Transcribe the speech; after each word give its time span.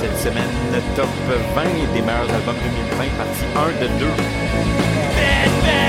Cette 0.00 0.18
semaine, 0.18 0.44
top 0.96 1.06
20 1.54 1.64
des 1.94 2.02
meilleurs 2.02 2.32
albums 2.34 2.56
2020, 2.56 3.04
partie 3.16 3.44
1 3.56 3.82
de 3.82 3.88
2. 3.98 5.79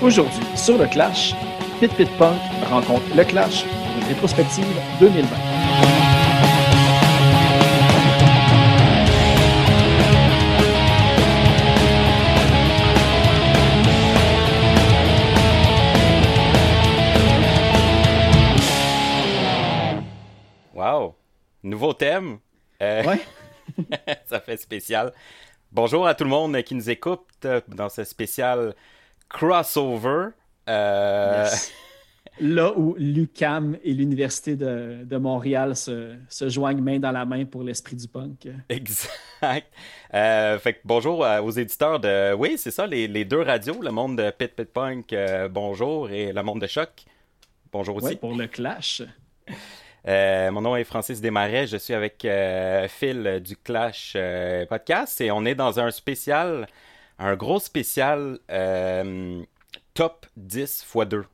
Aujourd'hui, 0.00 0.40
sur 0.54 0.78
le 0.78 0.86
Clash, 0.86 1.34
Pit 1.80 1.92
Pit 1.92 2.08
Punk 2.16 2.38
rencontre 2.70 3.04
le 3.14 3.24
Clash 3.24 3.64
pour 3.64 4.02
une 4.02 4.08
rétrospective 4.08 4.64
2020. 5.00 6.07
Nouveau 21.78 21.92
thème. 21.92 22.38
Euh, 22.82 23.04
Ouais. 23.04 23.20
ça 24.26 24.40
fait 24.40 24.56
spécial. 24.56 25.12
Bonjour 25.70 26.08
à 26.08 26.16
tout 26.16 26.24
le 26.24 26.30
monde 26.30 26.60
qui 26.64 26.74
nous 26.74 26.90
écoute 26.90 27.20
euh, 27.44 27.60
dans 27.68 27.88
ce 27.88 28.02
spécial 28.02 28.74
crossover. 29.28 30.30
Euh, 30.68 31.44
Yes. 31.44 31.72
Là 32.40 32.72
où 32.76 32.96
l'UCAM 32.98 33.76
et 33.84 33.92
l'Université 33.92 34.56
de, 34.56 35.04
de 35.04 35.16
Montréal 35.18 35.76
se, 35.76 36.16
se 36.28 36.48
joignent 36.48 36.82
main 36.82 36.98
dans 36.98 37.12
la 37.12 37.24
main 37.24 37.44
pour 37.44 37.62
l'esprit 37.62 37.94
du 37.94 38.08
punk. 38.08 38.48
Exact. 38.68 39.72
Euh, 40.14 40.58
fait 40.58 40.74
que 40.74 40.80
bonjour 40.84 41.20
aux 41.44 41.50
éditeurs 41.52 42.00
de. 42.00 42.34
Oui, 42.34 42.56
c'est 42.58 42.72
ça, 42.72 42.88
les, 42.88 43.06
les 43.06 43.24
deux 43.24 43.42
radios, 43.42 43.80
le 43.80 43.92
monde 43.92 44.18
de 44.18 44.30
Pit 44.32 44.52
Pit 44.52 44.68
Punk, 44.72 45.12
euh, 45.12 45.48
bonjour, 45.48 46.10
et 46.10 46.32
le 46.32 46.42
monde 46.42 46.60
de 46.60 46.66
Choc. 46.66 47.04
Bonjour 47.70 47.94
aussi. 47.96 48.06
Ouais, 48.06 48.16
pour 48.16 48.34
le 48.34 48.48
Clash. 48.48 49.02
Euh, 50.06 50.50
mon 50.52 50.60
nom 50.60 50.76
est 50.76 50.84
Francis 50.84 51.20
Desmarais, 51.20 51.66
je 51.66 51.76
suis 51.76 51.92
avec 51.92 52.24
euh, 52.24 52.86
Phil 52.88 53.40
du 53.44 53.56
Clash 53.56 54.12
euh, 54.16 54.64
Podcast 54.66 55.20
et 55.20 55.30
on 55.30 55.44
est 55.44 55.54
dans 55.56 55.80
un 55.80 55.90
spécial, 55.90 56.66
un 57.18 57.34
gros 57.36 57.58
spécial 57.58 58.38
top 59.94 60.26
10 60.36 60.60
x 60.62 60.86
2. 61.08 61.24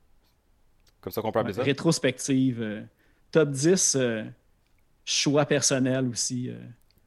Comme 1.00 1.12
ça 1.12 1.20
qu'on 1.20 1.30
peut 1.30 1.40
appeler 1.40 1.54
ça? 1.54 1.62
Rétrospective. 1.62 2.86
top 3.30 3.50
10, 3.50 3.96
euh, 3.96 4.24
choix 5.04 5.44
personnel 5.44 6.08
aussi. 6.08 6.50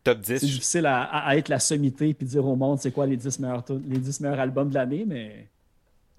Top 0.04 0.20
c'est 0.22 0.36
10. 0.36 0.42
difficile 0.46 0.86
à, 0.86 1.04
à 1.04 1.36
être 1.36 1.50
la 1.50 1.60
sommité 1.60 2.14
puis 2.14 2.28
dire 2.28 2.46
au 2.46 2.56
monde 2.56 2.80
c'est 2.80 2.92
quoi 2.92 3.08
les 3.08 3.18
10 3.18 3.40
meilleurs, 3.40 3.66
les 3.90 3.98
10 3.98 4.22
meilleurs 4.22 4.40
albums 4.40 4.70
de 4.70 4.76
l'année, 4.76 5.04
mais 5.08 5.48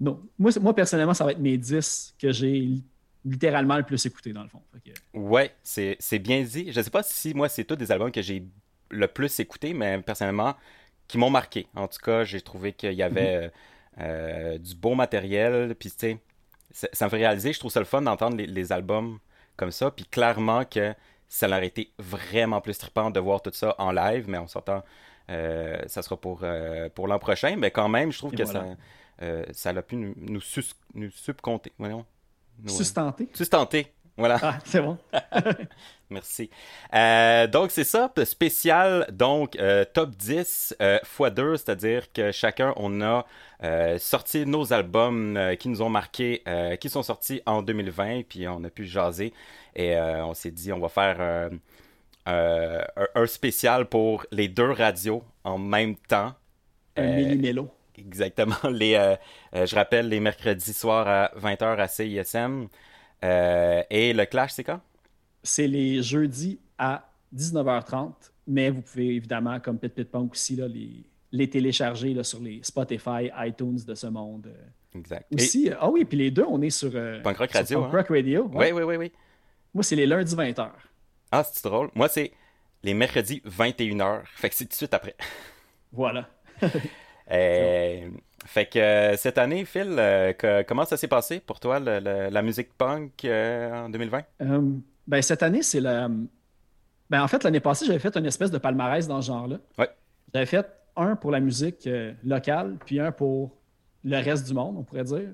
non. 0.01 0.19
Moi, 0.37 0.51
c'est- 0.51 0.59
moi, 0.59 0.73
personnellement, 0.75 1.13
ça 1.13 1.23
va 1.25 1.31
être 1.31 1.39
mes 1.39 1.57
10 1.57 2.13
que 2.21 2.31
j'ai 2.31 2.69
littéralement 3.29 3.77
le 3.77 3.83
plus 3.83 4.05
écouté 4.05 4.33
dans 4.33 4.43
le 4.43 4.49
fond. 4.49 4.61
Que- 4.85 5.17
Ouais, 5.17 5.53
c'est 5.63 6.19
bien 6.19 6.41
dit. 6.41 6.71
Je 6.71 6.81
sais 6.81 6.89
pas 6.89 7.03
si 7.03 7.33
moi 7.33 7.49
c'est 7.49 7.63
tous 7.63 7.75
des 7.75 7.91
albums 7.91 8.11
que 8.11 8.21
j'ai 8.21 8.43
le 8.89 9.07
plus 9.07 9.39
écouté, 9.39 9.73
mais 9.73 10.01
personnellement 10.01 10.55
qui 11.07 11.17
m'ont 11.17 11.29
marqué. 11.29 11.67
En 11.75 11.87
tout 11.87 11.99
cas, 12.03 12.23
j'ai 12.23 12.41
trouvé 12.41 12.73
qu'il 12.73 12.93
y 12.93 13.03
avait 13.03 13.35
euh, 13.35 13.49
euh, 13.99 14.57
du 14.57 14.75
beau 14.75 14.95
matériel. 14.95 15.75
Puis 15.75 15.89
tu 15.91 15.95
sais, 15.97 16.17
ça, 16.93 17.05
me 17.05 17.09
fait 17.09 17.17
réaliser, 17.17 17.53
je 17.53 17.59
trouve 17.59 17.71
ça 17.71 17.79
le 17.79 17.85
fun 17.85 18.01
d'entendre 18.01 18.37
les, 18.37 18.45
les 18.45 18.71
albums 18.71 19.19
comme 19.57 19.71
ça. 19.71 19.91
Puis 19.91 20.05
clairement 20.05 20.65
que 20.65 20.93
ça 21.27 21.47
aurait 21.47 21.67
été 21.67 21.91
vraiment 21.99 22.61
plus 22.61 22.77
trippant 22.77 23.11
de 23.11 23.19
voir 23.19 23.41
tout 23.41 23.51
ça 23.53 23.75
en 23.77 23.91
live, 23.91 24.25
mais 24.27 24.37
on 24.39 24.47
s'entend, 24.47 24.83
euh, 25.29 25.79
ça 25.87 26.01
sera 26.01 26.17
pour, 26.17 26.41
euh, 26.43 26.89
pour 26.89 27.07
l'an 27.07 27.19
prochain. 27.19 27.55
Mais 27.57 27.71
quand 27.71 27.89
même, 27.89 28.11
je 28.11 28.17
trouve 28.17 28.33
Et 28.33 28.37
que 28.37 28.43
voilà. 28.43 28.61
ça, 28.61 28.75
euh, 29.21 29.45
ça 29.51 29.69
a 29.71 29.81
pu 29.81 29.95
nous, 29.95 30.13
nous, 30.17 30.41
nous 30.95 31.11
subcompter. 31.11 31.71
Voyons. 31.77 32.05
Euh, 32.65 32.69
Sustenté. 32.69 33.29
sustenter. 33.33 33.93
Voilà. 34.17 34.37
Ah, 34.41 34.59
c'est 34.65 34.81
bon. 34.81 34.97
Merci. 36.09 36.49
Euh, 36.93 37.47
donc, 37.47 37.71
c'est 37.71 37.85
ça, 37.85 38.11
le 38.17 38.25
spécial, 38.25 39.07
donc, 39.11 39.55
euh, 39.55 39.85
top 39.85 40.09
10 40.15 40.75
euh, 40.81 40.97
x 40.97 41.33
2, 41.33 41.55
c'est-à-dire 41.55 42.11
que 42.11 42.31
chacun, 42.31 42.73
on 42.75 43.01
a 43.01 43.25
euh, 43.63 43.97
sorti 43.97 44.45
nos 44.45 44.73
albums 44.73 45.39
qui 45.59 45.69
nous 45.69 45.81
ont 45.81 45.89
marqués, 45.89 46.43
qui 46.81 46.89
sont 46.89 47.03
sortis 47.03 47.41
en 47.45 47.61
2020, 47.61 48.23
puis 48.27 48.47
on 48.47 48.63
a 48.65 48.69
pu 48.69 48.85
jaser, 48.85 49.33
et 49.75 49.97
on 49.97 50.33
s'est 50.33 50.51
dit, 50.51 50.73
on 50.73 50.79
va 50.79 50.89
faire 50.89 51.49
un, 52.25 52.81
un 53.15 53.25
spécial 53.27 53.85
pour 53.85 54.25
les 54.31 54.49
deux 54.49 54.71
radios 54.71 55.23
en 55.45 55.57
même 55.57 55.95
temps. 55.95 56.33
Un 56.97 57.15
mini-mélo. 57.15 57.69
Exactement. 58.05 58.55
Les, 58.71 58.95
euh, 58.95 59.15
euh, 59.55 59.65
je 59.65 59.75
rappelle, 59.75 60.09
les 60.09 60.19
mercredis 60.19 60.73
soirs 60.73 61.07
à 61.07 61.31
20h 61.37 61.77
à 61.77 61.87
CISM. 61.87 62.67
Euh, 63.23 63.83
et 63.89 64.13
le 64.13 64.25
clash, 64.25 64.51
c'est 64.53 64.63
quand? 64.63 64.79
C'est 65.43 65.67
les 65.67 66.01
jeudis 66.01 66.59
à 66.77 67.09
19h30, 67.35 68.13
mais 68.47 68.69
vous 68.69 68.81
pouvez 68.81 69.15
évidemment, 69.15 69.59
comme 69.59 69.77
Pit 69.77 69.93
Pit 69.93 70.09
Punk 70.09 70.31
aussi, 70.31 70.55
là, 70.55 70.67
les, 70.67 71.03
les 71.31 71.49
télécharger 71.49 72.13
là, 72.13 72.23
sur 72.23 72.39
les 72.39 72.61
Spotify, 72.63 73.29
iTunes 73.37 73.79
de 73.85 73.95
ce 73.95 74.07
monde. 74.07 74.51
Exact. 74.95 75.27
Aussi, 75.33 75.69
ah 75.79 75.89
oui, 75.89 76.05
puis 76.05 76.17
les 76.17 76.31
deux, 76.31 76.45
on 76.47 76.61
est 76.61 76.69
sur, 76.69 76.91
euh, 76.95 77.21
Punk 77.21 77.37
Rock 77.37 77.51
sur 77.51 77.59
Radio, 77.59 77.81
Punk 77.81 77.93
hein? 77.93 77.97
Rock 77.97 78.07
Radio. 78.09 78.51
Oui, 78.53 78.71
oui, 78.71 78.83
oui, 78.83 78.95
oui. 78.95 79.11
Moi, 79.73 79.83
c'est 79.83 79.95
les 79.95 80.07
lundis 80.07 80.35
20h. 80.35 80.69
Ah, 81.31 81.43
c'est 81.43 81.63
drôle. 81.63 81.89
Moi, 81.93 82.07
c'est 82.07 82.31
les 82.83 82.93
mercredis 82.93 83.41
21h. 83.45 84.21
Fait 84.25 84.49
que 84.49 84.55
c'est 84.55 84.65
tout 84.65 84.71
de 84.71 84.75
suite 84.75 84.93
après. 84.93 85.15
Voilà. 85.91 86.29
Euh, 87.31 88.09
fait 88.45 88.65
que 88.65 88.79
euh, 88.79 89.17
cette 89.17 89.37
année, 89.37 89.65
Phil, 89.65 89.95
euh, 89.97 90.33
que- 90.33 90.63
comment 90.63 90.85
ça 90.85 90.97
s'est 90.97 91.07
passé 91.07 91.39
pour 91.39 91.59
toi, 91.59 91.79
le- 91.79 91.99
le- 91.99 92.29
la 92.29 92.41
musique 92.41 92.73
punk 92.77 93.25
euh, 93.25 93.85
en 93.85 93.89
2020? 93.89 94.23
Euh, 94.41 94.61
ben, 95.07 95.21
cette 95.21 95.43
année, 95.43 95.61
c'est 95.61 95.81
la. 95.81 96.09
Ben, 97.09 97.23
en 97.23 97.27
fait, 97.27 97.43
l'année 97.43 97.59
passée, 97.59 97.85
j'avais 97.85 97.99
fait 97.99 98.15
une 98.17 98.25
espèce 98.25 98.51
de 98.51 98.57
palmarès 98.57 99.07
dans 99.07 99.21
ce 99.21 99.27
genre-là. 99.27 99.57
Ouais. 99.77 99.89
J'avais 100.33 100.45
fait 100.45 100.65
un 100.95 101.15
pour 101.15 101.31
la 101.31 101.39
musique 101.39 101.85
euh, 101.87 102.13
locale, 102.23 102.77
puis 102.85 102.99
un 102.99 103.11
pour 103.11 103.51
le 104.03 104.17
reste 104.17 104.47
du 104.47 104.53
monde, 104.53 104.75
on 104.77 104.83
pourrait 104.83 105.03
dire. 105.03 105.29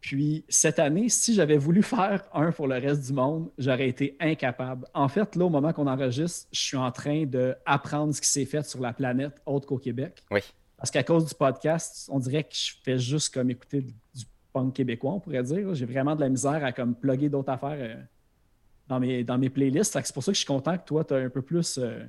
Puis 0.00 0.44
cette 0.48 0.78
année, 0.78 1.08
si 1.08 1.34
j'avais 1.34 1.56
voulu 1.56 1.82
faire 1.82 2.22
un 2.32 2.52
pour 2.52 2.68
le 2.68 2.76
reste 2.76 3.06
du 3.06 3.12
monde, 3.12 3.50
j'aurais 3.58 3.88
été 3.88 4.16
incapable. 4.20 4.86
En 4.94 5.08
fait, 5.08 5.34
là, 5.34 5.44
au 5.46 5.50
moment 5.50 5.72
qu'on 5.72 5.86
enregistre, 5.86 6.46
je 6.52 6.60
suis 6.60 6.76
en 6.76 6.90
train 6.92 7.24
d'apprendre 7.26 8.14
ce 8.14 8.20
qui 8.20 8.28
s'est 8.28 8.44
fait 8.44 8.64
sur 8.64 8.80
la 8.80 8.92
planète 8.92 9.40
autre 9.46 9.66
qu'au 9.66 9.78
Québec. 9.78 10.22
Oui. 10.30 10.40
Parce 10.78 10.90
qu'à 10.90 11.02
cause 11.02 11.26
du 11.26 11.34
podcast, 11.34 12.08
on 12.12 12.18
dirait 12.18 12.44
que 12.44 12.54
je 12.54 12.72
fais 12.82 12.98
juste 12.98 13.32
comme 13.32 13.50
écouter 13.50 13.80
du 13.80 14.24
punk 14.52 14.74
québécois, 14.74 15.12
on 15.12 15.20
pourrait 15.20 15.42
dire. 15.42 15.74
J'ai 15.74 15.86
vraiment 15.86 16.14
de 16.14 16.20
la 16.20 16.28
misère 16.28 16.64
à 16.64 16.72
comme 16.72 16.94
plugger 16.94 17.28
d'autres 17.28 17.50
affaires 17.50 17.78
euh, 17.78 17.96
dans, 18.88 19.00
mes, 19.00 19.24
dans 19.24 19.38
mes 19.38 19.48
playlists. 19.50 19.98
C'est 20.04 20.12
pour 20.14 20.22
ça 20.22 20.32
que 20.32 20.36
je 20.36 20.40
suis 20.40 20.46
content 20.46 20.76
que 20.76 20.84
toi, 20.84 21.02
tu 21.04 21.14
as 21.14 21.18
un 21.18 21.30
peu 21.30 21.40
plus 21.42 21.78
euh, 21.78 22.04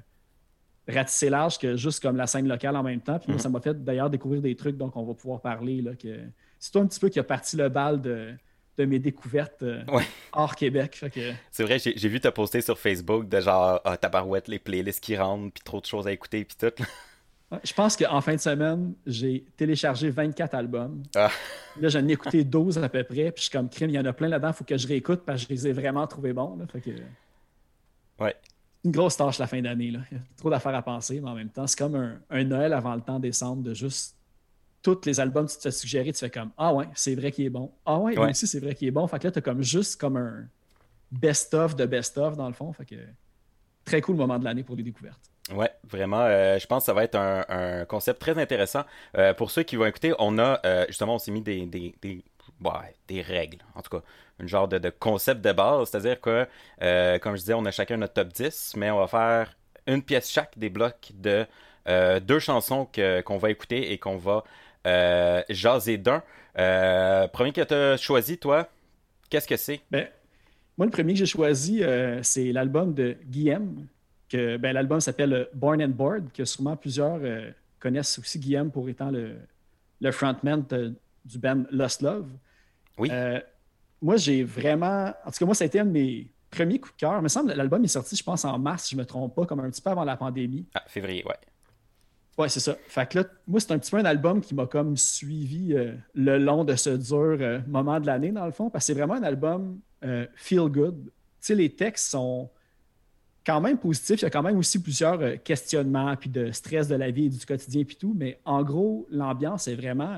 ratissé 0.87 1.29
large 1.29 1.57
que 1.59 1.75
juste 1.77 2.01
comme 2.01 2.17
la 2.17 2.27
scène 2.27 2.47
locale 2.47 2.75
en 2.75 2.83
même 2.83 3.01
temps. 3.01 3.19
Puis 3.19 3.27
moi, 3.29 3.35
Mhm. 3.37 3.41
ça 3.41 3.49
m'a 3.49 3.61
fait 3.61 3.83
d'ailleurs 3.83 4.09
découvrir 4.09 4.41
des 4.41 4.55
trucs 4.55 4.77
dont 4.77 4.91
on 4.95 5.03
va 5.03 5.13
pouvoir 5.13 5.41
parler. 5.41 5.81
Là, 5.81 5.95
que... 5.95 6.19
C'est 6.59 6.71
toi 6.71 6.81
un 6.81 6.87
petit 6.87 6.99
peu 6.99 7.09
qui 7.09 7.19
a 7.19 7.23
parti 7.23 7.55
le 7.55 7.69
bal 7.69 8.01
de, 8.01 8.33
de 8.77 8.85
mes 8.85 8.99
découvertes 8.99 9.63
euh, 9.63 9.83
Ouais. 9.87 10.03
hors 10.33 10.55
Québec. 10.55 11.05
Que, 11.13 11.31
C'est 11.51 11.63
vrai, 11.63 11.79
j'ai 11.79 11.93
j'ai 11.97 12.09
vu 12.09 12.19
te 12.19 12.27
poster 12.29 12.61
sur 12.61 12.77
Facebook 12.79 13.27
de 13.29 13.39
genre, 13.39 13.79
ah, 13.85 13.95
tabarouette, 13.97 14.47
les 14.47 14.59
playlists 14.59 15.01
qui 15.03 15.15
rentrent, 15.17 15.53
puis 15.53 15.63
trop 15.63 15.79
de 15.79 15.85
choses 15.85 16.07
à 16.07 16.11
écouter, 16.11 16.43
puis 16.45 16.57
tout. 16.57 16.83
Je 17.63 17.73
pense 17.73 17.95
qu'en 17.95 18.19
fin 18.21 18.35
de 18.35 18.39
semaine, 18.41 18.93
j'ai 19.05 19.45
téléchargé 19.55 20.09
24 20.09 20.53
albums. 20.53 21.01
Ah. 21.15 21.29
Là, 21.79 21.87
j'en 21.89 22.05
ai 22.07 22.11
écouté 22.11 22.43
12 22.43 22.77
à 22.79 22.89
peu 22.89 23.03
près. 23.03 23.31
Puis 23.31 23.37
je 23.37 23.41
suis 23.43 23.51
comme 23.51 23.69
crime, 23.69 23.89
il 23.89 23.95
y 23.95 23.99
en 23.99 24.05
a 24.05 24.13
plein 24.13 24.27
là-dedans, 24.27 24.49
il 24.49 24.53
faut 24.53 24.63
que 24.65 24.77
je 24.77 24.87
réécoute 24.87 25.21
parce 25.25 25.41
que 25.45 25.47
je 25.49 25.53
les 25.53 25.67
ai 25.69 25.73
vraiment 25.73 26.05
trouvés 26.07 26.33
bons. 26.33 26.57
Là. 26.57 26.65
Fait 26.67 26.81
que... 26.81 26.91
Ouais. 28.19 28.35
Une 28.83 28.91
grosse 28.91 29.15
tâche 29.17 29.37
la 29.39 29.47
fin 29.47 29.61
d'année. 29.61 29.91
là. 29.91 29.99
Il 30.11 30.17
y 30.17 30.19
a 30.19 30.23
trop 30.37 30.49
d'affaires 30.49 30.75
à 30.75 30.81
penser, 30.81 31.19
mais 31.21 31.29
en 31.29 31.35
même 31.35 31.49
temps, 31.49 31.67
c'est 31.67 31.77
comme 31.77 31.95
un, 31.95 32.19
un 32.29 32.43
Noël 32.43 32.73
avant 32.73 32.95
le 32.95 33.01
temps 33.01 33.19
décembre 33.19 33.63
de 33.63 33.73
juste 33.73 34.15
tous 34.81 35.01
les 35.05 35.19
albums 35.19 35.47
que 35.47 35.51
tu 35.53 35.57
te 35.59 35.69
suggéré, 35.69 36.11
tu 36.13 36.19
fais 36.19 36.29
comme 36.29 36.51
Ah 36.57 36.73
ouais, 36.73 36.87
c'est 36.95 37.15
vrai 37.15 37.31
qu'il 37.31 37.45
est 37.45 37.49
bon. 37.49 37.71
Ah 37.85 37.97
ouais, 37.99 38.17
Ouais. 38.17 38.29
aussi, 38.29 38.45
c'est 38.47 38.59
vrai 38.59 38.75
qu'il 38.75 38.87
est 38.87 38.91
bon. 38.91 39.05
Fait 39.07 39.19
que 39.19 39.25
là, 39.27 39.31
tu 39.31 39.39
as 39.39 39.41
comme 39.41 39.61
juste 39.61 39.99
comme 39.99 40.17
un 40.17 40.45
best-of 41.11 41.75
de 41.75 41.85
best-of 41.85 42.35
dans 42.37 42.47
le 42.47 42.53
fond. 42.53 42.71
Fait 42.73 42.85
que 42.85 42.95
très 43.85 44.01
cool 44.01 44.15
moment 44.17 44.37
de 44.37 44.43
l'année 44.43 44.63
pour 44.63 44.75
les 44.75 44.83
découvertes. 44.83 45.21
Ouais, 45.53 45.71
vraiment, 45.89 46.21
euh, 46.21 46.59
je 46.59 46.67
pense 46.67 46.83
que 46.83 46.85
ça 46.87 46.93
va 46.93 47.03
être 47.03 47.15
un, 47.15 47.85
concept 47.85 48.19
très 48.19 48.37
intéressant. 48.37 48.83
Euh, 49.17 49.33
pour 49.33 49.51
ceux 49.51 49.63
qui 49.63 49.75
vont 49.75 49.85
écouter, 49.85 50.13
on 50.19 50.37
a, 50.39 50.59
euh, 50.65 50.85
justement, 50.87 51.15
on 51.15 51.19
s'est 51.19 51.31
mis 51.31 51.41
des, 51.41 51.65
des, 51.65 51.95
des, 53.07 53.21
règles, 53.21 53.59
en 53.75 53.81
tout 53.81 53.97
cas, 53.97 54.03
un 54.39 54.47
genre 54.47 54.67
de, 54.67 54.89
concept 54.89 55.41
de 55.41 55.51
base, 55.51 55.89
c'est-à-dire 55.89 56.19
que, 56.19 56.47
comme 57.19 57.35
je 57.35 57.41
disais, 57.41 57.53
on 57.53 57.65
a 57.65 57.71
chacun 57.71 57.97
notre 57.97 58.13
top 58.13 58.29
10, 58.29 58.73
mais 58.75 58.91
on 58.91 58.99
va 58.99 59.07
faire 59.07 59.55
une 59.85 60.03
pièce 60.03 60.29
chaque 60.29 60.57
des 60.57 60.69
blocs 60.69 61.11
de 61.13 61.45
deux 62.19 62.39
chansons 62.39 62.87
qu'on 63.25 63.37
va 63.37 63.49
écouter 63.49 63.91
et 63.93 63.97
qu'on 63.97 64.17
va 64.17 64.43
jaser 65.49 65.97
d'un. 65.97 66.23
Premier 67.31 67.53
que 67.53 67.61
tu 67.61 67.73
as 67.73 67.97
choisi, 67.97 68.37
toi, 68.37 68.67
qu'est-ce 69.29 69.47
que 69.47 69.57
c'est? 69.57 69.81
Ben, 69.91 70.07
moi, 70.77 70.85
le 70.85 70.91
premier 70.91 71.13
que 71.13 71.19
j'ai 71.19 71.25
choisi, 71.25 71.83
c'est 72.21 72.51
l'album 72.51 72.93
de 72.93 73.17
Guillaume. 73.25 73.87
Que, 74.29 74.57
ben, 74.57 74.73
l'album 74.73 74.99
s'appelle 74.99 75.47
Born 75.53 75.81
and 75.81 75.89
Board, 75.89 76.31
que 76.33 76.43
sûrement 76.43 76.75
plusieurs 76.75 77.21
connaissent 77.79 78.19
aussi 78.19 78.39
Guillaume 78.39 78.71
pour 78.71 78.89
étant 78.89 79.09
le, 79.09 79.37
le 80.01 80.11
frontman 80.11 80.65
du 81.23 81.37
band 81.39 81.63
Lost 81.71 82.01
Love. 82.01 82.27
Oui. 82.97 83.09
moi, 84.01 84.17
j'ai 84.17 84.43
vraiment. 84.43 85.13
En 85.23 85.31
tout 85.31 85.39
cas, 85.39 85.45
moi, 85.45 85.55
ça 85.55 85.63
a 85.63 85.67
été 85.67 85.79
un 85.79 85.85
de 85.85 85.91
mes 85.91 86.29
premiers 86.49 86.79
coups 86.79 86.95
de 86.95 86.99
cœur. 86.99 87.17
Il 87.17 87.23
me 87.23 87.27
semble 87.27 87.51
que 87.51 87.57
l'album 87.57 87.83
est 87.83 87.87
sorti, 87.87 88.15
je 88.15 88.23
pense, 88.23 88.45
en 88.45 88.57
mars, 88.59 88.83
si 88.83 88.91
je 88.91 88.95
ne 88.97 89.01
me 89.01 89.05
trompe 89.05 89.35
pas, 89.35 89.45
comme 89.45 89.59
un 89.59 89.69
petit 89.69 89.81
peu 89.81 89.89
avant 89.89 90.03
la 90.03 90.17
pandémie. 90.17 90.65
Ah, 90.73 90.83
février, 90.87 91.23
ouais. 91.25 91.35
Ouais, 92.37 92.49
c'est 92.49 92.59
ça. 92.59 92.75
Fait 92.87 93.09
que 93.09 93.19
là, 93.19 93.25
moi, 93.47 93.59
c'est 93.59 93.71
un 93.71 93.79
petit 93.79 93.89
peu 93.89 93.97
un 93.97 94.05
album 94.05 94.41
qui 94.41 94.53
m'a 94.53 94.67
comme 94.67 94.95
suivi 94.95 95.73
euh, 95.73 95.95
le 96.13 96.37
long 96.37 96.63
de 96.63 96.75
ce 96.75 96.91
dur 96.91 97.37
euh, 97.39 97.59
moment 97.67 97.99
de 97.99 98.05
l'année, 98.05 98.31
dans 98.31 98.45
le 98.45 98.51
fond, 98.51 98.69
parce 98.69 98.83
que 98.83 98.93
c'est 98.93 98.99
vraiment 98.99 99.15
un 99.15 99.23
album 99.23 99.79
euh, 100.03 100.27
feel 100.35 100.69
good. 100.69 101.05
Tu 101.05 101.11
sais, 101.39 101.55
les 101.55 101.73
textes 101.73 102.11
sont 102.11 102.49
quand 103.47 103.61
même 103.61 103.77
positifs. 103.77 104.19
Il 104.19 104.23
y 104.23 104.25
a 104.25 104.29
quand 104.29 104.43
même 104.43 104.57
aussi 104.57 104.81
plusieurs 104.81 105.41
questionnements, 105.41 106.15
puis 106.17 106.29
de 106.29 106.51
stress 106.51 106.89
de 106.89 106.95
la 106.95 107.09
vie 107.11 107.27
et 107.27 107.29
du 107.29 107.45
quotidien, 107.45 107.85
puis 107.85 107.95
tout. 107.95 108.13
Mais 108.15 108.41
en 108.43 108.61
gros, 108.61 109.07
l'ambiance 109.09 109.69
est 109.69 109.75
vraiment, 109.75 110.17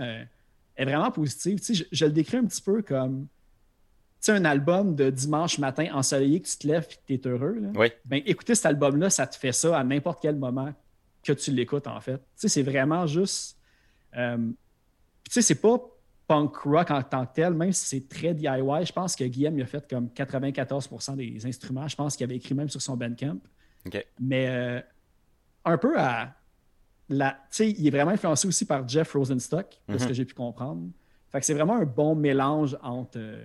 est 0.76 0.86
vraiment 0.86 1.12
positive. 1.12 1.60
Tu 1.60 1.76
sais, 1.76 1.88
je, 1.92 2.06
le 2.06 2.12
décris 2.12 2.38
un 2.38 2.46
petit 2.46 2.62
peu 2.62 2.82
comme 2.82 3.28
tu 4.20 4.26
sais, 4.26 4.32
un 4.32 4.46
album 4.46 4.96
de 4.96 5.12
dimanche 5.12 5.60
matin 5.60 5.88
ensoleillé 5.94 6.42
que 6.42 6.48
tu 6.48 6.58
te 6.58 6.68
lèves 6.68 6.88
et 6.90 6.96
que 6.96 7.22
tu 7.22 7.30
es 7.30 7.32
heureux. 7.32 7.62
Oui. 7.76 7.92
Ben, 8.04 8.22
écouter 8.26 8.56
cet 8.56 8.66
album-là, 8.66 9.10
ça 9.10 9.28
te 9.28 9.38
fait 9.38 9.54
ça 9.54 9.78
à 9.78 9.84
n'importe 9.84 10.22
quel 10.22 10.36
moment 10.36 10.74
que 11.24 11.32
tu 11.32 11.52
l'écoutes, 11.52 11.88
en 11.88 12.02
fait. 12.02 12.18
Tu 12.18 12.24
sais, 12.36 12.48
c'est 12.50 12.64
vraiment 12.64 13.06
juste. 13.06 13.58
Euh, 14.18 14.38
tu 15.24 15.32
sais, 15.32 15.42
c'est 15.44 15.62
pas 15.62 15.80
punk 16.30 16.56
rock 16.58 16.92
en 16.92 17.02
tant 17.02 17.26
que 17.26 17.34
tel, 17.34 17.56
même 17.56 17.74
si 17.74 17.86
c'est 17.88 18.08
très 18.08 18.36
DIY. 18.36 18.86
Je 18.86 18.94
pense 18.94 19.16
que 19.16 19.24
Guillaume 19.24 19.58
il 19.58 19.64
a 19.64 19.66
fait 19.66 19.90
comme 19.90 20.10
94% 20.10 21.16
des 21.16 21.44
instruments. 21.48 21.88
Je 21.88 21.96
pense 21.96 22.16
qu'il 22.16 22.24
avait 22.24 22.36
écrit 22.36 22.54
même 22.54 22.70
sur 22.70 22.82
son 22.82 22.96
Bandcamp. 22.96 23.40
Mais 24.20 24.48
euh, 24.48 24.80
un 25.66 25.78
peu 25.80 26.00
à. 26.00 26.36
La, 27.12 27.32
tu 27.32 27.38
sais, 27.50 27.72
il 27.72 27.88
est 27.88 27.90
vraiment 27.90 28.12
influencé 28.12 28.48
aussi 28.48 28.66
par 28.66 28.88
Jeff 28.88 29.12
Rosenstock, 29.14 29.82
de 29.88 29.98
ce 29.98 30.04
que 30.04 30.10
mhm. 30.10 30.14
j'ai 30.14 30.26
pu 30.26 30.36
comprendre. 30.36 30.88
Fait 31.32 31.40
que 31.40 31.46
c'est 31.48 31.56
vraiment 31.56 31.78
un 31.78 31.86
bon 31.86 32.14
mélange 32.14 32.78
entre 32.84 33.18
euh, 33.18 33.44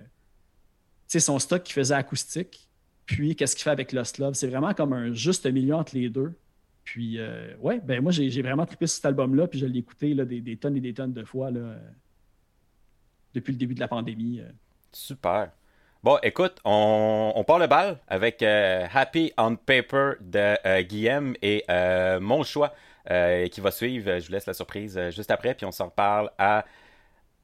son 1.07 1.39
stock 1.39 1.63
qui 1.63 1.73
faisait 1.73 1.95
acoustique, 1.95 2.69
puis 3.07 3.35
qu'est-ce 3.35 3.55
qu'il 3.55 3.63
fait 3.63 3.71
avec 3.71 3.91
Lost 3.91 4.19
Love. 4.19 4.35
C'est 4.35 4.47
vraiment 4.47 4.75
comme 4.75 4.93
un 4.93 5.11
juste 5.13 5.47
milieu 5.47 5.73
entre 5.73 5.95
les 5.95 6.09
deux. 6.09 6.37
Puis, 6.83 7.17
euh, 7.17 7.55
ouais, 7.57 7.81
ben 7.83 8.03
moi, 8.03 8.11
j'ai 8.11 8.41
vraiment 8.43 8.67
trippé 8.67 8.85
sur 8.85 8.97
cet 8.97 9.05
album-là, 9.05 9.47
puis 9.47 9.57
je 9.57 9.65
l'ai 9.65 9.79
écouté 9.79 10.13
là, 10.13 10.25
des, 10.25 10.57
tonnes 10.57 10.77
et 10.77 10.81
des 10.81 10.93
tonnes 10.93 11.13
de 11.13 11.23
fois 11.23 11.49
là, 11.49 11.59
euh, 11.59 11.79
depuis 13.35 13.51
le 13.51 13.59
début 13.59 13.75
de 13.75 13.79
la 13.79 13.87
pandémie. 13.87 14.39
Euh. 14.39 14.49
Super. 14.91 15.51
Bon, 16.03 16.17
écoute, 16.23 16.57
on, 16.65 17.33
on 17.35 17.43
part 17.43 17.59
le 17.59 17.67
bal 17.67 17.99
avec 18.07 18.43
Happy 18.43 19.33
on 19.37 19.55
Paper 19.55 20.13
de 20.21 20.81
Guillaume 20.81 21.35
et 21.41 21.63
mon 22.21 22.43
choix 22.43 22.73
qui 23.07 23.59
va 23.59 23.71
suivre. 23.71 24.19
Je 24.19 24.27
vous 24.27 24.33
laisse 24.33 24.45
la 24.45 24.53
surprise 24.53 24.99
juste 25.09 25.31
après, 25.31 25.55
puis 25.55 25.65
on 25.65 25.71
s'en 25.71 25.85
reparle 25.85 26.29
à 26.37 26.63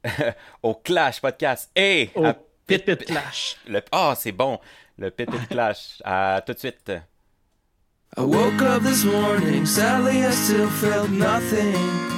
au 0.62 0.74
Clash 0.74 1.20
Podcast 1.20 1.70
et 1.74 2.10
au 2.14 2.32
Pit 2.66 2.84
Pit 2.84 3.04
Clash. 3.04 3.56
Ah, 3.90 4.14
c'est 4.16 4.32
bon, 4.32 4.58
le 4.98 5.10
Pit 5.10 5.30
Pit 5.30 5.48
Clash. 5.50 6.00
À 6.04 6.42
tout 6.44 6.52
de 6.52 6.58
suite. 6.58 6.92
I 8.16 8.20
woke 8.20 8.60
up 8.60 8.82
this 8.82 9.04
morning, 9.04 9.64
sadly 9.64 10.22
I 10.22 10.30
still 10.32 10.68
felt 10.68 11.08
nothing. 11.10 12.11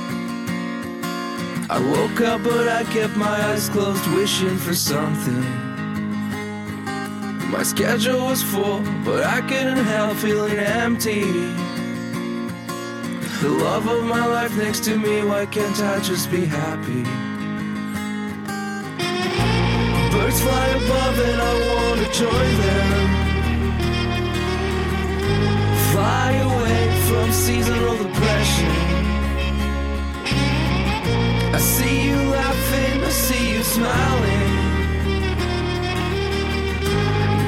I 1.70 1.80
woke 1.80 2.20
up 2.20 2.42
but 2.42 2.68
I 2.68 2.84
kept 2.84 3.16
my 3.16 3.36
eyes 3.50 3.68
closed, 3.68 4.06
wishing 4.12 4.56
for 4.58 4.74
something. 4.74 5.44
My 7.50 7.62
schedule 7.62 8.26
was 8.26 8.42
full, 8.42 8.80
but 9.04 9.24
I 9.24 9.40
couldn't 9.40 9.84
help 9.84 10.16
feeling 10.18 10.58
empty. 10.58 11.24
The 13.40 13.48
love 13.48 13.86
of 13.88 14.04
my 14.04 14.26
life 14.26 14.56
next 14.56 14.84
to 14.84 14.96
me, 14.96 15.24
why 15.24 15.46
can't 15.46 15.80
I 15.80 16.00
just 16.00 16.30
be 16.30 16.44
happy? 16.44 17.02
Birds 20.12 20.40
fly 20.40 20.66
above 20.68 21.18
and 21.28 21.40
I 21.40 21.52
wanna 21.68 22.12
join 22.12 22.52
them 22.62 23.14
fly 25.94 26.32
away 26.32 27.06
from 27.06 27.30
seasonal 27.30 27.96
depression. 27.96 29.03
See 31.64 32.08
you 32.08 32.16
laughing, 32.16 33.02
I 33.02 33.08
see 33.08 33.54
you 33.54 33.62
smiling, 33.62 34.52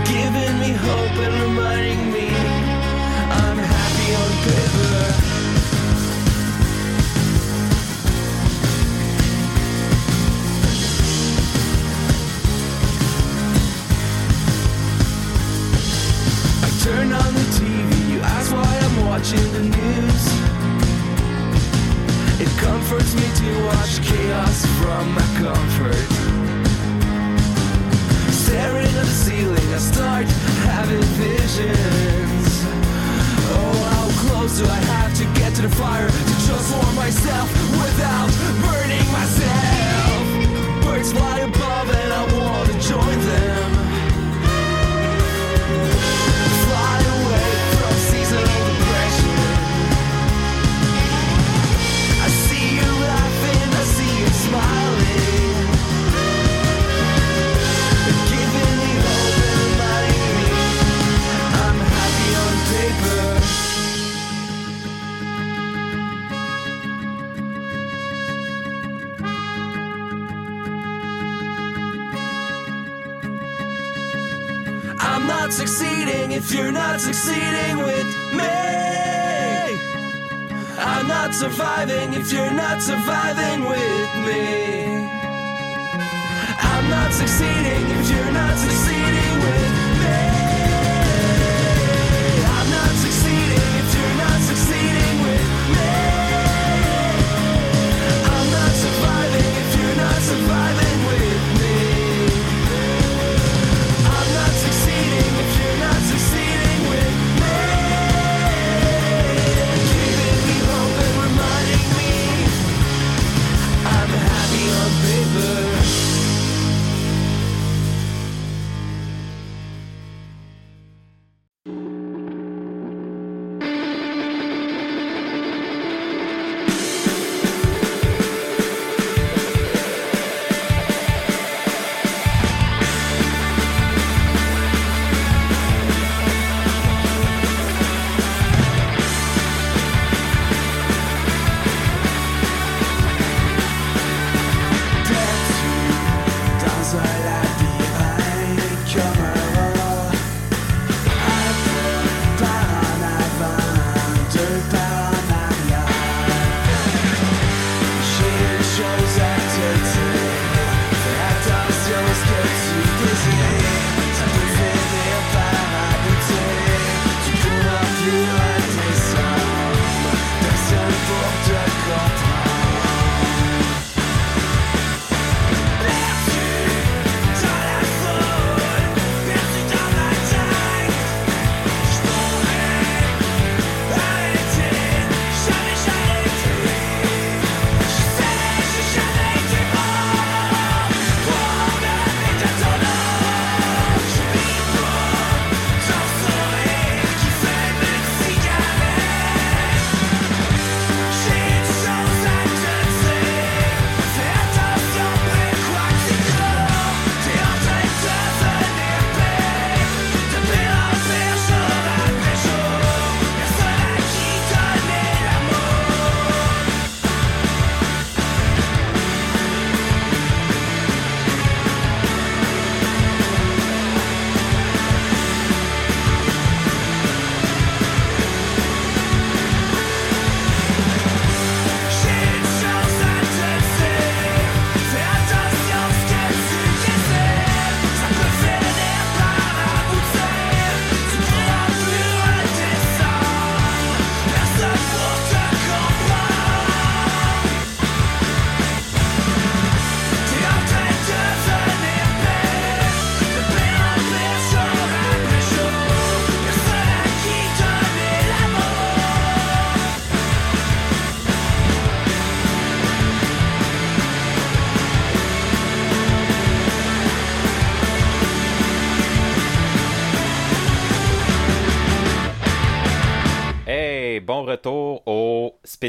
giving 0.04 0.54
me 0.62 0.70
hope 0.72 1.16
and 1.26 1.34
reminding 1.42 2.12
me 2.14 2.28
I'm 3.42 3.58
happy 3.58 4.08
on 4.22 4.30
paper. 4.46 5.04
I 16.64 16.68
turn 16.82 17.12
on 17.12 17.34
the 17.34 17.46
TV, 17.58 17.90
you 18.12 18.20
ask 18.20 18.50
why 18.50 18.78
I'm 18.84 18.96
watching 19.06 19.52
the 19.52 19.62
news. 19.76 20.65
It 22.46 22.58
comforts 22.58 23.12
me 23.14 23.26
to 23.42 23.64
watch 23.66 24.00
chaos 24.02 24.64
from 24.78 25.14
my 25.14 25.26
comfort. 25.42 26.08
Staring 28.30 28.86
at 28.86 29.06
the 29.10 29.16
ceiling, 29.24 29.68
I 29.74 29.78
start 29.78 30.26
having 30.70 31.02
visions. 31.18 32.46
Oh, 33.50 33.76
how 33.90 34.06
close 34.22 34.58
do 34.60 34.64
I 34.64 34.80
have 34.94 35.12
to 35.18 35.24
get 35.40 35.54
to 35.56 35.62
the 35.62 35.70
fire 35.70 36.08
to 36.08 36.34
just 36.46 36.72
warm 36.72 36.94
myself 36.94 37.48
without 37.82 38.30
burning 38.62 39.06
myself? 39.10 40.24
Birds 40.84 41.12
fly 41.12 41.40
above 41.40 41.90
and 41.90 42.12
I 42.12 42.22
wanna 42.38 42.80
join 42.80 43.18
them. 43.26 43.75
If 76.36 76.52
you're 76.52 76.70
not 76.70 77.00
succeeding 77.00 77.78
with 77.78 78.06
me. 78.34 78.44
I'm 80.78 81.08
not 81.08 81.34
surviving 81.34 82.12
if 82.12 82.30
you're 82.30 82.52
not 82.52 82.82
surviving 82.82 83.64
with 83.64 84.10
me. 84.26 85.08
I'm 86.72 86.90
not 86.90 87.10
succeeding 87.12 87.84
if 87.96 88.10
you're 88.10 88.32
not 88.32 88.54
succeeding 88.58 89.35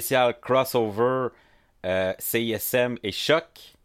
spécial 0.07 0.39
crossover 0.39 1.27
euh, 1.85 2.13
CISM 2.17 2.95
et 3.03 3.11
Choc. 3.11 3.75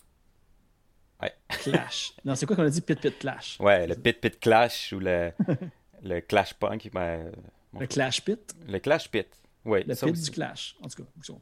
Ouais. 1.20 1.32
Clash. 1.48 2.12
Non, 2.24 2.34
c'est 2.36 2.46
quoi 2.46 2.54
qu'on 2.56 2.62
a 2.64 2.70
dit? 2.70 2.80
Pit 2.80 3.00
Pit 3.00 3.18
Clash 3.18 3.56
Ouais, 3.60 3.86
le 3.88 3.96
Pit 3.96 4.20
Pit 4.20 4.38
Clash 4.38 4.92
ou 4.92 5.00
le, 5.00 5.32
le 6.04 6.20
Clash 6.20 6.54
Punk. 6.54 6.90
Ben, 6.92 7.32
bon, 7.72 7.80
Le 7.80 7.86
Clash 7.88 8.22
Pit? 8.22 8.54
Le 8.68 8.78
Clash 8.78 9.08
Pit. 9.10 9.26
Oui, 9.64 9.82
Le 9.84 9.94
ça 9.94 10.06
Pit 10.06 10.14
aussi. 10.14 10.24
du 10.24 10.30
Clash. 10.30 10.76
En 10.80 10.88
tout 10.88 11.02
cas. 11.02 11.32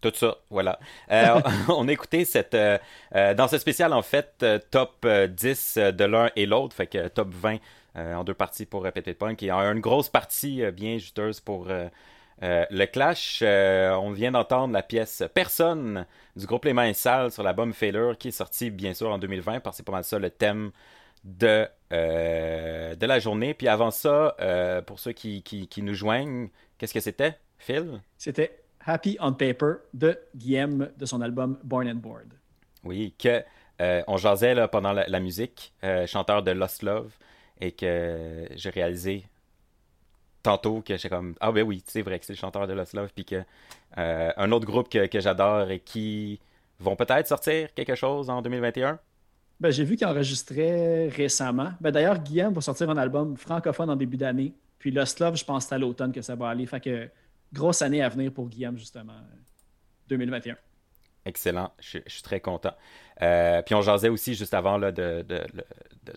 Tout 0.00 0.12
ça, 0.14 0.36
voilà. 0.50 0.78
Euh, 1.10 1.40
on 1.68 1.88
a 1.88 1.92
écouté 1.92 2.24
cette, 2.24 2.54
euh, 2.54 2.78
euh, 3.16 3.34
dans 3.34 3.48
ce 3.48 3.58
spécial, 3.58 3.92
en 3.92 4.02
fait, 4.02 4.44
top 4.70 4.98
euh, 5.04 5.26
10 5.26 5.78
de 5.78 6.04
l'un 6.04 6.30
et 6.36 6.46
l'autre, 6.46 6.76
fait 6.76 6.86
que 6.86 7.08
top 7.08 7.32
20 7.34 7.56
euh, 7.96 8.14
en 8.14 8.22
deux 8.24 8.34
parties 8.34 8.66
pour 8.66 8.84
Pit 8.92 9.04
Pit 9.04 9.18
Punk 9.18 9.42
et 9.42 9.50
en 9.50 9.60
une 9.72 9.80
grosse 9.80 10.08
partie 10.08 10.62
bien 10.70 10.96
juteuse 10.98 11.40
pour 11.40 11.68
euh, 12.42 12.66
le 12.70 12.84
Clash. 12.86 13.40
Euh, 13.42 13.94
on 13.94 14.10
vient 14.10 14.32
d'entendre 14.32 14.72
la 14.74 14.82
pièce 14.82 15.22
Personne 15.32 16.06
du 16.36 16.46
groupe 16.46 16.64
Les 16.66 16.74
Mains 16.74 16.92
Sales 16.92 17.30
sur 17.30 17.42
l'album 17.42 17.72
Failure 17.72 18.18
qui 18.18 18.28
est 18.28 18.32
sorti 18.32 18.70
bien 18.70 18.92
sûr 18.92 19.10
en 19.10 19.18
2020 19.18 19.60
parce 19.60 19.74
que 19.74 19.78
c'est 19.78 19.86
pas 19.86 19.92
mal 19.92 20.04
ça 20.04 20.18
le 20.18 20.30
thème 20.30 20.70
de, 21.24 21.66
euh, 21.92 22.94
de 22.94 23.06
la 23.06 23.18
journée. 23.18 23.54
Puis 23.54 23.68
avant 23.68 23.90
ça, 23.90 24.36
pour 24.86 24.98
ceux 24.98 25.12
qui, 25.12 25.42
qui, 25.42 25.66
qui 25.66 25.82
nous 25.82 25.94
joignent, 25.94 26.48
qu'est-ce 26.78 26.94
que 26.94 27.00
c'était, 27.00 27.38
Phil? 27.58 28.00
C'était 28.18 28.62
Happy 28.84 29.16
on 29.20 29.32
Paper 29.32 29.74
de 29.94 30.18
Guillaume 30.34 30.90
de 30.96 31.06
son 31.06 31.20
album 31.22 31.58
Born 31.64 31.88
and 31.88 31.96
Board. 31.96 32.28
Oui, 32.84 33.14
que 33.18 33.42
on 34.06 34.16
jasait 34.16 34.54
là, 34.54 34.68
pendant 34.68 34.92
la, 34.92 35.06
la 35.08 35.20
musique, 35.20 35.72
chanteur 36.06 36.42
de 36.42 36.50
Lost 36.50 36.82
Love, 36.82 37.12
et 37.60 37.72
que 37.72 38.46
j'ai 38.54 38.70
réalisé 38.70 39.24
tantôt 40.46 40.80
que 40.80 40.96
j'étais 40.96 41.08
comme 41.08 41.34
ah 41.40 41.50
ben 41.50 41.62
oui, 41.64 41.82
c'est 41.86 42.02
vrai 42.02 42.18
que 42.18 42.24
c'est 42.24 42.32
le 42.32 42.38
chanteur 42.38 42.66
de 42.68 42.72
Lost 42.72 42.94
Love, 42.94 43.10
puis 43.14 43.24
que 43.24 43.42
euh, 43.98 44.30
un 44.36 44.52
autre 44.52 44.64
groupe 44.64 44.88
que, 44.88 45.06
que 45.06 45.20
j'adore 45.20 45.70
et 45.70 45.80
qui 45.80 46.40
vont 46.78 46.94
peut-être 46.94 47.26
sortir 47.26 47.74
quelque 47.74 47.96
chose 47.96 48.30
en 48.30 48.42
2021. 48.42 48.98
Ben, 49.58 49.70
j'ai 49.70 49.84
vu 49.84 49.96
qu'il 49.96 50.06
enregistrait 50.06 51.08
récemment. 51.08 51.72
Ben, 51.80 51.90
D'ailleurs, 51.90 52.18
Guillaume 52.18 52.52
va 52.52 52.60
sortir 52.60 52.88
un 52.90 52.96
album 52.96 53.36
francophone 53.36 53.90
en 53.90 53.96
début 53.96 54.16
d'année. 54.18 54.54
Puis 54.78 54.90
Lost 54.90 55.18
Love, 55.18 55.36
je 55.36 55.44
pense 55.44 55.64
que 55.64 55.68
c'est 55.70 55.74
à 55.74 55.78
l'automne 55.78 56.12
que 56.12 56.22
ça 56.22 56.36
va 56.36 56.48
aller. 56.48 56.66
Fait 56.66 56.80
que 56.80 57.08
grosse 57.52 57.82
année 57.82 58.02
à 58.02 58.08
venir 58.08 58.32
pour 58.32 58.48
Guillaume, 58.48 58.78
justement. 58.78 59.14
2021. 60.08 60.56
Excellent, 61.24 61.72
je, 61.80 61.98
je 62.06 62.12
suis 62.12 62.22
très 62.22 62.38
content. 62.38 62.74
Euh, 63.20 63.60
puis 63.62 63.74
on 63.74 63.82
jasait 63.82 64.10
aussi 64.10 64.34
juste 64.34 64.54
avant 64.54 64.78
là, 64.78 64.92
de, 64.92 65.24
de, 65.26 65.40
de, 66.04 66.12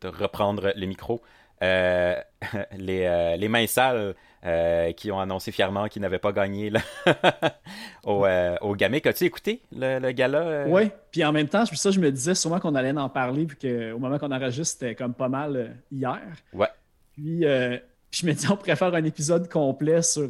de, 0.00 0.08
reprendre 0.08 0.72
les 0.76 0.86
micros. 0.86 1.20
Euh, 1.62 2.14
les, 2.76 3.04
euh, 3.06 3.36
les 3.36 3.48
mains 3.48 3.66
sales 3.66 4.14
euh, 4.44 4.92
qui 4.92 5.10
ont 5.10 5.18
annoncé 5.20 5.52
fièrement 5.52 5.88
qu'ils 5.88 6.02
n'avaient 6.02 6.18
pas 6.18 6.32
gagné 6.32 6.68
là, 6.70 6.80
au, 8.04 8.26
au 8.60 8.74
Gamic. 8.76 9.06
As-tu 9.06 9.24
écouté 9.24 9.62
le, 9.74 9.98
le 9.98 10.12
gala? 10.12 10.66
Oui, 10.68 10.90
puis 11.10 11.24
en 11.24 11.32
même 11.32 11.48
temps, 11.48 11.64
ça, 11.66 11.90
je 11.90 12.00
me 12.00 12.10
disais 12.10 12.34
sûrement 12.34 12.60
qu'on 12.60 12.74
allait 12.74 12.90
en 12.92 13.08
parler, 13.08 13.46
puis 13.46 13.56
qu'au 13.56 13.98
moment 13.98 14.18
qu'on 14.18 14.30
enregistre, 14.32 14.78
c'était 14.80 14.94
comme 14.94 15.14
pas 15.14 15.28
mal 15.28 15.76
hier. 15.90 16.20
Ouais. 16.52 16.68
Puis 17.14 17.40
je 17.42 18.26
me 18.26 18.32
dis, 18.32 18.46
on 18.50 18.56
pourrait 18.56 18.76
faire 18.76 18.94
un 18.94 19.04
épisode 19.04 19.48
complet 19.48 20.02
sur, 20.02 20.28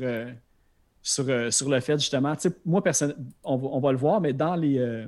sur, 1.02 1.52
sur 1.52 1.68
le 1.68 1.80
fait, 1.80 1.98
justement. 1.98 2.34
Moi, 2.64 2.82
personne, 2.82 3.14
on, 3.42 3.56
va, 3.56 3.68
on 3.72 3.80
va 3.80 3.92
le 3.92 3.98
voir, 3.98 4.20
mais 4.20 4.32
dans 4.32 4.54
les, 4.54 5.04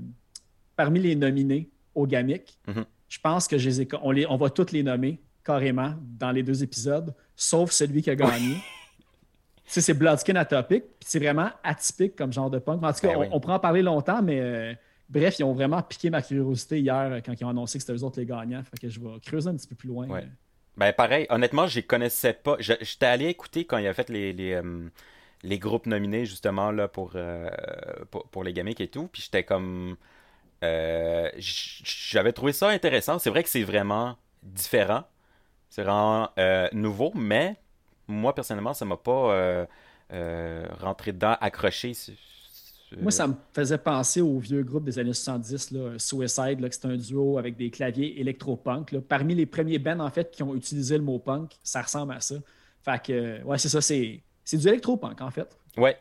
parmi 0.74 1.00
les 1.00 1.14
nominés 1.14 1.68
au 1.94 2.06
GAMIC, 2.06 2.58
Mhm. 2.66 2.84
je 3.08 3.18
pense 3.20 3.46
que 3.48 3.56
je 3.58 3.68
les 3.68 3.82
ai- 3.82 3.88
on, 4.02 4.10
les, 4.10 4.26
on 4.26 4.36
va 4.36 4.50
tous 4.50 4.72
les 4.72 4.82
nommer 4.82 5.20
carrément 5.46 5.94
dans 6.00 6.30
les 6.32 6.42
deux 6.42 6.62
épisodes, 6.62 7.14
sauf 7.36 7.70
celui 7.70 8.02
qui 8.02 8.10
a 8.10 8.16
gagné. 8.16 8.56
Sais, 9.64 9.80
c'est 9.80 9.94
Bloodskin 9.94 10.36
Atopic, 10.36 10.84
puis 10.84 11.06
c'est 11.08 11.18
vraiment 11.18 11.50
atypique 11.64 12.14
comme 12.16 12.32
genre 12.32 12.50
de 12.50 12.58
punk. 12.58 12.82
En 12.82 12.92
tout 12.92 13.00
cas, 13.00 13.08
Ben 13.08 13.16
on, 13.16 13.20
oui. 13.22 13.28
on 13.32 13.40
pourra 13.40 13.54
en 13.56 13.58
parler 13.58 13.82
longtemps, 13.82 14.22
mais 14.22 14.38
euh, 14.40 14.74
bref, 15.08 15.38
ils 15.40 15.44
ont 15.44 15.54
vraiment 15.54 15.82
piqué 15.82 16.08
ma 16.10 16.22
curiosité 16.22 16.78
hier 16.80 16.94
euh, 17.12 17.20
quand 17.24 17.32
ils 17.40 17.44
ont 17.44 17.48
annoncé 17.48 17.78
que 17.78 17.84
c'était 17.84 17.98
eux 17.98 18.04
autres 18.04 18.20
les 18.20 18.26
gagnants. 18.26 18.62
Fait 18.62 18.78
que 18.80 18.88
je 18.88 19.00
vais 19.00 19.18
creuser 19.24 19.48
un 19.50 19.56
petit 19.56 19.66
peu 19.66 19.74
plus 19.74 19.88
loin. 19.88 20.06
Ouais. 20.08 20.26
Ben 20.76 20.92
pareil, 20.92 21.26
honnêtement, 21.30 21.66
je 21.66 21.80
connaissais 21.80 22.32
pas. 22.34 22.56
Je- 22.60 22.74
J'étais 22.80 23.06
allé 23.06 23.26
écouter 23.26 23.64
quand 23.64 23.78
il 23.78 23.86
a 23.88 23.94
fait 23.94 24.08
les, 24.08 24.32
les, 24.32 24.52
euh, 24.52 24.88
les 25.42 25.58
groupes 25.58 25.86
nominés 25.86 26.26
justement 26.26 26.70
là 26.70 26.86
pour, 26.86 27.12
euh, 27.16 27.50
pour, 28.10 28.28
pour 28.28 28.44
les 28.44 28.52
gamiques 28.52 28.80
et 28.80 28.88
tout. 28.88 29.08
Puis 29.12 29.22
j'étais 29.22 29.42
comme. 29.42 29.96
euh, 30.62 31.28
J'avais 31.38 32.32
trouvé 32.32 32.52
ça 32.52 32.68
intéressant. 32.68 33.18
C'est 33.18 33.30
vrai 33.30 33.42
que 33.42 33.48
c'est 33.48 33.62
vraiment 33.64 34.16
différent. 34.44 35.02
C'est 35.76 35.82
vraiment 35.82 36.30
euh, 36.38 36.68
nouveau, 36.72 37.12
mais 37.14 37.54
moi 38.08 38.34
personnellement, 38.34 38.72
ça 38.72 38.86
m'a 38.86 38.96
pas 38.96 39.34
euh, 39.34 39.66
euh, 40.10 40.66
rentré 40.80 41.12
dedans, 41.12 41.36
accroché. 41.38 41.92
Moi, 42.98 43.10
ça 43.10 43.26
me 43.26 43.34
faisait 43.52 43.76
penser 43.76 44.22
au 44.22 44.38
vieux 44.38 44.62
groupe 44.62 44.84
des 44.84 44.98
années 44.98 45.12
70, 45.12 45.72
là, 45.72 45.98
Suicide, 45.98 46.60
là, 46.60 46.70
que 46.70 46.74
c'était 46.74 46.88
un 46.88 46.96
duo 46.96 47.36
avec 47.36 47.58
des 47.58 47.68
claviers 47.68 48.18
électro-punk. 48.18 48.92
là. 48.92 49.00
Parmi 49.06 49.34
les 49.34 49.44
premiers 49.44 49.78
bands, 49.78 50.00
en 50.00 50.08
fait, 50.08 50.30
qui 50.30 50.42
ont 50.42 50.54
utilisé 50.54 50.96
le 50.96 51.04
mot 51.04 51.18
punk, 51.18 51.50
ça 51.62 51.82
ressemble 51.82 52.14
à 52.14 52.20
ça. 52.20 52.36
Fait 52.82 53.02
que, 53.02 53.42
ouais, 53.42 53.58
c'est 53.58 53.68
ça, 53.68 53.82
c'est 53.82 54.22
c'est 54.44 54.56
du 54.56 54.68
électro-punk, 54.68 55.20
en 55.20 55.30
fait. 55.30 55.58
Ouais. 55.76 55.98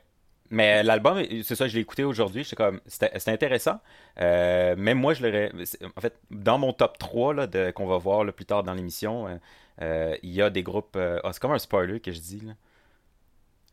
Mais 0.51 0.83
l'album, 0.83 1.21
c'est 1.43 1.55
ça, 1.55 1.67
je 1.67 1.73
l'ai 1.75 1.81
écouté 1.81 2.03
aujourd'hui. 2.03 2.43
J'étais 2.43 2.55
comme, 2.55 2.79
c'était 2.85 3.31
intéressant. 3.31 3.79
Euh, 4.21 4.75
même 4.77 4.99
moi, 4.99 5.13
je 5.15 5.25
l'aurais. 5.25 5.51
c'est- 5.65 5.83
En 5.83 5.99
fait, 6.01 6.13
dans 6.31 6.59
mon 6.59 6.71
top 6.71 6.97
3 6.97 7.33
là, 7.33 7.47
de, 7.47 7.71
qu'on 7.71 7.87
va 7.87 7.97
voir 7.97 8.23
là, 8.23 8.31
plus 8.31 8.45
tard 8.45 8.63
dans 8.63 8.73
l'émission, 8.73 9.27
euh, 9.27 9.35
euh, 9.81 10.15
il 10.23 10.31
y 10.31 10.41
a 10.41 10.49
des 10.49 10.63
groupes. 10.63 10.95
euh, 10.95 11.19
ah, 11.23 11.31
c'est 11.33 11.39
comme 11.41 11.51
un 11.51 11.59
spoiler 11.59 11.99
que 11.99 12.11
je 12.11 12.19
dis. 12.19 12.39
Là. 12.41 12.53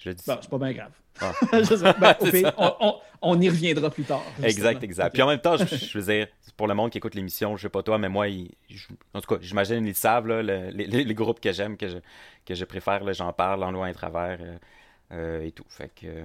Je 0.00 0.10
dis. 0.10 0.24
Bon, 0.26 0.36
c'est 0.40 0.50
pas 0.50 0.58
bien 0.58 0.72
grave. 0.72 0.92
Ah. 1.20 1.32
Je 1.52 2.32
ben, 2.40 2.52
on, 2.58 2.72
on- 2.80 2.94
on 3.24 3.40
y 3.40 3.48
reviendra 3.48 3.90
plus 3.90 4.02
tard. 4.04 4.24
Exact, 4.42 4.48
justement. 4.70 4.80
exact. 4.80 5.12
Puis 5.12 5.22
en 5.22 5.28
même 5.28 5.38
temps, 5.40 5.56
je, 5.56 5.64
je 5.76 5.98
veux 5.98 6.12
dire, 6.12 6.26
pour 6.56 6.66
le 6.66 6.74
monde 6.74 6.90
qui 6.90 6.98
écoute 6.98 7.14
l'émission, 7.14 7.56
je 7.56 7.62
sais 7.62 7.68
pas 7.68 7.82
toi, 7.84 7.98
mais 7.98 8.08
moi, 8.08 8.26
je- 8.28 8.88
en 9.14 9.20
tout 9.20 9.32
cas, 9.34 9.40
j'imagine 9.42 9.86
ils 9.86 9.94
savent, 9.94 10.26
là, 10.26 10.42
le- 10.42 10.70
les, 10.70 10.86
les- 11.04 11.14
groupes 11.14 11.38
que 11.38 11.52
j'aime, 11.52 11.76
que 11.76 11.86
je, 11.86 11.98
que 12.46 12.54
je 12.54 12.64
préfère, 12.64 13.04
là, 13.04 13.12
j'en 13.12 13.32
parle 13.32 13.62
en 13.62 13.70
loin 13.70 13.88
et 13.88 13.92
travers 13.94 14.38
euh, 14.40 14.56
euh, 15.12 15.42
et 15.46 15.52
tout. 15.52 15.66
Fait 15.68 15.90
que. 15.94 16.06
euh, 16.06 16.22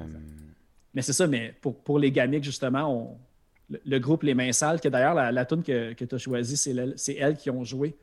Mais 0.96 1.02
c'est 1.04 1.14
ça, 1.14 1.28
mais 1.28 1.54
pour, 1.62 1.78
pour 1.84 2.00
les 2.00 2.12
gamiques, 2.12 2.46
justement, 2.46 2.92
on- 2.92 3.18
le, 3.70 3.80
le 3.86 4.00
groupe 4.00 4.24
Les 4.24 4.34
Mains 4.34 4.54
Sales, 4.54 4.80
que 4.82 4.88
d'ailleurs, 4.88 5.14
la, 5.14 5.32
la 5.34 5.46
tune 5.46 5.62
que, 5.62 5.92
que 5.94 6.06
tu 6.06 6.16
as 6.16 6.18
choisie, 6.18 6.56
c'est 6.58 6.74
le- 6.74 6.94
c'est 6.96 7.16
elles 7.16 7.36
qui 7.38 7.52
ont 7.52 7.64
joué 7.66 7.96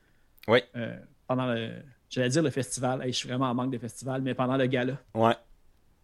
Oui. 0.47 0.61
Pendant 1.27 1.47
le. 1.47 1.83
J'allais 2.11 2.29
dire 2.29 2.43
le 2.43 2.51
festival. 2.51 3.03
Hey, 3.03 3.13
je 3.13 3.19
suis 3.19 3.29
vraiment 3.29 3.51
en 3.51 3.55
manque 3.55 3.73
de 3.73 3.79
festival, 3.79 4.23
mais 4.23 4.35
pendant 4.35 4.57
le 4.57 4.67
gala. 4.67 4.99
Ouais. 5.15 5.37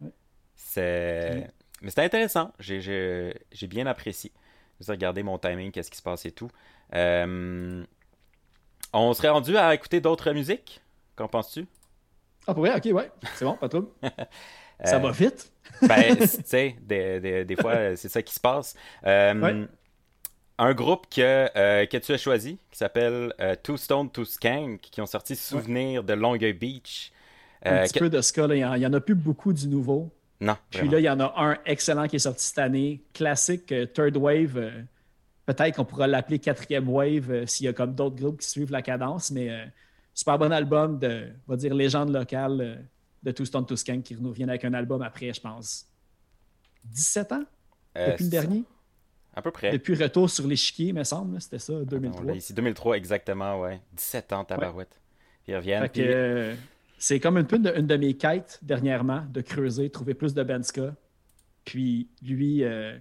Ouais. 0.00 0.12
C'est. 0.54 1.50
Mais 1.82 1.90
c'était 1.90 2.04
intéressant. 2.04 2.52
J'ai, 2.58 2.80
j'ai, 2.80 3.34
j'ai 3.52 3.66
bien 3.66 3.86
apprécié. 3.86 4.32
J'ai 4.80 4.92
regardé 4.92 5.22
mon 5.22 5.38
timing, 5.38 5.70
qu'est-ce 5.72 5.90
qui 5.90 5.98
se 5.98 6.02
passe 6.02 6.26
et 6.26 6.32
tout. 6.32 6.50
Euh, 6.94 7.84
On 8.92 9.12
serait 9.14 9.28
rendu 9.30 9.56
à 9.56 9.74
écouter 9.74 10.00
d'autres 10.00 10.32
musiques? 10.32 10.80
Qu'en 11.16 11.28
penses-tu? 11.28 11.66
Ah, 12.46 12.54
pour 12.54 12.64
vrai? 12.64 12.74
Ok, 12.76 12.92
ouais. 12.94 13.10
C'est 13.34 13.44
bon, 13.44 13.56
pas 13.56 13.66
de 13.68 13.72
trouble. 13.72 13.88
Ça 14.84 14.96
Euh, 14.96 14.98
va 14.98 15.10
vite. 15.12 15.52
Ben, 15.82 16.16
tu 16.16 16.26
sais, 16.44 16.76
des, 16.80 17.20
des- 17.20 17.44
des 17.44 17.56
fois, 17.56 17.96
c'est 17.96 18.08
ça 18.08 18.22
qui 18.22 18.34
se 18.34 18.40
passe. 18.40 18.74
Euh, 19.06 19.34
Ouais. 19.40 19.56
Un 20.62 20.74
groupe 20.74 21.06
que, 21.08 21.48
euh, 21.56 21.86
que 21.86 21.96
tu 21.96 22.12
as 22.12 22.18
choisi, 22.18 22.58
qui 22.70 22.76
s'appelle 22.76 23.32
euh, 23.40 23.54
Two 23.62 23.78
Stone, 23.78 24.10
Two 24.10 24.26
Skank, 24.26 24.80
qui 24.82 25.00
ont 25.00 25.06
sorti 25.06 25.34
Souvenir 25.34 26.04
de 26.04 26.12
Longueuil 26.12 26.52
Beach. 26.52 27.12
Un 27.64 27.76
Euh, 27.76 27.82
petit 27.84 27.94
que- 27.94 27.98
peu 28.00 28.10
de 28.10 28.20
ska, 28.20 28.44
il 28.54 28.56
n'y 28.78 28.86
en, 28.86 28.92
a 28.92 29.00
plus 29.00 29.14
beaucoup 29.14 29.54
du 29.54 29.66
nouveau. 29.68 30.10
Non, 30.38 30.56
Puis 30.68 30.80
vraiment. 30.80 30.92
là, 30.92 30.98
il 31.00 31.04
y 31.04 31.08
en 31.10 31.20
a 31.20 31.32
un 31.36 31.58
excellent 31.64 32.06
qui 32.08 32.16
est 32.16 32.20
sorti 32.20 32.44
cette 32.44 32.58
année, 32.58 33.00
classique, 33.14 33.72
Third 33.94 34.16
Wave. 34.18 34.70
Peut-être 35.46 35.76
qu'on 35.76 35.84
pourra 35.86 36.06
l'appeler 36.06 36.38
quatrième 36.38 36.88
wave 36.90 37.46
s'il 37.46 37.64
y 37.64 37.68
a 37.68 37.72
comme 37.72 37.94
d'autres 37.94 38.16
groupes 38.16 38.40
qui 38.40 38.48
suivent 38.48 38.70
la 38.70 38.82
cadence, 38.82 39.30
mais 39.30 39.66
super 40.12 40.38
bon 40.38 40.52
album 40.52 40.98
de, 40.98 41.28
on 41.48 41.52
va 41.52 41.56
dire, 41.56 41.74
légende 41.74 42.12
locale 42.12 42.84
de 43.22 43.30
Two 43.32 43.46
Stone 43.46 43.64
Two 43.64 43.76
Skank 43.76 44.02
qui 44.04 44.14
nous 44.14 44.28
reviennent 44.28 44.50
avec 44.50 44.64
un 44.66 44.74
album 44.74 45.00
après, 45.00 45.32
je 45.32 45.40
pense, 45.40 45.86
17 46.84 47.32
ans 47.32 47.44
Euh, 47.96 48.10
depuis 48.12 48.24
le 48.24 48.30
dernier? 48.30 48.64
À 49.40 49.42
peu 49.42 49.50
près. 49.50 49.72
Depuis 49.72 49.94
Retour 49.94 50.30
sur 50.30 50.46
l'échiquier, 50.46 50.92
me 50.92 51.02
semble, 51.04 51.40
c'était 51.40 51.58
ça, 51.58 51.72
On 51.72 51.82
2003. 51.82 52.24
l'a 52.26 52.34
ici, 52.34 52.54
2003 52.54 52.96
exactement, 52.96 53.60
ouais. 53.60 53.80
17 53.94 54.32
ans, 54.32 54.44
tabarouette. 54.44 55.00
Ils 55.48 55.56
reviennent. 55.56 55.88
Puis- 55.88 56.02
euh, 56.04 56.54
c'est 56.98 57.18
comme 57.18 57.38
une 57.38 57.46
peu 57.46 57.56
une 57.56 57.86
de 57.86 57.96
mes 57.96 58.14
quêtes 58.14 58.58
dernièrement, 58.62 59.24
de 59.30 59.40
creuser, 59.40 59.90
trouver 59.90 60.14
plus 60.14 60.34
de 60.34 60.42
Benska. 60.42 60.94
Puis 61.64 62.08
lui, 62.22 62.62
euh, 62.64 62.92
en 62.96 62.98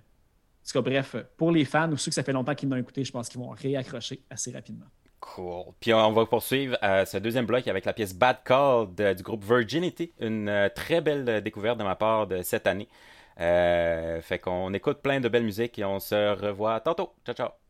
tout 0.66 0.72
cas, 0.74 0.82
bref, 0.82 1.16
pour 1.38 1.52
les 1.52 1.66
fans 1.66 1.92
ou 1.92 1.98
ceux 1.98 2.10
que 2.12 2.16
ça 2.16 2.24
fait 2.24 2.34
longtemps 2.34 2.56
qu'ils 2.56 2.70
m'ont 2.70 2.76
écouté, 2.78 3.04
je 3.04 3.12
pense 3.12 3.30
qu'ils 3.30 3.40
vont 3.40 3.50
réaccrocher 3.50 4.22
assez 4.30 4.52
rapidement. 4.52 4.86
Cool. 5.20 5.74
Puis 5.82 5.94
on 5.94 6.12
va 6.14 6.26
poursuivre 6.26 6.78
euh, 6.82 7.04
ce 7.06 7.18
deuxième 7.18 7.46
bloc 7.46 7.68
avec 7.68 7.84
la 7.86 7.92
pièce 7.94 8.16
Bad 8.16 8.38
Call 8.46 8.88
de- 8.96 9.14
du 9.14 9.22
groupe 9.24 9.44
Virginity. 9.44 10.14
Une 10.22 10.48
euh, 10.48 10.70
très 10.74 11.02
belle 11.02 11.42
découverte 11.44 11.78
de 11.78 11.84
ma 11.84 11.96
part 11.96 12.26
de 12.28 12.42
cette 12.42 12.68
année. 12.68 12.88
Euh, 13.40 14.22
fait 14.22 14.40
qu'on 14.40 14.74
écoute 14.74 15.02
plein 15.02 15.20
de 15.20 15.30
belles 15.30 15.44
musiques 15.46 15.80
et 15.80 15.86
on 15.86 16.00
se 16.00 16.16
revoit 16.36 16.80
tantôt. 16.82 17.14
Ciao, 17.26 17.36
ciao. 17.36 17.69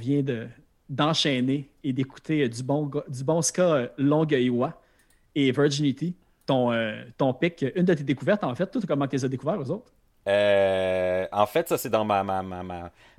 Vient 0.00 0.22
de, 0.22 0.48
d'enchaîner 0.88 1.70
et 1.84 1.92
d'écouter 1.92 2.42
euh, 2.42 2.48
du 2.48 2.62
bon, 2.62 2.90
du 3.08 3.24
bon 3.24 3.42
ska 3.42 3.62
euh, 3.62 3.88
Longueuillois 3.96 4.82
et 5.34 5.52
Virginity, 5.52 6.16
ton, 6.46 6.72
euh, 6.72 7.04
ton 7.16 7.32
pic, 7.32 7.64
une 7.76 7.84
de 7.84 7.94
tes 7.94 8.02
découvertes 8.02 8.42
en 8.44 8.54
fait. 8.54 8.76
Comment 8.86 9.06
tu 9.06 9.16
les 9.16 9.24
as 9.24 9.28
découverts, 9.28 9.60
aux 9.60 9.70
autres? 9.70 9.92
En 10.26 11.46
fait, 11.46 11.68
ça, 11.68 11.78
c'est 11.78 11.90
dans 11.90 12.04
ma, 12.04 12.22
ma, 12.22 12.42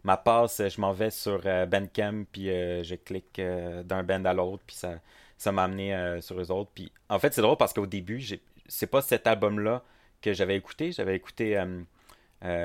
ma, 0.03 0.17
passe. 0.17 0.61
Je 0.67 0.79
m'en 0.79 0.91
vais 0.93 1.09
sur 1.09 1.41
Bandcamp, 1.41 2.25
puis 2.31 2.45
je 2.45 2.95
clique 2.95 3.41
d'un 3.85 4.03
band 4.03 4.23
à 4.25 4.33
l'autre, 4.33 4.63
puis 4.65 4.75
ça, 4.75 4.93
ça 5.37 5.51
m'a 5.51 5.63
amené 5.63 6.19
sur 6.21 6.39
eux 6.39 6.51
autres. 6.51 6.71
Puis, 6.73 6.91
en 7.09 7.19
fait, 7.19 7.33
c'est 7.33 7.41
drôle 7.41 7.57
parce 7.57 7.73
qu'au 7.73 7.85
début, 7.85 8.19
j'ai- 8.19 8.41
c'est 8.67 8.87
pas 8.87 9.01
cet 9.01 9.27
album-là 9.27 9.83
que 10.21 10.31
j'avais 10.33 10.55
écouté. 10.55 10.91
J'avais 10.93 11.15
écouté, 11.15 11.61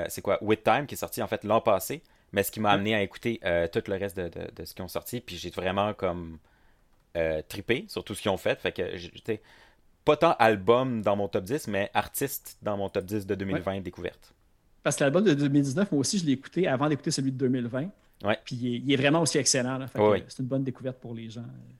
c'est 0.07 0.21
quoi, 0.21 0.37
With 0.41 0.63
Time, 0.63 0.85
qui 0.85 0.95
est 0.95 0.97
sorti 0.97 1.21
en 1.21 1.27
fait 1.27 1.43
l'an 1.43 1.59
passé, 1.59 2.01
mais 2.37 2.43
ce 2.43 2.51
qui 2.51 2.59
m'a 2.59 2.69
amené 2.69 2.93
à 2.93 3.01
écouter 3.01 3.39
euh, 3.43 3.67
tout 3.67 3.81
le 3.87 3.95
reste 3.95 4.15
de, 4.15 4.27
de, 4.29 4.51
de 4.55 4.63
ce 4.63 4.75
qu'ils 4.75 4.85
ont 4.85 4.87
sorti. 4.87 5.21
Puis 5.21 5.37
j'ai 5.37 5.49
vraiment 5.49 5.95
comme 5.95 6.37
euh, 7.15 7.41
trippé 7.49 7.85
sur 7.87 8.03
tout 8.03 8.13
ce 8.13 8.21
qu'ils 8.21 8.29
ont 8.29 8.37
fait. 8.37 8.59
Fait 8.59 8.71
que 8.71 8.95
j'étais 8.95 9.41
pas 10.05 10.17
tant 10.17 10.35
album 10.37 11.01
dans 11.01 11.15
mon 11.15 11.27
top 11.27 11.45
10, 11.45 11.67
mais 11.67 11.89
artiste 11.95 12.59
dans 12.61 12.77
mon 12.77 12.89
top 12.89 13.05
10 13.05 13.25
de 13.25 13.33
2020 13.33 13.81
découverte. 13.81 14.35
Parce 14.83 14.97
que 14.97 15.03
l'album 15.03 15.23
de 15.23 15.33
2019, 15.33 15.91
moi 15.91 16.01
aussi, 16.01 16.19
je 16.19 16.25
l'ai 16.27 16.33
écouté 16.33 16.67
avant 16.67 16.87
d'écouter 16.89 17.09
celui 17.09 17.31
de 17.31 17.37
2020. 17.37 17.89
Ouais. 18.23 18.39
Puis 18.45 18.55
il 18.55 18.67
est, 18.67 18.77
il 18.85 18.93
est 18.93 18.97
vraiment 18.97 19.21
aussi 19.21 19.39
excellent. 19.39 19.79
Ouais, 19.95 20.23
C'est 20.27 20.39
une 20.43 20.45
bonne 20.47 20.63
découverte 20.63 20.97
pour 20.99 21.15
les 21.15 21.29
gens. 21.31 21.41
euh, 21.41 21.73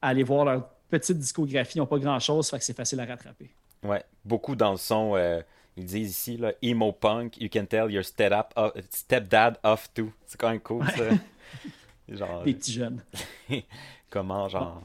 Aller 0.00 0.22
voir 0.22 0.44
leur 0.44 0.68
petite 0.90 1.18
discographie, 1.18 1.78
ils 1.78 1.80
n'ont 1.80 1.86
pas 1.86 1.98
grand-chose, 1.98 2.48
fait 2.48 2.58
que 2.58 2.64
c'est 2.64 2.76
facile 2.76 3.00
à 3.00 3.04
rattraper. 3.06 3.50
Ouais, 3.82 4.04
beaucoup 4.24 4.54
dans 4.54 4.70
le 4.70 4.76
son. 4.78 5.16
euh, 5.16 5.42
ils 5.76 5.84
disent 5.84 6.10
ici, 6.10 6.36
là, 6.36 6.52
emo 6.62 6.92
punk, 6.92 7.38
you 7.40 7.48
can 7.50 7.66
tell 7.66 7.90
your 7.90 8.04
step 8.04 8.32
up, 8.32 8.52
uh, 8.56 8.80
stepdad 8.90 9.58
off 9.62 9.92
too. 9.94 10.12
C'est 10.26 10.38
quand 10.38 10.50
même 10.50 10.60
cool, 10.60 10.84
ça. 10.86 11.04
genre, 12.08 12.42
Des 12.44 12.54
petits 12.54 12.72
jeunes. 12.72 13.02
comment, 14.10 14.48
genre, 14.48 14.82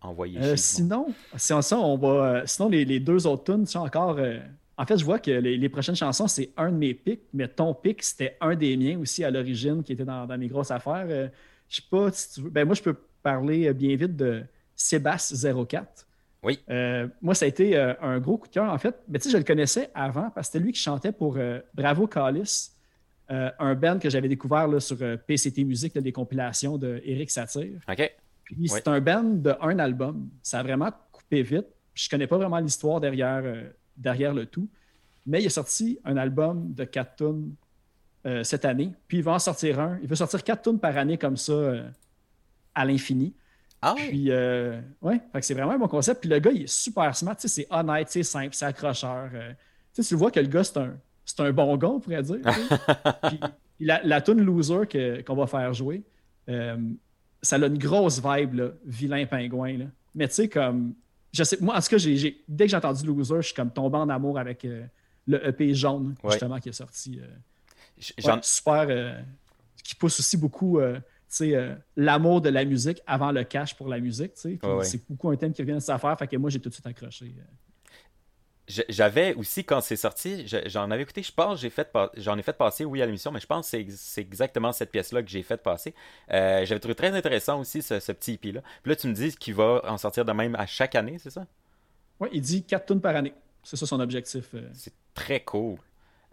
envoyer 0.00 0.38
Euh, 0.40 0.56
sinon, 0.56 1.08
si 1.36 1.52
on, 1.52 1.62
ça, 1.62 1.78
on 1.78 1.96
va, 1.96 2.08
euh, 2.08 2.42
sinon 2.46 2.68
les, 2.68 2.84
les 2.84 3.00
deux 3.00 3.26
autres 3.26 3.52
tunes 3.52 3.66
sont 3.66 3.80
encore 3.80 4.16
euh, 4.18 4.38
en 4.78 4.84
fait, 4.84 4.98
je 4.98 5.04
vois 5.04 5.18
que 5.18 5.30
les, 5.30 5.56
les 5.56 5.68
prochaines 5.70 5.96
chansons, 5.96 6.28
c'est 6.28 6.50
un 6.56 6.70
de 6.70 6.76
mes 6.76 6.92
pics, 6.92 7.22
mais 7.32 7.48
ton 7.48 7.72
pic, 7.72 8.02
c'était 8.02 8.36
un 8.42 8.54
des 8.54 8.76
miens 8.76 8.98
aussi 8.98 9.24
à 9.24 9.30
l'origine 9.30 9.82
qui 9.82 9.92
était 9.92 10.04
dans, 10.04 10.26
dans 10.26 10.36
mes 10.36 10.48
grosses 10.48 10.70
affaires. 10.70 11.06
Euh, 11.08 11.28
je 11.68 11.76
sais 11.76 11.82
pas 11.90 12.12
si 12.12 12.34
tu 12.34 12.40
veux. 12.42 12.50
Ben, 12.50 12.66
moi, 12.66 12.74
je 12.74 12.82
peux 12.82 12.94
parler 13.22 13.72
bien 13.72 13.96
vite 13.96 14.16
de 14.16 14.44
Sébastien 14.74 15.64
04. 15.66 16.06
Oui. 16.42 16.60
Euh, 16.70 17.08
moi, 17.22 17.34
ça 17.34 17.44
a 17.44 17.48
été 17.48 17.76
euh, 17.76 17.94
un 18.00 18.18
gros 18.18 18.38
coup 18.38 18.48
de 18.48 18.52
cœur, 18.52 18.72
en 18.72 18.78
fait. 18.78 18.94
Mais 19.08 19.18
tu 19.18 19.24
sais, 19.24 19.30
je 19.32 19.38
le 19.38 19.44
connaissais 19.44 19.90
avant 19.94 20.30
parce 20.30 20.48
que 20.48 20.52
c'était 20.52 20.64
lui 20.64 20.72
qui 20.72 20.80
chantait 20.80 21.12
pour 21.12 21.36
euh, 21.36 21.60
Bravo 21.74 22.06
Callis, 22.06 22.70
euh, 23.30 23.50
un 23.58 23.74
band 23.74 23.98
que 23.98 24.08
j'avais 24.08 24.28
découvert 24.28 24.68
là, 24.68 24.80
sur 24.80 24.96
PCT 25.26 25.64
Music, 25.64 25.94
là, 25.94 26.00
des 26.00 26.12
compilations 26.12 26.78
de 26.78 27.00
Eric 27.04 27.30
Satir. 27.30 27.80
OK. 27.88 28.12
Puis 28.44 28.68
c'est 28.68 28.86
un 28.86 29.00
band 29.00 29.24
de 29.24 29.54
un 29.60 29.78
album. 29.80 30.28
Ça 30.42 30.60
a 30.60 30.62
vraiment 30.62 30.90
coupé 31.10 31.42
vite. 31.42 31.66
Je 31.94 32.08
connais 32.08 32.28
pas 32.28 32.36
vraiment 32.36 32.60
l'histoire 32.60 33.00
derrière, 33.00 33.42
derrière 33.96 34.32
le 34.32 34.46
tout. 34.46 34.68
Mais 35.26 35.42
il 35.42 35.46
a 35.46 35.50
sorti 35.50 35.98
un 36.04 36.16
album 36.16 36.72
de 36.72 36.84
quatre 36.84 37.16
tunes 37.16 37.54
cette 38.44 38.64
année. 38.64 38.92
Puis 39.08 39.18
il 39.18 39.24
va 39.24 39.32
en 39.32 39.40
sortir 39.40 39.80
un. 39.80 39.98
Il 40.00 40.08
veut 40.08 40.14
sortir 40.14 40.44
quatre 40.44 40.62
tunes 40.62 40.78
par 40.78 40.96
année 40.96 41.18
comme 41.18 41.36
ça 41.36 41.72
à 42.72 42.84
l'infini. 42.84 43.34
Ah 43.82 43.94
oui. 43.96 44.08
Puis, 44.08 44.30
euh, 44.30 44.80
ouais, 45.02 45.20
c'est 45.40 45.54
vraiment 45.54 45.72
un 45.72 45.78
bon 45.78 45.88
concept. 45.88 46.20
Puis 46.20 46.30
le 46.30 46.38
gars, 46.38 46.50
il 46.50 46.62
est 46.62 46.66
super 46.68 47.14
smart. 47.14 47.36
tu 47.36 47.42
sais, 47.48 47.62
C'est 47.62 47.66
honnête, 47.74 48.08
c'est 48.10 48.22
simple, 48.22 48.54
c'est 48.54 48.64
accrocheur. 48.64 49.30
euh. 49.34 49.52
tu 49.94 50.14
vois 50.14 50.30
que 50.30 50.40
le 50.40 50.46
gars, 50.48 50.64
c'est 50.64 50.78
un, 50.78 50.96
c'est 51.24 51.40
un 51.40 51.52
bon 51.52 51.76
gars, 51.76 51.88
on 51.88 52.00
pourrait 52.00 52.22
dire. 52.22 52.38
Puis 53.28 53.38
la, 53.86 54.00
la 54.02 54.20
tune 54.20 54.40
Loser 54.40 54.86
que- 54.88 55.20
qu'on 55.22 55.34
va 55.36 55.46
faire 55.46 55.72
jouer, 55.74 56.02
euh, 56.48 56.76
ça 57.42 57.56
a 57.56 57.66
une 57.66 57.78
grosse 57.78 58.20
vibe, 58.24 58.54
là, 58.54 58.68
vilain 58.84 59.26
pingouin. 59.26 59.76
Là. 59.78 59.84
Mais 60.14 60.28
tu 60.28 60.34
sais, 60.34 60.48
comme. 60.48 60.94
Je 61.32 61.44
sais, 61.44 61.58
moi, 61.60 61.76
en 61.76 61.80
tout 61.80 61.88
cas, 61.88 61.98
j'ai- 61.98 62.42
dès 62.48 62.64
que 62.64 62.70
j'ai 62.70 62.76
entendu 62.76 63.04
Loser, 63.06 63.36
je 63.36 63.46
suis 63.48 63.54
comme 63.54 63.70
tombé 63.70 63.98
en 63.98 64.08
amour 64.08 64.38
avec 64.38 64.64
euh, 64.64 64.86
le 65.26 65.46
EP 65.46 65.74
jaune, 65.74 66.14
Ouais. 66.24 66.30
justement, 66.30 66.58
qui 66.58 66.70
est 66.70 66.72
sorti. 66.72 67.20
Ouais, 68.24 68.38
super. 68.42 69.22
qui 69.84 69.94
pousse 69.94 70.18
aussi 70.20 70.36
beaucoup 70.36 70.78
euh, 71.42 71.74
l'amour 71.96 72.40
de 72.40 72.48
la 72.48 72.64
musique 72.64 73.00
avant 73.06 73.32
le 73.32 73.44
cash 73.44 73.74
pour 73.74 73.88
la 73.88 74.00
musique. 74.00 74.32
Ouais. 74.62 74.84
C'est 74.84 75.02
beaucoup 75.08 75.30
un 75.30 75.36
thème 75.36 75.52
qui 75.52 75.62
revient 75.62 75.74
de 75.74 75.80
cette 75.80 75.90
affaire. 75.90 76.16
Fait 76.18 76.26
que 76.26 76.36
moi, 76.36 76.50
j'ai 76.50 76.60
tout 76.60 76.68
de 76.68 76.74
suite 76.74 76.86
accroché. 76.86 77.34
euh. 77.38 77.42
J'avais 78.88 79.32
aussi, 79.34 79.64
quand 79.64 79.80
c'est 79.80 79.94
sorti, 79.94 80.44
je- 80.48 80.56
j'en 80.68 80.90
avais 80.90 81.04
écouté, 81.04 81.22
je 81.22 81.30
pense, 81.30 81.60
j'ai 81.60 81.70
fait 81.70 81.88
j'en 82.16 82.36
ai 82.36 82.42
fait 82.42 82.52
passer, 82.52 82.84
oui, 82.84 83.00
à 83.00 83.06
l'émission, 83.06 83.30
mais 83.30 83.38
je 83.38 83.46
pense 83.46 83.66
que 83.66 83.70
c'est 83.70 83.80
ex- 83.80 83.94
c'est 83.96 84.20
exactement 84.22 84.72
cette 84.72 84.90
pièce-là 84.90 85.22
que 85.22 85.28
j'ai 85.28 85.44
fait 85.44 85.62
passer. 85.62 85.94
Euh, 86.32 86.64
J'avais 86.66 86.80
trouvé 86.80 86.96
très 86.96 87.12
intéressant 87.16 87.60
aussi 87.60 87.80
ce, 87.80 88.00
ce 88.00 88.10
petit 88.10 88.32
EP-là. 88.32 88.62
Puis 88.82 88.90
là, 88.90 88.96
tu 88.96 89.06
me 89.06 89.12
dis 89.12 89.36
qu'il 89.36 89.54
va 89.54 89.82
en 89.84 89.96
sortir 89.98 90.24
de 90.24 90.32
même 90.32 90.56
à 90.56 90.66
chaque 90.66 90.96
année, 90.96 91.18
c'est 91.20 91.30
ça? 91.30 91.46
Ouais, 92.18 92.28
il 92.32 92.40
dit 92.40 92.64
4 92.64 92.86
tonnes 92.86 93.00
par 93.00 93.14
année. 93.14 93.34
C'est 93.62 93.76
ça 93.76 93.86
son 93.86 94.00
objectif. 94.00 94.46
euh. 94.54 94.68
C'est 94.72 94.94
très 95.14 95.40
cool. 95.44 95.78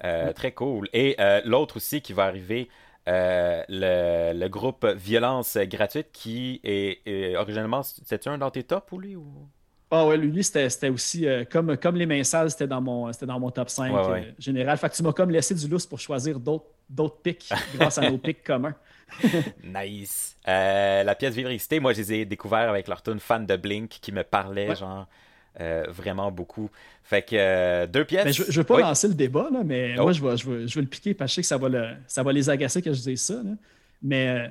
Euh, 0.04 0.26
Ouais. 0.28 0.34
Très 0.34 0.54
cool. 0.54 0.90
Et 0.92 1.16
euh, 1.20 1.40
l'autre 1.46 1.78
aussi 1.78 2.02
qui 2.02 2.14
va 2.14 2.24
arriver, 2.26 2.68
euh, 3.08 3.64
le, 3.70 4.34
le 4.40 4.48
groupe 4.50 4.86
Violence 4.86 5.58
Gratuite, 5.58 6.12
qui 6.12 6.60
est, 6.64 7.02
est 7.08 7.36
originellement, 7.36 7.84
c'était 7.84 8.28
un 8.30 8.38
dans 8.38 8.52
tes 8.52 8.64
tops 8.64 8.92
ou 8.92 9.00
lui? 9.00 9.16
Ou... 9.16 9.26
Ah 9.92 10.08
ouais, 10.08 10.18
lui, 10.18 10.44
c'était 10.44 10.70
c'était 10.72 10.90
aussi 10.90 11.28
euh, 11.28 11.46
comme, 11.46 11.78
comme 11.78 11.96
les 11.96 12.08
mains 12.08 12.24
sales, 12.24 12.50
c'était 12.50 12.68
dans 12.68 12.82
mon, 12.82 13.14
c'était 13.14 13.28
dans 13.28 13.40
mon 13.40 13.52
top 13.52 13.70
5 13.70 13.92
Ouais, 13.92 14.02
ouais. 14.08 14.26
euh, 14.30 14.32
général. 14.40 14.78
Fait 14.80 14.90
que 14.90 14.96
tu 14.96 15.04
m'as 15.04 15.14
comme 15.14 15.30
laissé 15.30 15.54
du 15.54 15.68
lousse 15.68 15.86
pour 15.86 16.00
choisir 16.00 16.40
d'autres 16.40 16.66
d'autres 16.90 17.22
pics 17.22 17.60
grâce 17.76 17.98
à 18.00 18.04
nos 18.04 18.18
pics 18.18 18.44
communs. 18.44 18.76
Nice. 19.64 20.38
Euh, 20.48 21.04
la 21.04 21.16
pièce 21.16 21.36
Vivre 21.36 21.50
moi, 21.82 21.94
je 21.94 22.00
les 22.00 22.14
ai 22.14 22.26
découverts 22.26 22.70
avec 22.70 22.88
leur 22.88 23.02
tune 23.02 23.20
fan 23.20 23.46
de 23.46 23.56
Blink 23.56 23.90
qui 23.90 24.12
me 24.12 24.24
parlait, 24.24 24.70
Ouais. 24.70 24.76
genre, 24.76 25.08
euh, 25.60 25.86
vraiment 25.90 26.32
beaucoup. 26.32 26.70
Fait 27.04 27.22
que 27.22 27.36
euh, 27.36 27.86
deux 27.88 28.06
pièces. 28.06 28.26
Mais 28.26 28.34
je 28.34 28.44
ne 28.44 28.52
veux 28.52 28.64
pas 28.64 28.76
Oui. 28.76 28.82
lancer 28.82 29.08
le 29.08 29.14
débat, 29.14 29.50
là, 29.52 29.62
mais 29.64 29.96
Oh. 29.98 30.04
moi, 30.04 30.12
je 30.14 30.22
vais, 30.24 30.38
je, 30.38 30.50
vais, 30.50 30.68
je 30.68 30.76
vais 30.76 30.82
le 30.82 30.88
piquer 30.88 31.14
parce 31.14 31.30
que 31.30 31.32
je 31.32 31.36
sais 31.36 31.42
que 31.42 31.48
ça 31.48 31.58
va, 31.58 31.70
le- 31.70 31.96
ça 32.08 32.24
va 32.24 32.32
les 32.32 32.50
agacer 32.50 32.82
que 32.82 32.94
je 32.94 33.02
dise 33.02 33.22
ça. 33.22 33.36
là. 33.36 33.52
Mais 34.02 34.28
euh, 34.28 34.48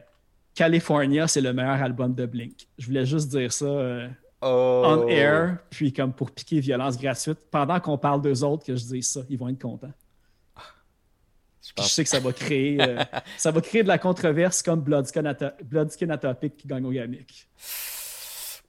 California, 0.55 1.27
c'est 1.29 1.41
le 1.41 1.53
meilleur 1.53 1.83
album 1.83 2.15
de 2.15 2.27
Blink. 2.27 2.67
Je 2.79 2.87
voulais 2.87 3.07
juste 3.07 3.29
dire 3.31 3.53
ça 3.53 3.65
euh, 3.65 4.09
Oh. 4.45 4.83
on 5.05 5.09
air, 5.09 5.59
puis 5.71 5.93
comme 5.93 6.13
pour 6.13 6.31
piquer 6.33 6.59
violence 6.61 6.99
gratuite. 6.99 7.39
Pendant 7.51 7.79
qu'on 7.81 7.97
parle 7.97 8.21
d'eux 8.23 8.43
autres, 8.43 8.65
que 8.67 8.75
je 8.75 8.85
dise 8.85 9.09
ça, 9.09 9.21
ils 9.31 9.39
vont 9.39 9.49
être 9.49 9.61
contents. 9.63 9.93
Je 11.65 11.81
je 11.81 11.89
sais 11.89 12.03
que 12.03 12.11
ça 12.11 12.19
va 12.19 12.33
créer, 12.33 12.77
euh, 12.83 12.99
ça 13.39 13.53
va 13.53 13.61
créer 13.61 13.85
de 13.85 13.89
la 13.89 13.99
controverse 13.99 14.63
comme 14.63 14.81
Bloodskin, 14.81 15.23
Ato- 15.23 15.53
Bloodskin 15.65 16.11
Atopic 16.11 16.57
qui 16.57 16.67
gagne 16.67 16.85
au 16.85 16.91
Yamic. 16.91 17.47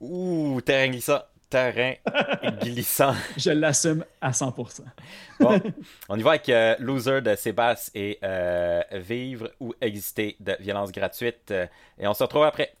Ouh, 0.00 0.60
terrain 0.60 0.88
glissant. 0.90 1.18
Terrain 1.54 1.94
glissant. 2.62 3.14
Je 3.36 3.50
l'assume 3.50 4.04
à 4.20 4.32
100%. 4.32 4.80
Bon, 5.38 5.60
on 6.08 6.18
y 6.18 6.22
va 6.22 6.30
avec 6.30 6.48
euh, 6.48 6.74
Loser 6.80 7.20
de 7.20 7.36
Sébastien 7.36 7.92
et 7.94 8.18
euh, 8.24 8.82
Vivre 8.94 9.52
ou 9.60 9.72
exister 9.80 10.34
de 10.40 10.56
violence 10.58 10.90
gratuite. 10.90 11.52
Euh, 11.52 11.66
et 11.96 12.08
on 12.08 12.14
se 12.14 12.24
retrouve 12.24 12.42
après. 12.42 12.72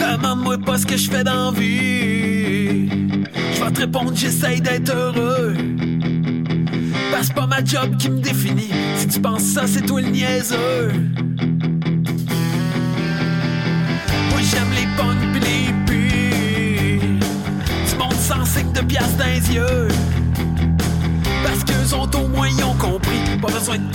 Demande-moi 0.00 0.56
pas 0.64 0.78
ce 0.78 0.86
que 0.86 0.96
je 0.96 1.10
fais 1.10 1.24
dans 1.24 1.52
vie. 1.52 2.88
Je 2.88 3.62
vais 3.62 3.70
te 3.70 3.80
répondre, 3.80 4.12
j'essaye 4.14 4.62
d'être 4.62 4.94
heureux. 4.94 5.56
Parce 7.12 7.28
que 7.28 7.34
pas 7.34 7.46
ma 7.46 7.62
job 7.62 7.98
qui 7.98 8.08
me 8.08 8.20
définit. 8.20 8.70
Si 8.96 9.08
tu 9.08 9.20
penses 9.20 9.42
ça, 9.42 9.66
c'est 9.66 9.82
toi 9.82 10.00
le 10.00 10.08
niaiseux. 10.08 10.92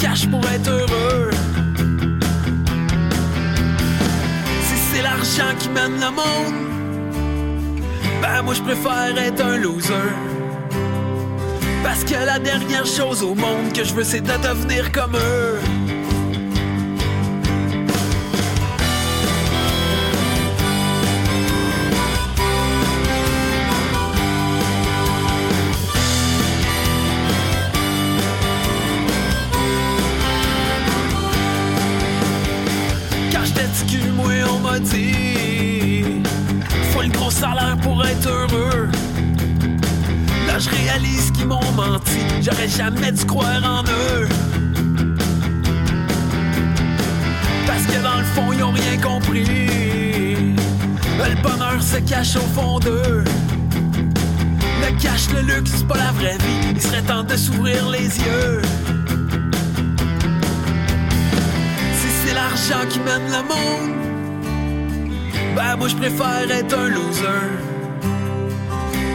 Cash 0.04 0.28
pour 0.28 0.46
être 0.50 0.70
heureux. 0.70 1.30
Si 4.68 4.76
c'est 4.88 5.02
l'argent 5.02 5.56
qui 5.60 5.70
mène 5.70 5.96
le 6.06 6.12
monde, 6.12 6.56
ben 8.22 8.42
moi 8.42 8.54
je 8.54 8.62
préfère 8.62 9.18
être 9.18 9.42
un 9.42 9.58
loser. 9.58 10.10
Parce 11.84 12.04
que 12.04 12.16
la 12.16 12.38
dernière 12.38 12.86
chose 12.86 13.24
au 13.24 13.34
monde 13.34 13.72
que 13.74 13.84
je 13.86 13.94
veux 13.94 14.04
c'est 14.04 14.22
de 14.22 14.38
devenir 14.48 14.92
comme 14.92 15.16
eux. 15.16 15.60
Moi 65.84 65.90
je 65.90 65.98
préfère 65.98 66.50
être 66.50 66.78
un 66.78 66.88
loser. 66.88 67.44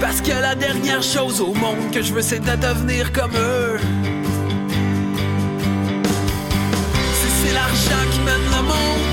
Parce 0.02 0.20
que 0.20 0.32
la 0.32 0.54
dernière 0.54 1.02
chose 1.02 1.40
au 1.40 1.54
monde 1.54 1.90
que 1.90 2.02
je 2.02 2.12
veux 2.12 2.20
c'est 2.20 2.40
de 2.40 2.56
devenir 2.56 3.10
comme 3.10 3.30
eux. 3.36 3.78
Si 7.18 7.28
c'est 7.38 7.54
l'argent 7.54 8.04
qui 8.12 8.20
mène 8.20 8.46
le 8.56 8.62
monde, 8.72 9.04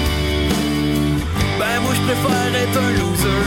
ben 1.60 1.80
moi 1.84 1.94
je 1.98 2.04
préfère 2.10 2.52
être 2.64 2.78
un 2.88 2.92
loser. 3.00 3.46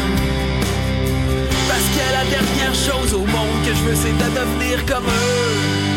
Parce 1.69 1.89
que 1.95 2.05
la 2.19 2.25
dernière 2.37 2.75
chose 2.87 3.13
au 3.13 3.27
monde 3.27 3.59
que 3.67 3.75
je 3.75 3.83
veux 3.85 3.99
c'est 4.03 4.17
de 4.25 4.29
devenir 4.39 4.87
comme 4.87 5.05
eux. 5.05 5.88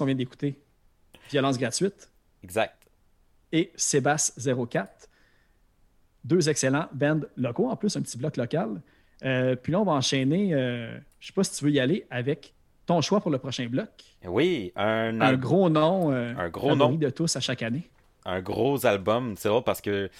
Qu'on 0.00 0.06
vient 0.06 0.14
d'écouter? 0.16 0.58
Violence 1.30 1.58
gratuite 1.58 2.10
Exact. 2.42 2.76
et 3.52 3.70
Sébastien 3.76 4.56
04. 4.66 5.08
Deux 6.24 6.48
excellents 6.50 6.88
bands 6.92 7.20
locaux, 7.36 7.70
en 7.70 7.76
plus, 7.76 7.96
un 7.96 8.02
petit 8.02 8.18
bloc 8.18 8.36
local. 8.36 8.82
Euh, 9.24 9.54
puis 9.56 9.72
là, 9.72 9.80
on 9.80 9.84
va 9.84 9.92
enchaîner, 9.92 10.52
euh, 10.54 10.98
je 11.20 11.28
sais 11.28 11.32
pas 11.32 11.44
si 11.44 11.56
tu 11.58 11.64
veux 11.64 11.70
y 11.70 11.80
aller, 11.80 12.06
avec 12.10 12.52
ton 12.86 13.00
choix 13.00 13.20
pour 13.20 13.30
le 13.30 13.38
prochain 13.38 13.66
bloc. 13.66 13.88
Oui, 14.24 14.72
un, 14.76 15.20
Un 15.20 15.34
gros 15.36 15.70
nom, 15.70 16.10
euh, 16.12 16.34
Un 16.36 16.48
gros 16.48 16.74
nom. 16.74 16.92
de 16.92 17.10
tous 17.10 17.36
à 17.36 17.40
chaque 17.40 17.62
année. 17.62 17.88
un 18.26 18.40
gros 18.42 18.84
album. 18.86 19.34
C'est 19.36 19.48
drôle 19.48 19.62
parce 19.64 19.80
que 19.80 20.10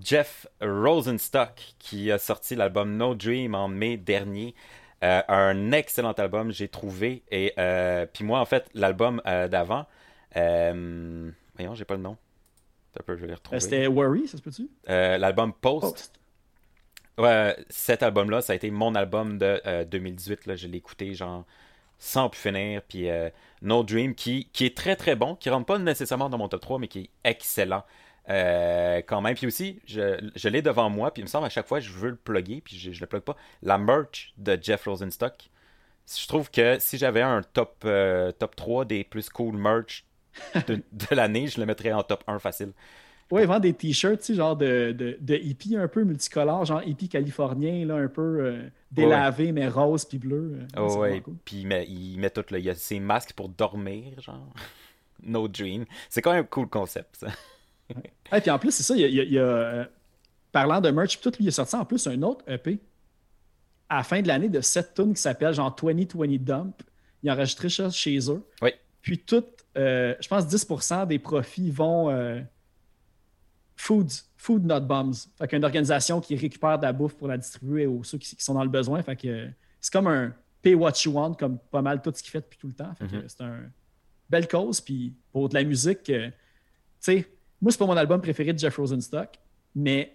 Jeff 0.00 0.46
Rosenstock, 0.60 1.74
qui 1.78 2.12
a 2.12 2.18
sorti 2.18 2.54
l'album 2.54 2.96
No 2.96 3.14
Dream 3.14 3.54
en 3.54 3.66
mai 3.68 3.96
dernier, 3.96 4.54
euh, 5.02 5.22
un 5.28 5.72
excellent 5.72 6.12
album, 6.12 6.52
j'ai 6.52 6.68
trouvé. 6.68 7.22
Et 7.30 7.52
euh, 7.58 8.06
puis 8.06 8.24
moi, 8.24 8.40
en 8.40 8.44
fait, 8.44 8.68
l'album 8.74 9.20
euh, 9.26 9.48
d'avant, 9.48 9.86
voyons, 10.34 11.74
j'ai 11.74 11.84
pas 11.84 11.94
le 11.94 12.02
nom. 12.02 12.16
Un 12.98 13.02
peu, 13.02 13.16
je 13.16 13.26
vais 13.26 13.34
retrouver. 13.34 13.60
C'était 13.60 13.86
Worry, 13.86 14.28
ça 14.28 14.36
se 14.36 14.42
peut-tu? 14.42 14.68
L'album 14.86 15.52
Post. 15.52 15.80
Post. 15.80 16.20
Ouais, 17.18 17.56
cet 17.68 18.02
album-là, 18.02 18.40
ça 18.40 18.52
a 18.54 18.56
été 18.56 18.70
mon 18.70 18.94
album 18.94 19.38
de 19.38 19.60
euh, 19.66 19.84
2018. 19.84 20.46
Là. 20.46 20.56
Je 20.56 20.66
l'ai 20.66 20.78
écouté 20.78 21.14
genre 21.14 21.44
sans 21.98 22.28
plus 22.28 22.40
finir. 22.40 22.82
Puis 22.82 23.08
No 23.60 23.82
Dream, 23.82 24.14
qui, 24.14 24.48
qui 24.52 24.66
est 24.66 24.76
très 24.76 24.96
très 24.96 25.16
bon, 25.16 25.36
qui 25.36 25.50
rentre 25.50 25.66
pas 25.66 25.78
nécessairement 25.78 26.28
dans 26.28 26.38
mon 26.38 26.48
top 26.48 26.60
3, 26.60 26.78
mais 26.78 26.88
qui 26.88 27.00
est 27.00 27.10
excellent 27.24 27.84
euh, 28.28 29.02
quand 29.06 29.20
même. 29.20 29.34
Puis 29.34 29.46
aussi, 29.46 29.80
je, 29.86 30.30
je 30.34 30.48
l'ai 30.48 30.62
devant 30.62 30.90
moi, 30.90 31.12
puis 31.12 31.22
il 31.22 31.24
me 31.24 31.28
semble 31.28 31.46
à 31.46 31.50
chaque 31.50 31.66
fois 31.66 31.80
je 31.80 31.92
veux 31.92 32.10
le 32.10 32.16
plugger, 32.16 32.60
puis 32.60 32.76
je, 32.78 33.00
le 33.00 33.06
plug 33.06 33.22
pas. 33.22 33.36
La 33.62 33.78
merch 33.78 34.32
de 34.38 34.58
Jeff 34.60 34.84
Rosenstock. 34.84 35.50
Je 36.06 36.26
trouve 36.26 36.50
que 36.50 36.78
si 36.78 36.98
j'avais 36.98 37.22
un 37.22 37.42
top, 37.42 37.82
euh, 37.84 38.32
top 38.32 38.56
3 38.56 38.84
des 38.84 39.04
plus 39.04 39.28
cool 39.28 39.56
merch 39.56 40.04
de, 40.66 40.76
de 40.92 41.14
l'année, 41.14 41.46
je 41.46 41.60
le 41.60 41.66
mettrais 41.66 41.92
en 41.92 42.02
top 42.02 42.24
1 42.26 42.38
facile. 42.38 42.72
Ouais, 43.30 43.46
vendent 43.46 43.62
des 43.62 43.72
t-shirts, 43.72 44.18
tu 44.18 44.26
sais, 44.26 44.34
genre 44.34 44.56
de, 44.56 44.92
de, 44.92 45.16
de 45.18 45.34
hippie 45.36 45.74
un 45.76 45.88
peu 45.88 46.04
multicolore, 46.04 46.66
genre 46.66 46.82
hippie 46.84 47.08
californien, 47.08 47.86
là, 47.86 47.94
un 47.94 48.08
peu 48.08 48.20
euh, 48.20 48.68
délavé, 48.90 49.52
mais 49.52 49.68
rose 49.68 50.04
puis 50.04 50.18
bleu. 50.18 50.58
Oh, 50.76 50.98
ouais. 50.98 51.22
cool. 51.22 51.36
Puis 51.42 51.60
il 51.60 51.66
met, 51.66 51.86
il 51.88 52.18
met 52.18 52.28
tout, 52.28 52.44
là. 52.50 52.58
Il 52.58 52.64
y 52.64 52.68
a 52.68 52.74
ses 52.74 53.00
masques 53.00 53.32
pour 53.32 53.48
dormir, 53.48 54.20
genre. 54.20 54.52
No 55.24 55.46
Dream. 55.46 55.84
C'est 56.10 56.20
quand 56.20 56.32
même 56.32 56.42
un 56.42 56.46
cool 56.46 56.68
concept, 56.68 57.16
ça. 57.16 57.28
Et 58.32 58.40
puis 58.40 58.50
en 58.50 58.58
plus, 58.58 58.70
c'est 58.72 58.82
ça, 58.82 58.94
il 58.96 59.00
y 59.00 59.04
a, 59.20 59.22
il 59.24 59.32
y 59.32 59.38
euh, 59.38 59.84
parlant 60.50 60.80
de 60.80 60.90
merch, 60.90 61.18
puis 61.18 61.30
tout, 61.30 61.36
lui, 61.38 61.44
il 61.46 61.48
est 61.48 61.52
sorti 61.52 61.74
en 61.76 61.84
plus 61.84 62.06
un 62.06 62.20
autre 62.22 62.44
EP 62.46 62.78
à 63.88 63.98
la 63.98 64.02
fin 64.04 64.22
de 64.22 64.28
l'année 64.28 64.48
de 64.48 64.60
7 64.60 64.94
tunes 64.94 65.14
qui 65.14 65.20
s'appelle 65.20 65.52
genre 65.54 65.74
2020 65.74 66.38
Dump. 66.42 66.82
Il 67.22 67.28
a 67.30 67.34
enregistré 67.34 67.68
ça 67.68 67.90
chez 67.90 68.18
eux. 68.30 68.42
Oui. 68.62 68.70
Puis 69.02 69.18
tout, 69.18 69.44
euh, 69.76 70.14
je 70.20 70.28
pense 70.28 70.44
10% 70.46 71.06
des 71.06 71.18
profits 71.18 71.70
vont 71.70 72.08
euh, 72.10 72.40
Food, 73.76 74.10
Food 74.36 74.64
Not 74.64 74.80
Bombs. 74.80 75.12
Fait 75.38 75.48
qu'une 75.48 75.64
organisation 75.64 76.20
qui 76.20 76.36
récupère 76.36 76.78
de 76.78 76.84
la 76.84 76.92
bouffe 76.92 77.14
pour 77.14 77.28
la 77.28 77.36
distribuer 77.36 77.86
aux 77.86 78.02
ceux 78.04 78.18
qui, 78.18 78.34
qui 78.36 78.42
sont 78.44 78.54
dans 78.54 78.62
le 78.64 78.70
besoin. 78.70 79.02
Fait 79.02 79.16
que 79.16 79.28
euh, 79.28 79.48
c'est 79.80 79.92
comme 79.92 80.06
un 80.06 80.32
pay 80.62 80.74
what 80.74 80.92
you 81.04 81.12
want, 81.12 81.34
comme 81.34 81.58
pas 81.58 81.82
mal 81.82 82.00
tout 82.00 82.12
ce 82.14 82.22
qu'il 82.22 82.30
fait 82.30 82.40
depuis 82.40 82.58
tout 82.58 82.68
le 82.68 82.74
temps. 82.74 82.94
Fait 82.94 83.06
que 83.06 83.16
Mhm. 83.16 83.24
c'est 83.28 83.40
un 83.42 83.60
belle 84.30 84.48
cause. 84.48 84.80
Puis 84.80 85.14
pour 85.32 85.48
de 85.48 85.54
la 85.54 85.64
musique, 85.64 86.04
tu 86.04 86.14
sais, 87.00 87.26
moi, 87.62 87.72
c'est 87.72 87.78
pas 87.78 87.86
mon 87.86 87.96
album 87.96 88.20
préféré 88.20 88.52
de 88.52 88.58
Jeff 88.58 88.76
Rosenstock, 88.76 89.38
mais 89.74 90.14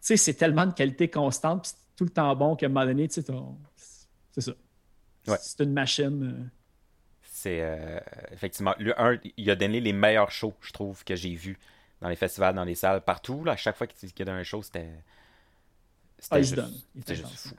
c'est 0.00 0.34
tellement 0.34 0.66
de 0.66 0.72
qualité 0.72 1.10
constante, 1.10 1.62
puis 1.62 1.72
c'est 1.72 1.96
tout 1.96 2.04
le 2.04 2.10
temps 2.10 2.34
bon 2.34 2.56
qu'à 2.56 2.66
un 2.66 2.68
moment 2.70 2.86
donné, 2.86 3.06
c'est 3.10 3.26
ça. 3.26 3.34
Ouais. 5.26 5.36
C'est 5.40 5.62
une 5.62 5.72
machine. 5.72 6.22
euh, 6.22 6.44
C'est 7.24 7.60
euh, 7.60 8.00
effectivement. 8.32 8.74
Le, 8.78 8.98
un, 9.00 9.18
il 9.36 9.50
a 9.50 9.56
donné 9.56 9.80
les 9.80 9.92
meilleurs 9.92 10.30
shows, 10.30 10.54
je 10.62 10.72
trouve, 10.72 11.04
que 11.04 11.14
j'ai 11.14 11.34
vus 11.34 11.58
dans 12.00 12.08
les 12.08 12.16
festivals, 12.16 12.54
dans 12.54 12.64
les 12.64 12.74
salles, 12.74 13.02
partout. 13.02 13.44
Là, 13.44 13.52
à 13.52 13.56
chaque 13.56 13.76
fois 13.76 13.86
qu'il 13.86 14.08
y 14.26 14.30
a 14.30 14.32
un 14.32 14.42
show, 14.42 14.62
c'était. 14.62 14.88
C'était 16.18 16.36
Ah, 16.36 16.42
juste. 16.42 16.60
Il 17.08 17.16
fou. 17.16 17.54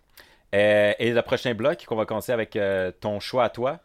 Euh, 0.55 0.93
et 0.97 1.11
le 1.13 1.21
prochain 1.21 1.53
bloc 1.53 1.85
qu'on 1.85 1.95
va 1.95 2.05
commencer 2.05 2.31
avec 2.31 2.57
ton 2.99 3.19
choix 3.19 3.43
à 3.45 3.49
toi, 3.49 3.79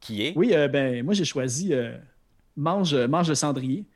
qui 0.00 0.26
est? 0.26 0.34
Oui, 0.36 0.50
ben, 0.70 1.02
moi, 1.04 1.14
j'ai 1.14 1.24
choisi 1.24 1.72
Mange, 2.56 2.94
Mange 2.94 3.28
le 3.28 3.34
cendrier, 3.34 3.86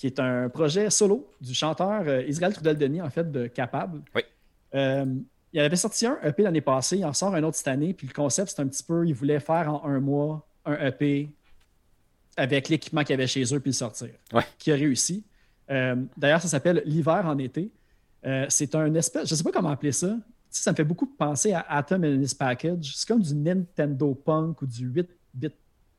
qui 0.00 0.06
est 0.06 0.18
un 0.20 0.48
projet 0.48 0.90
solo 0.90 1.28
du 1.40 1.54
chanteur 1.54 2.02
euh, 2.06 2.22
Israël 2.26 2.52
Trudel-Denis, 2.54 3.02
en 3.02 3.10
fait, 3.10 3.30
de 3.30 3.46
Capable. 3.46 4.02
Oui. 4.14 4.22
Euh, 4.74 5.06
il 5.52 5.60
avait 5.60 5.76
sorti 5.76 6.06
un 6.06 6.18
EP 6.22 6.42
l'année 6.42 6.60
passée, 6.60 6.98
il 6.98 7.04
en 7.04 7.12
sort 7.14 7.34
un 7.34 7.42
autre 7.42 7.56
cette 7.56 7.68
année, 7.68 7.94
puis 7.94 8.06
le 8.06 8.12
concept, 8.12 8.52
c'est 8.54 8.60
un 8.60 8.66
petit 8.66 8.82
peu, 8.82 9.06
il 9.06 9.14
voulait 9.14 9.40
faire 9.40 9.72
en 9.72 9.84
un 9.88 9.98
mois 9.98 10.46
un 10.66 10.74
EP 10.86 11.30
avec 12.36 12.68
l'équipement 12.68 13.00
qu'il 13.02 13.10
y 13.10 13.14
avait 13.14 13.26
chez 13.26 13.42
eux, 13.54 13.60
puis 13.60 13.70
le 13.70 13.74
sortir. 13.74 14.10
Ouais. 14.32 14.42
Qui 14.58 14.70
a 14.72 14.74
réussi. 14.74 15.24
Euh, 15.70 15.96
D'ailleurs, 16.16 16.40
ça 16.42 16.48
s'appelle 16.48 16.82
L'hiver 16.84 17.22
en 17.26 17.38
été. 17.38 17.70
Euh, 18.26 18.46
c'est 18.48 18.74
un 18.74 18.94
espèce, 18.94 19.26
je 19.28 19.34
ne 19.34 19.36
sais 19.38 19.44
pas 19.44 19.52
comment 19.52 19.70
appeler 19.70 19.92
ça. 19.92 20.08
Tu 20.08 20.14
sais, 20.50 20.62
ça 20.62 20.70
me 20.72 20.76
fait 20.76 20.84
beaucoup 20.84 21.06
penser 21.06 21.52
à 21.52 21.60
Atom 21.68 22.04
and 22.04 22.20
His 22.22 22.34
Package. 22.34 22.92
C'est 22.94 23.08
comme 23.08 23.20
du 23.22 23.34
Nintendo 23.34 24.14
Punk 24.14 24.62
ou 24.62 24.66
du 24.66 24.88
8-bit 24.90 25.54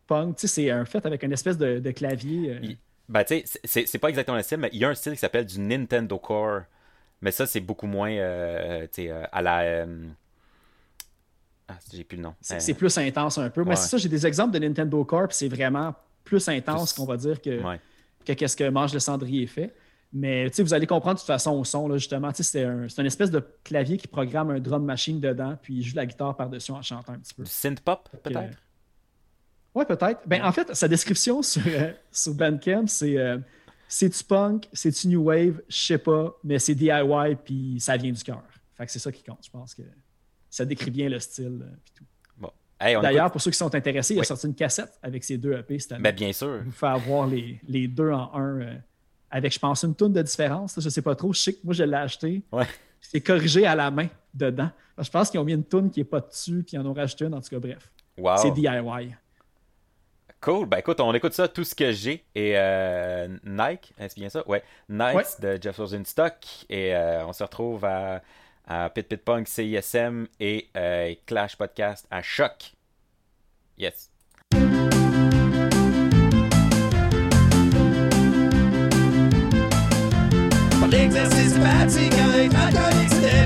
Punk. 0.08 0.38
Tu 0.38 0.42
sais, 0.42 0.48
c'est 0.48 0.72
un 0.72 0.86
fait 0.86 1.06
avec 1.06 1.24
une 1.24 1.34
espèce 1.34 1.58
de, 1.58 1.80
de 1.80 1.92
clavier. 1.92 2.52
euh, 2.52 2.60
Il- 2.64 2.78
Ben, 3.10 3.24
tu 3.24 3.42
sais, 3.64 3.86
c'est- 3.86 3.98
pas 3.98 4.10
exactement 4.10 4.38
le 4.38 4.44
style, 4.44 4.60
mais 4.60 4.70
il 4.72 4.80
y 4.80 4.86
a 4.86 4.90
un 4.90 4.94
style 4.96 5.14
qui 5.14 5.20
s'appelle 5.20 5.46
du 5.46 5.60
Nintendo 5.60 6.18
Core. 6.20 6.62
Mais 7.22 7.32
ça, 7.32 7.46
c'est 7.46 7.60
beaucoup 7.60 7.88
moins, 7.88 8.12
euh, 8.12 8.84
tu 8.84 9.04
sais, 9.04 9.10
euh, 9.12 9.24
à 9.32 9.42
la. 9.42 9.60
euh, 9.62 10.08
Ah, 11.68 11.78
j'ai 11.94 12.04
plus 12.04 12.16
le 12.18 12.24
nom. 12.24 12.34
C'est 12.42 12.72
Euh, 12.72 12.74
plus 12.76 12.98
intense 12.98 13.38
un 13.38 13.50
peu. 13.52 13.64
Mais 13.64 13.72
ouais. 13.72 13.76
c'est 13.76 13.90
ça, 13.90 13.98
j'ai 13.98 14.10
des 14.10 14.26
exemples 14.26 14.54
de 14.54 14.60
Nintendo 14.60 15.04
Corp, 15.06 15.32
c'est 15.32 15.48
vraiment 15.50 15.94
plus 16.24 16.48
intense 16.50 16.94
Plus- 16.94 17.00
qu'on 17.02 17.06
va 17.08 17.16
dire 17.18 17.40
que, 17.42 17.62
ouais. 17.64 17.80
que 18.26 18.34
qu'est-ce 18.34 18.58
que 18.58 18.68
Mange 18.70 18.92
le 18.94 19.00
cendrier 19.00 19.46
fait. 19.46 19.74
Mais 20.12 20.50
tu 20.50 20.56
sais, 20.56 20.64
vous 20.64 20.74
allez 20.74 20.88
comprendre 20.88 21.16
de 21.16 21.20
toute 21.20 21.28
façon 21.28 21.52
au 21.52 21.64
son, 21.64 21.88
là, 21.88 21.98
justement. 21.98 22.32
Tu 22.32 22.42
sais, 22.42 22.44
C'est 22.44 22.64
un, 22.64 22.88
une 22.88 23.06
espèce 23.06 23.30
de 23.30 23.44
clavier 23.64 23.98
qui 23.98 24.08
programme 24.08 24.50
un 24.50 24.60
drum 24.60 24.84
machine 24.84 25.20
dedans, 25.20 25.58
puis 25.62 25.76
il 25.76 25.84
joue 25.84 25.96
la 25.96 26.08
guitare 26.08 26.36
par-dessus 26.36 26.72
en 26.72 26.82
chantant 26.82 27.14
un 27.14 27.20
petit 27.20 27.36
peu. 27.36 27.44
Du 27.44 27.50
synth 27.52 27.82
pop, 27.82 28.10
peut-être? 28.24 28.58
Oui, 29.76 29.86
peut-être. 29.86 30.22
Ben, 30.26 30.44
en 30.44 30.52
fait, 30.52 30.74
sa 30.76 30.88
description 30.88 31.42
sur, 31.44 31.62
euh, 31.68 31.92
sur 32.12 32.34
Bandcamp, 32.34 32.88
c'est 32.88 33.18
euh, 33.18 33.38
c'est-tu 33.88 34.24
punk, 34.24 34.68
c'est-tu 34.74 35.08
new 35.08 35.24
wave, 35.24 35.62
je 35.68 35.76
sais 35.78 35.98
pas, 35.98 36.36
mais 36.44 36.60
c'est 36.60 36.76
DIY, 36.76 37.36
puis 37.44 37.78
ça 37.80 37.98
vient 37.98 38.12
du 38.12 38.24
cœur. 38.24 38.44
Fait 38.76 38.86
que 38.86 38.92
c'est 38.92 39.00
ça 39.00 39.12
qui 39.12 39.24
compte. 39.24 39.40
Je 39.46 39.50
pense 39.50 39.74
que 39.74 39.82
ça 40.50 40.66
décrit 40.66 40.92
bien 40.92 41.10
le 41.10 41.20
style. 41.20 41.60
euh, 41.64 41.76
puis 41.86 41.94
tout. 41.96 42.04
Bon. 42.38 42.52
Hey, 42.80 42.96
D'ailleurs, 43.02 43.26
écoute- 43.26 43.34
pour 43.34 43.42
ceux 43.42 43.52
qui 43.52 43.58
sont 43.58 43.74
intéressés, 43.76 44.16
il 44.16 44.20
a 44.20 44.24
sorti 44.24 44.48
une 44.48 44.56
cassette 44.56 44.94
avec 45.04 45.24
ces 45.24 45.38
deux 45.38 45.54
EP 45.54 45.78
cette 45.80 45.92
année. 45.94 46.04
Ben, 46.04 46.16
bien 46.16 46.32
sûr. 46.32 46.62
vous 46.66 46.72
fait 46.72 46.88
avoir 46.88 47.28
les, 47.28 47.60
les 47.68 47.88
deux 47.88 48.12
en 48.12 48.34
un 48.34 48.62
euh, 48.62 48.76
avec, 49.32 49.54
je 49.54 49.60
pense, 49.60 49.84
une 49.84 49.94
tonne 49.96 50.14
de 50.14 50.22
différence. 50.22 50.76
là, 50.78 50.82
Je 50.84 50.90
sais 50.90 51.02
pas 51.02 51.16
trop. 51.16 51.34
Je 51.34 51.40
sais 51.40 51.54
que 51.54 51.60
moi, 51.64 51.74
je 51.74 51.84
l'ai 51.84 51.94
acheté. 51.98 52.42
Ouais. 52.52 52.68
C'est 53.02 53.22
corrigé 53.22 53.66
à 53.66 53.76
la 53.76 53.92
main 53.92 54.08
dedans. 54.34 54.70
Je 54.98 55.10
pense 55.10 55.30
qu'ils 55.30 55.40
ont 55.40 55.46
mis 55.46 55.54
une 55.54 55.64
toune 55.64 55.90
qui 55.90 56.00
n'est 56.02 56.06
pas 56.06 56.20
dessus, 56.22 56.64
puis 56.66 56.76
ils 56.76 56.80
en 56.80 56.86
ont 56.86 56.94
rajouté 56.94 57.26
une. 57.26 57.34
En 57.34 57.42
tout 57.42 57.50
cas, 57.50 57.60
bref. 57.60 57.90
Wow. 58.18 58.38
C'est 58.38 58.52
DIY. 58.52 59.16
Cool. 60.42 60.68
Ben 60.68 60.78
écoute, 60.78 61.00
on 61.02 61.14
écoute 61.14 61.34
ça, 61.34 61.48
tout 61.50 61.64
ce 61.66 61.76
que 61.76 61.92
j'ai. 61.92 62.24
Et 62.34 62.54
euh, 62.56 63.28
Nike, 63.44 63.94
est-ce 64.00 64.16
bien 64.16 64.30
ça? 64.30 64.48
Ouais. 64.48 64.64
Nike 64.88 65.16
Ouais. 65.16 65.24
de 65.42 65.60
Jeff 65.62 65.78
Rosenstock. 65.78 66.36
Et 66.70 66.96
euh, 66.96 67.26
on 67.26 67.34
se 67.34 67.44
retrouve 67.44 67.84
à, 67.84 68.22
à 68.66 68.90
Pit 68.90 69.08
Pit 69.08 69.24
Punk, 69.24 69.48
CISM 69.48 70.28
et 70.40 70.70
euh, 70.78 71.14
Clash 71.26 71.58
Podcast 71.58 72.08
à 72.10 72.22
Choc. 72.22 72.72
Yes. 73.78 74.10
Alcoolique, 82.56 83.10
c'était 83.10 83.46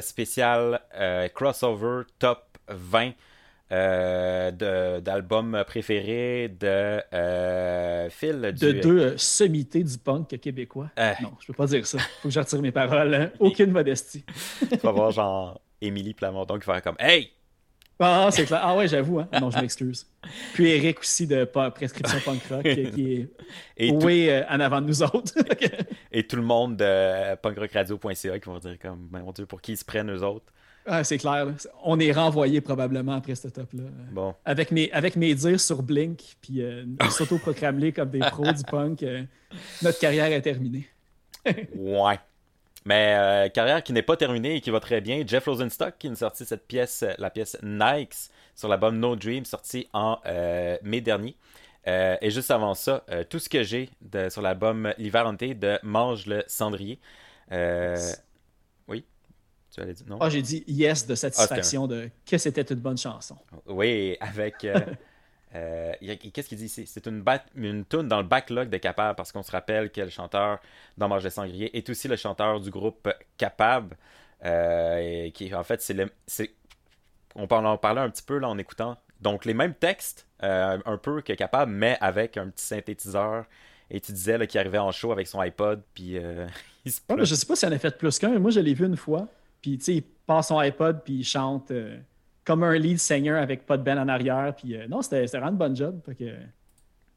spécial 0.00 0.80
euh, 0.94 1.28
crossover 1.28 2.02
top 2.18 2.42
20 2.68 3.12
euh, 3.72 5.00
d'albums 5.00 5.64
préférés 5.66 6.48
de 6.48 7.00
euh, 7.12 8.08
Phil. 8.10 8.40
De 8.40 8.50
du- 8.72 8.80
deux 8.80 8.98
euh, 9.00 9.18
sommités 9.18 9.82
du 9.82 9.98
punk 9.98 10.38
québécois. 10.40 10.90
Non, 11.20 11.32
je 11.40 11.46
peux 11.48 11.52
pas 11.52 11.66
dire 11.66 11.86
ça. 11.86 11.98
Faut 11.98 12.28
que 12.28 12.34
je 12.34 12.38
retire 12.40 12.62
mes 12.62 12.72
paroles. 12.72 13.14
hein. 13.14 13.30
Aucune 13.40 13.72
modestie. 13.72 14.24
Tu 14.70 14.76
vas 14.82 14.92
voir 14.92 15.10
genre 15.10 15.60
Émilie 15.80 16.14
Plamondon 16.14 16.58
qui 16.58 16.66
va 16.66 16.74
faire 16.74 16.82
comme 16.82 16.96
Hey! 16.98 17.30
Ah, 17.98 18.28
c'est 18.30 18.44
clair. 18.44 18.60
Ah 18.62 18.76
ouais, 18.76 18.88
j'avoue. 18.88 19.20
Hein. 19.20 19.28
Non, 19.40 19.50
je 19.50 19.58
m'excuse. 19.58 20.06
Puis 20.52 20.70
Eric 20.70 21.00
aussi 21.00 21.26
de 21.26 21.44
Prescription 21.44 22.18
Punk 22.24 22.42
Rock 22.50 22.66
euh, 22.66 22.90
qui 22.90 23.12
est 23.14 23.28
Et, 23.76 23.88
tout, 23.88 24.04
oui 24.04 24.30
en 24.50 24.60
avant 24.60 24.80
de 24.80 24.86
nous 24.86 25.02
autres. 25.02 25.32
et 26.12 26.26
tout 26.26 26.36
le 26.36 26.42
monde 26.42 26.76
de 26.76 27.34
punkrockradio.ca 27.36 28.38
qui 28.38 28.46
vont 28.48 28.58
dire 28.58 28.78
comme 28.78 29.08
Mon 29.10 29.32
Dieu, 29.32 29.46
pour 29.46 29.60
qui 29.60 29.72
ils 29.72 29.76
se 29.78 29.84
prennent 29.84 30.10
eux 30.10 30.22
autres? 30.22 30.52
ah, 30.86 31.04
c'est 31.04 31.18
clair. 31.18 31.46
là. 31.46 31.52
On 31.84 31.98
est 31.98 32.12
renvoyé 32.12 32.60
probablement 32.60 33.12
après 33.14 33.34
ce 33.34 33.48
top-là. 33.48 33.84
Bon. 34.12 34.34
Avec 34.44 34.70
mes, 34.70 34.90
avec 34.92 35.16
mes 35.16 35.34
dires 35.34 35.60
sur 35.60 35.82
Blink, 35.82 36.36
puis 36.40 36.62
euh, 36.62 36.84
s'auto-proclamer 37.10 37.92
comme 37.92 38.10
des 38.10 38.20
pros 38.20 38.52
du 38.52 38.62
punk, 38.62 39.02
euh, 39.02 39.22
notre 39.82 39.98
carrière 39.98 40.26
est 40.26 40.42
terminée. 40.42 40.86
Ouais. 41.74 42.18
Mais 42.86 43.16
euh, 43.18 43.48
carrière 43.48 43.82
qui 43.82 43.92
n'est 43.92 44.02
pas 44.02 44.16
terminée 44.16 44.54
et 44.54 44.60
qui 44.60 44.70
va 44.70 44.78
très 44.78 45.00
bien. 45.00 45.24
Jeff 45.26 45.46
Rosenstock 45.46 45.98
qui 45.98 46.08
nous 46.08 46.14
a 46.14 46.18
sorti 46.18 46.44
cette 46.44 46.68
pièce, 46.68 47.02
euh, 47.02 47.12
la 47.18 47.30
pièce 47.30 47.58
Nikes, 47.60 48.30
sur 48.54 48.68
l'album 48.68 48.96
No 48.96 49.16
Dream, 49.16 49.44
sorti 49.44 49.88
en 49.92 50.20
euh, 50.24 50.78
mai 50.84 51.00
dernier. 51.00 51.36
Euh, 51.88 52.16
et 52.20 52.30
juste 52.30 52.50
avant 52.52 52.74
ça, 52.74 53.04
tout 53.28 53.40
ce 53.40 53.48
que 53.48 53.64
j'ai 53.64 53.90
sur 54.28 54.40
l'album 54.40 54.92
L'hiver 54.98 55.26
hanté 55.26 55.54
de 55.54 55.80
Mange 55.82 56.26
le 56.26 56.44
cendrier. 56.46 57.00
Oui, 57.50 59.04
tu 59.74 59.80
allais 59.80 59.92
dire 59.92 60.06
non? 60.08 60.18
Ah, 60.20 60.30
j'ai 60.30 60.42
dit 60.42 60.62
yes 60.68 61.08
de 61.08 61.16
satisfaction 61.16 61.88
de 61.88 62.08
que 62.24 62.38
c'était 62.38 62.62
une 62.62 62.80
bonne 62.80 62.98
chanson. 62.98 63.36
Oui, 63.66 64.16
avec. 64.20 64.64
euh, 65.54 65.92
Qu'est-ce 66.32 66.48
qu'il 66.48 66.58
dit? 66.58 66.66
Ici 66.66 66.86
C'est 66.86 67.06
une, 67.06 67.24
une 67.54 67.84
tune 67.86 68.08
dans 68.08 68.18
le 68.18 68.24
backlog 68.26 68.68
de 68.68 68.76
Capable 68.78 69.16
parce 69.16 69.32
qu'on 69.32 69.42
se 69.42 69.52
rappelle 69.52 69.90
que 69.90 70.00
le 70.00 70.10
chanteur 70.10 70.58
dans 70.98 71.08
Mange 71.08 71.24
le 71.24 71.30
Sangrier 71.30 71.76
est 71.76 71.88
aussi 71.88 72.08
le 72.08 72.16
chanteur 72.16 72.60
du 72.60 72.70
groupe 72.70 73.08
Capable. 73.38 73.96
euh, 74.44 74.98
et 75.26 75.32
qui, 75.32 75.54
en 75.54 75.64
fait, 75.64 75.80
c'est 75.82 76.50
On 77.34 77.46
en 77.46 77.64
en 77.64 77.78
parlait 77.78 78.00
un 78.00 78.10
petit 78.10 78.22
peu 78.22 78.38
là 78.38 78.48
en 78.48 78.58
écoutant. 78.58 78.96
Donc, 79.20 79.44
les 79.44 79.54
mêmes 79.54 79.74
textes, 79.74 80.26
euh, 80.42 80.78
un 80.84 80.98
peu 80.98 81.20
que 81.22 81.32
Capable, 81.34 81.72
mais 81.72 81.96
avec 82.00 82.36
un 82.36 82.48
petit 82.48 82.64
synthétiseur. 82.64 83.44
Et 83.90 84.00
tu 84.00 84.12
disais 84.12 84.46
qu'il 84.46 84.58
arrivait 84.60 84.78
en 84.78 84.90
show 84.92 85.12
avec 85.12 85.26
son 85.26 85.40
iPod, 85.40 85.82
puis 85.94 86.16
il 86.84 86.92
se 86.92 87.00
Ouais, 87.08 87.16
mais 87.16 87.24
plug- 87.24 87.26
je 87.26 87.34
sais 87.34 87.46
pas 87.46 87.56
s'il 87.56 87.68
en 87.68 87.72
a 87.72 87.78
fait 87.78 87.96
plus 87.96 88.18
qu'un. 88.18 88.30
mais 88.30 88.38
Moi, 88.38 88.50
je 88.50 88.60
l'ai 88.60 88.74
vu 88.74 88.86
une 88.86 88.96
fois. 88.96 89.28
Puis, 89.62 89.78
tu 89.78 89.84
sais, 89.84 89.94
il 89.96 90.02
passe 90.02 90.48
son 90.48 90.58
iPod, 90.58 91.02
puis 91.04 91.14
il 91.14 91.24
chante 91.24 91.70
comme 92.46 92.64
un 92.64 92.78
lead 92.78 92.98
singer 93.00 93.32
avec 93.32 93.66
pas 93.66 93.76
de 93.78 93.84
band 93.84 93.98
en 93.98 94.08
arrière. 94.08 94.54
Puis, 94.56 94.76
euh, 94.76 94.88
non, 94.88 95.02
c'était 95.02 95.26
vraiment 95.26 95.50
une 95.50 95.58
bonne 95.58 95.76
job. 95.76 96.00
Fait 96.06 96.16
que, 96.16 96.36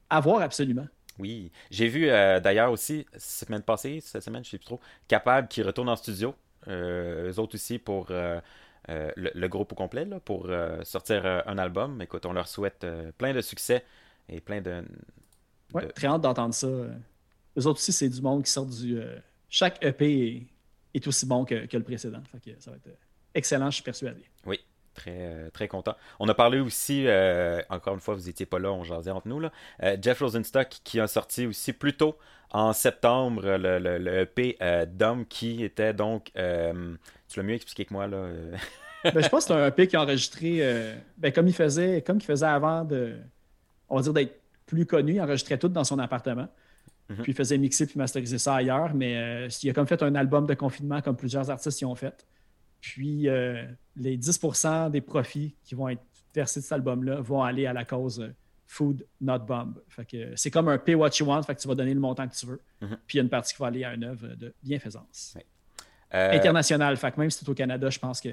à 0.09 0.19
voir 0.19 0.41
absolument. 0.41 0.87
Oui, 1.19 1.51
j'ai 1.69 1.87
vu 1.89 2.09
euh, 2.09 2.39
d'ailleurs 2.39 2.71
aussi, 2.71 3.05
semaine 3.17 3.61
passée, 3.63 3.99
cette 4.01 4.23
semaine, 4.23 4.43
je 4.43 4.51
sais 4.51 4.57
plus 4.57 4.65
trop, 4.65 4.79
Capable 5.07 5.47
qui 5.49 5.61
retourne 5.61 5.89
en 5.89 5.97
studio, 5.97 6.33
euh, 6.67 7.29
eux 7.31 7.39
autres 7.39 7.55
aussi 7.55 7.77
pour 7.79 8.07
euh, 8.11 8.39
le, 8.87 9.31
le 9.35 9.47
groupe 9.49 9.71
au 9.73 9.75
complet, 9.75 10.05
là, 10.05 10.19
pour 10.21 10.49
sortir 10.83 11.25
un 11.45 11.57
album. 11.57 12.01
Écoute, 12.01 12.25
on 12.25 12.33
leur 12.33 12.47
souhaite 12.47 12.85
plein 13.17 13.33
de 13.33 13.41
succès 13.41 13.85
et 14.29 14.41
plein 14.41 14.61
de... 14.61 14.83
Ouais, 15.73 15.85
de- 15.85 15.91
très 15.91 16.07
hâte 16.07 16.21
d'entendre 16.21 16.53
ça. 16.53 16.67
Eux 16.67 17.67
autres 17.67 17.79
aussi, 17.79 17.91
c'est 17.91 18.09
du 18.09 18.21
monde 18.21 18.43
qui 18.43 18.51
sort 18.51 18.65
du. 18.65 18.99
chaque 19.49 19.83
EP 19.83 20.27
est, 20.27 20.47
est 20.97 21.07
aussi 21.07 21.25
bon 21.25 21.45
que, 21.45 21.65
que 21.65 21.77
le 21.77 21.83
précédent. 21.83 22.23
Fait 22.31 22.39
que 22.39 22.59
ça 22.61 22.71
va 22.71 22.77
être 22.77 22.97
excellent, 23.35 23.69
je 23.69 23.75
suis 23.75 23.83
persuadé. 23.83 24.23
Oui, 24.45 24.59
très, 24.93 25.17
euh, 25.17 25.49
très 25.49 25.67
content. 25.67 25.95
On 26.19 26.27
a 26.29 26.33
parlé 26.33 26.59
aussi, 26.59 27.05
euh, 27.07 27.61
encore 27.69 27.93
une 27.93 27.99
fois, 27.99 28.15
vous 28.15 28.25
n'étiez 28.25 28.45
pas 28.45 28.59
là, 28.59 28.71
on 28.71 28.83
jasait 28.83 29.11
entre 29.11 29.27
nous, 29.27 29.39
là, 29.39 29.51
euh, 29.83 29.97
Jeff 30.01 30.19
Rosenstock 30.19 30.69
qui 30.83 30.99
a 30.99 31.07
sorti 31.07 31.45
aussi 31.45 31.73
plus 31.73 31.95
tôt 31.95 32.17
en 32.51 32.73
septembre 32.73 33.57
le, 33.57 33.79
le, 33.79 33.97
le 33.97 34.19
EP 34.21 34.57
euh, 34.61 34.85
Dom 34.85 35.25
qui 35.25 35.63
était 35.63 35.93
donc... 35.93 36.31
tu 36.33 37.39
l'as 37.39 37.43
mieux 37.43 37.53
expliqué 37.53 37.85
que 37.85 37.93
moi, 37.93 38.07
là. 38.07 38.27
Ben, 39.03 39.21
je 39.23 39.29
pense 39.29 39.45
que 39.45 39.53
c'est 39.53 39.59
un 39.59 39.67
EP 39.67 39.87
qui 39.87 39.95
a 39.95 40.01
enregistré, 40.01 40.61
ben, 41.17 41.31
comme 41.31 41.47
il 41.47 41.53
faisait, 41.53 42.01
comme 42.01 42.17
il 42.17 42.25
faisait 42.25 42.45
avant 42.45 42.83
de, 42.83 43.15
on 43.87 43.95
va 43.95 44.01
dire 44.01 44.13
d'être 44.13 44.41
plus 44.65 44.85
connu, 44.85 45.13
il 45.13 45.21
enregistrait 45.21 45.57
tout 45.57 45.69
dans 45.69 45.85
son 45.85 45.99
appartement. 45.99 46.49
Mhm. 47.07 47.21
Puis 47.23 47.31
il 47.31 47.35
faisait 47.35 47.57
mixer 47.57 47.85
puis 47.85 47.97
masteriser 47.97 48.37
ça 48.37 48.55
ailleurs, 48.55 48.93
mais 48.93 49.47
il 49.63 49.69
a 49.69 49.73
comme 49.73 49.87
fait 49.87 50.03
un 50.03 50.15
album 50.15 50.45
de 50.45 50.53
confinement 50.53 51.01
comme 51.01 51.15
plusieurs 51.15 51.49
artistes 51.49 51.79
y 51.79 51.85
ont 51.85 51.95
fait. 51.95 52.25
Puis 52.81 53.27
euh, 53.27 53.65
les 53.95 54.17
10% 54.17 54.91
des 54.91 55.01
profits 55.01 55.55
qui 55.63 55.75
vont 55.75 55.89
être 55.89 56.01
versés 56.33 56.59
de 56.59 56.65
cet 56.65 56.73
album-là 56.73 57.21
vont 57.21 57.43
aller 57.43 57.65
à 57.65 57.73
la 57.73 57.85
cause 57.85 58.19
euh, 58.21 58.33
Food 58.67 59.05
Not 59.19 59.39
Bomb. 59.39 59.81
Fait 59.89 60.05
que 60.05 60.17
euh, 60.17 60.33
c'est 60.35 60.51
comme 60.51 60.69
un 60.69 60.77
pay 60.77 60.95
what 60.95 61.09
you 61.19 61.25
want, 61.25 61.41
fait 61.43 61.55
que 61.55 61.61
tu 61.61 61.67
vas 61.67 61.75
donner 61.75 61.93
le 61.93 61.99
montant 61.99 62.27
que 62.27 62.35
tu 62.35 62.45
veux. 62.45 62.61
Mhm. 62.81 62.97
Puis 63.07 63.15
il 63.15 63.17
y 63.17 63.19
a 63.19 63.23
une 63.23 63.29
partie 63.29 63.53
qui 63.53 63.61
va 63.61 63.67
aller 63.67 63.83
à 63.83 63.93
une 63.93 64.03
œuvre 64.03 64.27
de 64.27 64.53
bienfaisance. 64.63 65.35
euh, 66.93 66.95
fait 66.95 67.11
que 67.11 67.19
même 67.19 67.29
si 67.29 67.39
c'est 67.39 67.49
au 67.49 67.53
Canada, 67.53 67.89
je 67.89 67.99
pense 67.99 68.21
que 68.21 68.29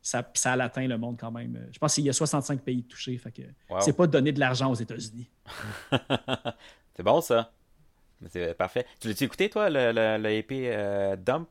ça, 0.00 0.28
ça 0.34 0.52
a 0.52 0.62
atteint 0.62 0.86
le 0.86 0.98
monde 0.98 1.16
quand 1.18 1.30
même. 1.30 1.68
Je 1.72 1.78
pense 1.78 1.94
qu'il 1.94 2.04
y 2.04 2.10
a 2.10 2.12
65 2.12 2.62
pays 2.62 2.82
touchés, 2.84 3.16
fait 3.18 3.32
que 3.32 3.42
wow. 3.70 3.80
c'est 3.80 3.94
pas 3.94 4.06
donner 4.06 4.32
de 4.32 4.40
l'argent 4.40 4.70
aux 4.70 4.74
États-Unis. 4.74 5.30
c'est 6.94 7.02
bon, 7.02 7.20
ça. 7.20 7.52
C'est 8.28 8.54
parfait. 8.54 8.86
Tu 9.00 9.08
l'as-tu 9.08 9.24
écouté, 9.24 9.50
toi, 9.50 9.68
le, 9.68 9.92
le, 9.92 10.16
le 10.18 10.30
EP 10.30 10.70
euh, 10.72 11.16
Dump? 11.16 11.48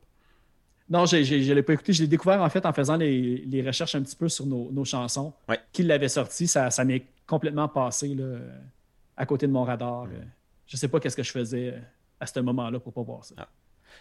Non, 0.88 1.06
je 1.06 1.16
ne 1.16 1.54
l'ai 1.54 1.62
pas 1.62 1.72
écouté. 1.72 1.92
Je 1.92 2.02
l'ai 2.02 2.08
découvert 2.08 2.42
en 2.42 2.48
fait 2.50 2.66
en 2.66 2.72
faisant 2.72 2.96
les, 2.96 3.38
les 3.38 3.62
recherches 3.62 3.94
un 3.94 4.02
petit 4.02 4.16
peu 4.16 4.28
sur 4.28 4.46
nos, 4.46 4.70
nos 4.70 4.84
chansons. 4.84 5.32
Ouais. 5.48 5.58
Qui 5.72 5.82
l'avait 5.82 6.08
sorti, 6.08 6.46
ça, 6.46 6.70
ça 6.70 6.84
m'est 6.84 7.04
complètement 7.26 7.68
passé 7.68 8.14
là, 8.14 8.38
à 9.16 9.26
côté 9.26 9.46
de 9.46 9.52
mon 9.52 9.64
radar. 9.64 10.04
Euh, 10.04 10.22
Je 10.66 10.76
sais 10.76 10.88
pas 10.88 11.00
qu'est-ce 11.00 11.16
que 11.16 11.22
je 11.22 11.32
faisais 11.32 11.68
euh, 11.74 11.80
à 12.20 12.26
ce 12.26 12.38
moment-là 12.40 12.80
pour 12.80 12.92
pas 12.92 13.02
voir 13.02 13.24
ça. 13.24 13.34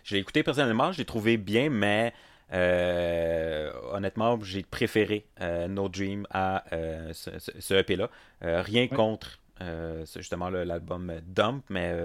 Je 0.04 0.16
l'ai 0.16 0.22
écouté 0.22 0.44
personnellement, 0.44 0.92
je 0.92 0.98
l'ai 0.98 1.06
trouvé 1.06 1.38
bien, 1.38 1.70
mais 1.70 2.14
euh, 2.52 3.72
honnêtement, 3.92 4.40
j'ai 4.42 4.64
préféré 4.64 5.26
euh, 5.42 5.68
No 5.68 5.90
Dream 5.90 6.28
à 6.30 6.64
euh, 6.74 7.12
ce, 7.14 7.74
EP-là. 7.74 8.10
Euh, 8.44 8.62
rien 8.62 8.88
contre 8.88 9.40
justement 10.14 10.50
l'album 10.50 11.14
Dump, 11.26 11.64
mais 11.70 11.96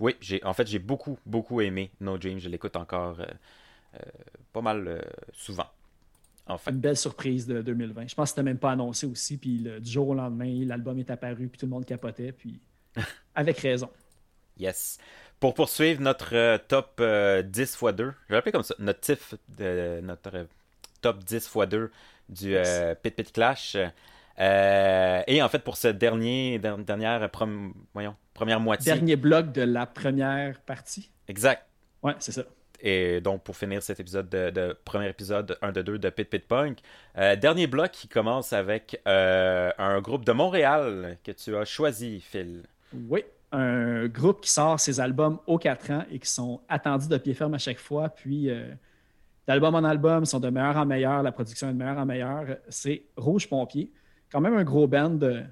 oui, 0.00 0.16
j'ai 0.20 0.42
en 0.44 0.54
fait 0.54 0.66
j'ai 0.66 0.78
beaucoup, 0.78 1.18
beaucoup 1.26 1.60
aimé 1.60 1.90
No 2.00 2.16
Dream. 2.18 2.38
Je 2.38 2.48
l'écoute 2.48 2.74
encore 2.76 3.20
euh, 3.20 3.26
euh, 3.94 3.98
pas 4.52 4.62
mal 4.62 4.88
euh, 4.88 5.00
souvent. 5.32 5.66
En 6.46 6.58
fait. 6.58 6.70
Une 6.70 6.80
belle 6.80 6.96
surprise 6.96 7.46
de 7.46 7.62
2020. 7.62 8.08
Je 8.08 8.14
pense 8.14 8.30
que 8.30 8.30
c'était 8.30 8.42
même 8.42 8.58
pas 8.58 8.72
annoncé 8.72 9.06
aussi. 9.06 9.36
Puis 9.36 9.58
le- 9.58 9.78
du 9.78 9.90
jour 9.90 10.08
au 10.08 10.14
lendemain, 10.14 10.64
l'album 10.64 10.98
est 10.98 11.10
apparu, 11.10 11.46
puis 11.48 11.58
tout 11.58 11.66
le 11.66 11.70
monde 11.70 11.84
capotait. 11.84 12.32
Puis 12.32 12.58
avec 13.34 13.58
raison. 13.58 13.90
Yes. 14.58 14.98
Pour 15.38 15.54
poursuivre 15.54 16.00
notre 16.00 16.56
top 16.66 16.98
euh, 17.00 17.42
10 17.42 17.60
x 17.60 17.84
2, 17.94 18.12
je 18.24 18.28
vais 18.28 18.34
l'appeler 18.34 18.52
comme 18.52 18.62
ça, 18.62 18.74
notre, 18.78 19.00
tif 19.00 19.34
de, 19.58 20.00
notre 20.02 20.46
top 21.00 21.22
10 21.22 21.36
x 21.36 21.56
2 21.68 21.90
du 22.28 22.56
Pit 23.02 23.14
Pit 23.14 23.32
Clash. 23.32 23.76
Euh, 24.40 25.22
et 25.26 25.42
en 25.42 25.48
fait, 25.48 25.58
pour 25.60 25.76
ce 25.76 25.88
dernier, 25.88 26.58
der- 26.58 26.78
dernière, 26.78 27.28
prom- 27.28 27.72
voyons, 27.92 28.14
première 28.34 28.58
moitié. 28.60 28.92
Dernier 28.92 29.16
bloc 29.16 29.52
de 29.52 29.62
la 29.62 29.86
première 29.86 30.60
partie. 30.60 31.10
Exact. 31.28 31.66
Ouais, 32.02 32.14
c'est 32.18 32.32
ça. 32.32 32.42
Et 32.82 33.20
donc, 33.20 33.42
pour 33.42 33.54
finir 33.56 33.82
cet 33.82 34.00
épisode 34.00 34.30
de, 34.30 34.48
de- 34.48 34.76
premier 34.86 35.08
épisode 35.10 35.58
1 35.60 35.72
de 35.72 35.82
2 35.82 35.98
de 35.98 36.08
Pit 36.08 36.28
Pit 36.30 36.48
Punk, 36.48 36.78
euh, 37.18 37.36
dernier 37.36 37.66
bloc 37.66 37.90
qui 37.90 38.08
commence 38.08 38.54
avec 38.54 38.98
euh, 39.06 39.70
un 39.76 40.00
groupe 40.00 40.24
de 40.24 40.32
Montréal 40.32 41.18
que 41.22 41.32
tu 41.32 41.54
as 41.56 41.66
choisi, 41.66 42.20
Phil. 42.20 42.62
Oui, 42.94 43.22
un 43.52 44.06
groupe 44.08 44.40
qui 44.40 44.50
sort 44.50 44.80
ses 44.80 44.98
albums 45.00 45.38
aux 45.46 45.58
4 45.58 45.90
ans 45.90 46.04
et 46.10 46.18
qui 46.18 46.30
sont 46.30 46.62
attendus 46.70 47.08
de 47.08 47.18
pied 47.18 47.34
ferme 47.34 47.52
à 47.52 47.58
chaque 47.58 47.78
fois. 47.78 48.08
Puis, 48.08 48.48
d'album 49.46 49.74
en 49.74 49.84
album, 49.84 50.24
sont 50.24 50.40
de 50.40 50.48
meilleur 50.48 50.78
en 50.78 50.86
meilleur, 50.86 51.22
la 51.22 51.32
production 51.32 51.68
est 51.68 51.72
de 51.72 51.78
meilleur 51.78 51.98
en 51.98 52.06
meilleur. 52.06 52.44
C'est 52.70 53.02
Rouge 53.18 53.46
Pompier, 53.48 53.92
quand 54.30 54.40
même 54.40 54.54
un 54.54 54.64
gros 54.64 54.86
band 54.86 55.18
euh, 55.22 55.42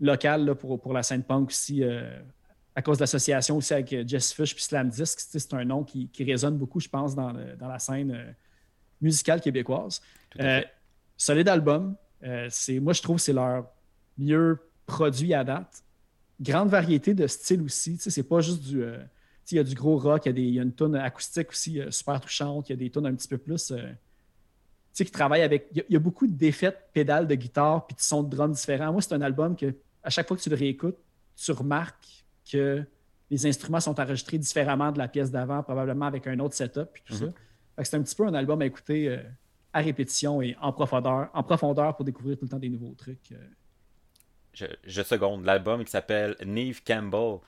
local 0.00 0.44
là, 0.44 0.54
pour, 0.54 0.80
pour 0.80 0.92
la 0.92 1.02
scène 1.02 1.22
punk 1.22 1.48
aussi, 1.48 1.82
euh, 1.82 2.20
à 2.74 2.82
cause 2.82 2.98
de 2.98 3.02
l'association 3.02 3.56
aussi 3.56 3.74
avec 3.74 3.92
euh, 3.92 4.04
Jess 4.06 4.32
Fish 4.32 4.54
puis 4.54 4.62
Slam 4.64 4.88
Disc. 4.88 5.18
C'est 5.20 5.54
un 5.54 5.64
nom 5.64 5.82
qui, 5.84 6.08
qui 6.08 6.24
résonne 6.24 6.56
beaucoup, 6.56 6.80
je 6.80 6.88
pense, 6.88 7.14
dans, 7.14 7.32
le- 7.32 7.56
dans 7.56 7.68
la 7.68 7.78
scène 7.78 8.34
musicale 9.00 9.40
québécoise. 9.40 10.00
Solide 11.16 11.48
album. 11.48 11.96
C'est, 12.48 12.78
moi, 12.80 12.92
je 12.92 13.02
trouve 13.02 13.16
que 13.16 13.22
c'est 13.22 13.32
leur 13.32 13.66
mieux 14.16 14.58
produit 14.86 15.34
à 15.34 15.44
date. 15.44 15.82
Grande 16.40 16.68
variété 16.68 17.14
de 17.14 17.26
styles 17.26 17.62
aussi. 17.62 17.96
C'est 17.98 18.22
pas 18.22 18.40
juste 18.40 18.62
du. 18.62 18.82
il 19.50 19.56
y 19.56 19.58
a 19.58 19.64
du 19.64 19.74
gros 19.74 19.96
rock, 19.98 20.26
il 20.26 20.28
y 20.28 20.30
a, 20.30 20.32
des, 20.32 20.42
il 20.42 20.54
y 20.54 20.60
a 20.60 20.62
une 20.62 20.72
tonne 20.72 20.94
acoustique 20.94 21.50
aussi 21.50 21.80
euh, 21.80 21.90
super 21.90 22.20
touchante, 22.20 22.68
il 22.68 22.72
y 22.72 22.74
a 22.74 22.76
des 22.76 22.90
tonnes 22.90 23.06
un 23.06 23.14
petit 23.14 23.28
peu 23.28 23.38
plus. 23.38 23.70
euh, 23.70 23.90
sais, 24.98 25.04
qui 25.04 25.10
travaillent 25.10 25.42
avec. 25.42 25.68
Il 25.72 25.78
y, 25.78 25.80
a, 25.80 25.84
il 25.88 25.92
y 25.94 25.96
a 25.96 26.00
beaucoup 26.00 26.26
de 26.26 26.50
pédales 26.92 27.26
de 27.26 27.34
guitare 27.34 27.86
puis 27.86 27.96
de 27.96 28.00
sons 28.00 28.22
de 28.22 28.34
drum 28.34 28.52
différents. 28.52 28.92
Moi, 28.92 29.02
c'est 29.02 29.14
un 29.14 29.22
album 29.22 29.56
que, 29.56 29.74
à 30.02 30.10
chaque 30.10 30.28
fois 30.28 30.36
que 30.36 30.42
tu 30.42 30.50
le 30.50 30.56
réécoutes, 30.56 30.98
tu 31.36 31.52
remarques 31.52 32.24
que 32.50 32.84
les 33.30 33.46
instruments 33.46 33.80
sont 33.80 33.98
enregistrés 34.00 34.38
différemment 34.38 34.90
de 34.92 34.98
la 34.98 35.06
pièce 35.08 35.30
d'avant, 35.30 35.62
probablement 35.62 36.06
avec 36.06 36.26
un 36.26 36.38
autre 36.38 36.54
setup 36.54 36.88
puis 36.92 37.02
tout 37.06 37.14
Mhm. 37.14 37.32
ça. 37.76 37.84
c'est 37.84 37.96
un 37.96 38.02
petit 38.02 38.14
peu 38.14 38.26
un 38.26 38.34
album 38.34 38.60
à 38.62 38.66
écouter 38.66 39.08
euh, 39.08 39.18
à 39.72 39.80
répétition 39.80 40.40
et 40.42 40.56
en 40.60 40.72
profondeur, 40.72 41.28
en 41.34 41.42
profondeur 41.42 41.94
pour 41.94 42.04
découvrir 42.04 42.36
tout 42.38 42.44
le 42.46 42.48
temps 42.50 42.58
des 42.58 42.70
nouveaux 42.70 42.94
trucs. 42.96 43.32
euh. 43.32 43.36
Je, 44.54 44.64
je 44.84 45.02
seconde 45.02 45.44
l'album 45.44 45.84
qui 45.84 45.90
s'appelle 45.90 46.34
Neve 46.44 46.82
Campbell 46.84 47.38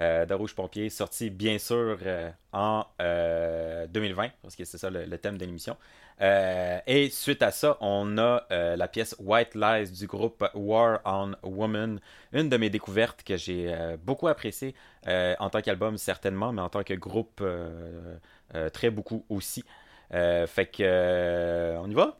euh, 0.00 0.26
de 0.26 0.34
Rouge 0.34 0.54
Pompier, 0.54 0.90
sorti 0.90 1.30
bien 1.30 1.58
sûr 1.58 1.98
euh, 2.04 2.30
en 2.52 2.86
euh, 3.00 3.86
2020, 3.88 4.28
parce 4.42 4.56
que 4.56 4.64
c'est 4.64 4.78
ça 4.78 4.90
le, 4.90 5.04
le 5.04 5.18
thème 5.18 5.38
de 5.38 5.44
l'émission. 5.44 5.76
Euh, 6.20 6.78
et 6.86 7.08
suite 7.08 7.42
à 7.42 7.50
ça, 7.50 7.78
on 7.80 8.18
a 8.18 8.46
euh, 8.50 8.76
la 8.76 8.88
pièce 8.88 9.16
White 9.18 9.54
Lies 9.54 9.90
du 9.90 10.06
groupe 10.06 10.44
War 10.54 11.00
on 11.04 11.32
Woman, 11.42 12.00
une 12.32 12.48
de 12.48 12.56
mes 12.58 12.68
découvertes 12.70 13.22
que 13.22 13.36
j'ai 13.36 13.72
euh, 13.72 13.96
beaucoup 13.96 14.28
appréciée 14.28 14.74
euh, 15.06 15.34
en 15.38 15.48
tant 15.48 15.62
qu'album 15.62 15.96
certainement, 15.96 16.52
mais 16.52 16.60
en 16.62 16.68
tant 16.68 16.82
que 16.82 16.94
groupe 16.94 17.40
euh, 17.40 18.16
euh, 18.54 18.68
très 18.68 18.90
beaucoup 18.90 19.24
aussi. 19.30 19.64
Euh, 20.12 20.46
fait 20.46 20.66
que 20.66 20.82
euh, 20.82 21.78
on 21.80 21.88
y 21.88 21.94
va? 21.94 22.18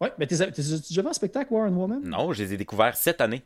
Ouais, 0.00 0.12
mais 0.18 0.26
t'es 0.26 0.36
déjà 0.36 1.08
un 1.08 1.12
spectacle 1.12 1.52
War 1.52 1.68
and 1.68 1.74
Woman? 1.74 2.00
Non, 2.04 2.32
je 2.32 2.42
les 2.42 2.54
ai 2.54 2.56
découverts 2.56 2.96
cette 2.96 3.20
année. 3.20 3.42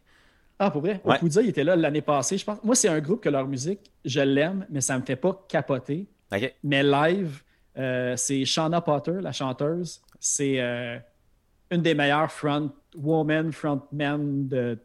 Ah, 0.58 0.70
pour 0.70 0.82
vrai? 0.82 1.00
Ouais. 1.04 1.16
Okuda, 1.16 1.42
il 1.42 1.48
était 1.48 1.64
là 1.64 1.74
l'année 1.76 2.00
passée, 2.02 2.38
je 2.38 2.44
pense. 2.44 2.62
Moi, 2.62 2.74
c'est 2.74 2.88
un 2.88 3.00
groupe 3.00 3.22
que 3.22 3.28
leur 3.28 3.46
musique, 3.46 3.80
je 4.04 4.20
l'aime, 4.20 4.66
mais 4.70 4.80
ça 4.80 4.98
me 4.98 5.04
fait 5.04 5.16
pas 5.16 5.44
capoter. 5.48 6.06
Mais 6.62 6.82
live, 6.82 7.42
euh, 7.78 8.16
c'est 8.16 8.44
Shauna 8.44 8.80
Potter, 8.80 9.18
la 9.20 9.32
chanteuse. 9.32 10.00
C'est 10.20 10.60
euh, 10.60 10.98
une 11.70 11.82
des 11.82 11.94
meilleures 11.94 12.30
front 12.30 12.70
woman, 12.96 13.52
frontmen 13.52 14.48
de, 14.48 14.78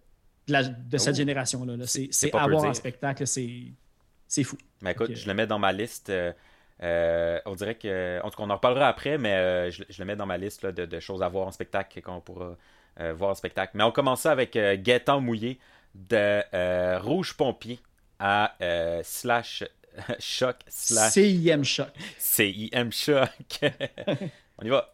de, 0.47 0.51
la- 0.53 0.63
de 0.63 0.97
cette 0.97 1.13
Oh. 1.13 1.17
génération-là. 1.17 1.77
là. 1.77 1.85
C'est- 1.87 1.99
C'est 1.99 2.05
c'est 2.11 2.25
c'est 2.27 2.29
pas 2.31 2.41
à 2.41 2.45
peu 2.45 2.51
voir 2.51 2.63
en 2.63 2.67
dire. 2.67 2.75
spectacle, 2.75 3.25
c'est 3.27 3.49
c'est 4.27 4.43
fou. 4.43 4.57
Mais 4.81 4.91
écoute, 4.91 5.15
je 5.15 5.27
le 5.27 5.33
mets 5.33 5.47
dans 5.47 5.59
ma 5.59 5.71
liste. 5.71 6.09
euh, 6.81 7.39
on 7.45 7.55
dirait 7.55 7.75
que. 7.75 8.19
En 8.23 8.29
tout 8.29 8.37
cas, 8.37 8.43
on 8.43 8.49
en 8.49 8.55
reparlera 8.55 8.87
après, 8.87 9.17
mais 9.17 9.71
je, 9.71 9.83
je 9.89 10.01
le 10.01 10.05
mets 10.05 10.15
dans 10.15 10.25
ma 10.27 10.37
liste 10.37 10.61
là, 10.63 10.71
de, 10.71 10.85
de 10.85 10.99
choses 10.99 11.21
à 11.23 11.27
voir 11.29 11.47
en 11.47 11.51
spectacle 11.51 11.99
qu'on 12.01 12.21
pourra 12.21 12.55
voir 13.13 13.31
en 13.31 13.35
spectacle. 13.35 13.71
Mais 13.75 13.83
on 13.83 13.91
commence 13.91 14.21
ça 14.21 14.31
avec 14.31 14.55
euh, 14.55 14.75
Gaëtan 14.79 15.21
Mouillé 15.21 15.59
de 15.95 16.43
euh, 16.53 16.99
Rouge 16.99 17.35
Pompier 17.35 17.79
à 18.19 18.55
euh, 18.61 19.01
slash 19.03 19.63
choc 20.19 20.57
slash 20.67 21.13
CIM 21.13 21.63
Choc. 21.63 21.89
CIM 22.17 22.91
choc. 22.91 23.59
on 24.57 24.65
y 24.65 24.69
va. 24.69 24.93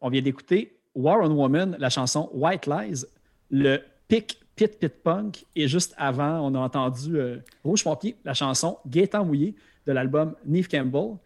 On 0.00 0.10
vient 0.10 0.22
d'écouter 0.22 0.78
War 0.94 1.18
on 1.22 1.30
Woman, 1.30 1.76
la 1.78 1.90
chanson 1.90 2.28
White 2.32 2.66
Lies, 2.66 3.04
le 3.50 3.78
pic 4.08 4.40
Pit 4.56 4.78
Pit 4.78 5.02
Punk. 5.02 5.44
Et 5.54 5.68
juste 5.68 5.94
avant, 5.96 6.40
on 6.40 6.54
a 6.54 6.58
entendu 6.58 7.16
euh, 7.16 7.38
Rouge 7.62 7.84
Pompier, 7.84 8.16
la 8.24 8.34
chanson 8.34 8.78
Gaétan 8.86 9.24
Mouillé 9.24 9.54
de 9.86 9.92
l'album 9.92 10.34
Neve 10.44 10.68
Campbell. 10.68 11.16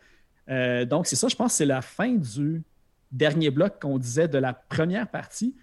Euh, 0.49 0.85
donc, 0.85 1.07
c'est 1.07 1.17
ça, 1.17 1.29
je 1.29 1.37
pense 1.37 1.53
que 1.53 1.57
c'est 1.59 1.67
la 1.67 1.83
fin 1.83 2.13
du 2.13 2.63
dernier 3.11 3.51
bloc 3.51 3.81
qu'on 3.81 3.99
disait 3.99 4.29
de 4.29 4.39
la 4.39 4.53
première 4.53 5.09
partie 5.09 5.55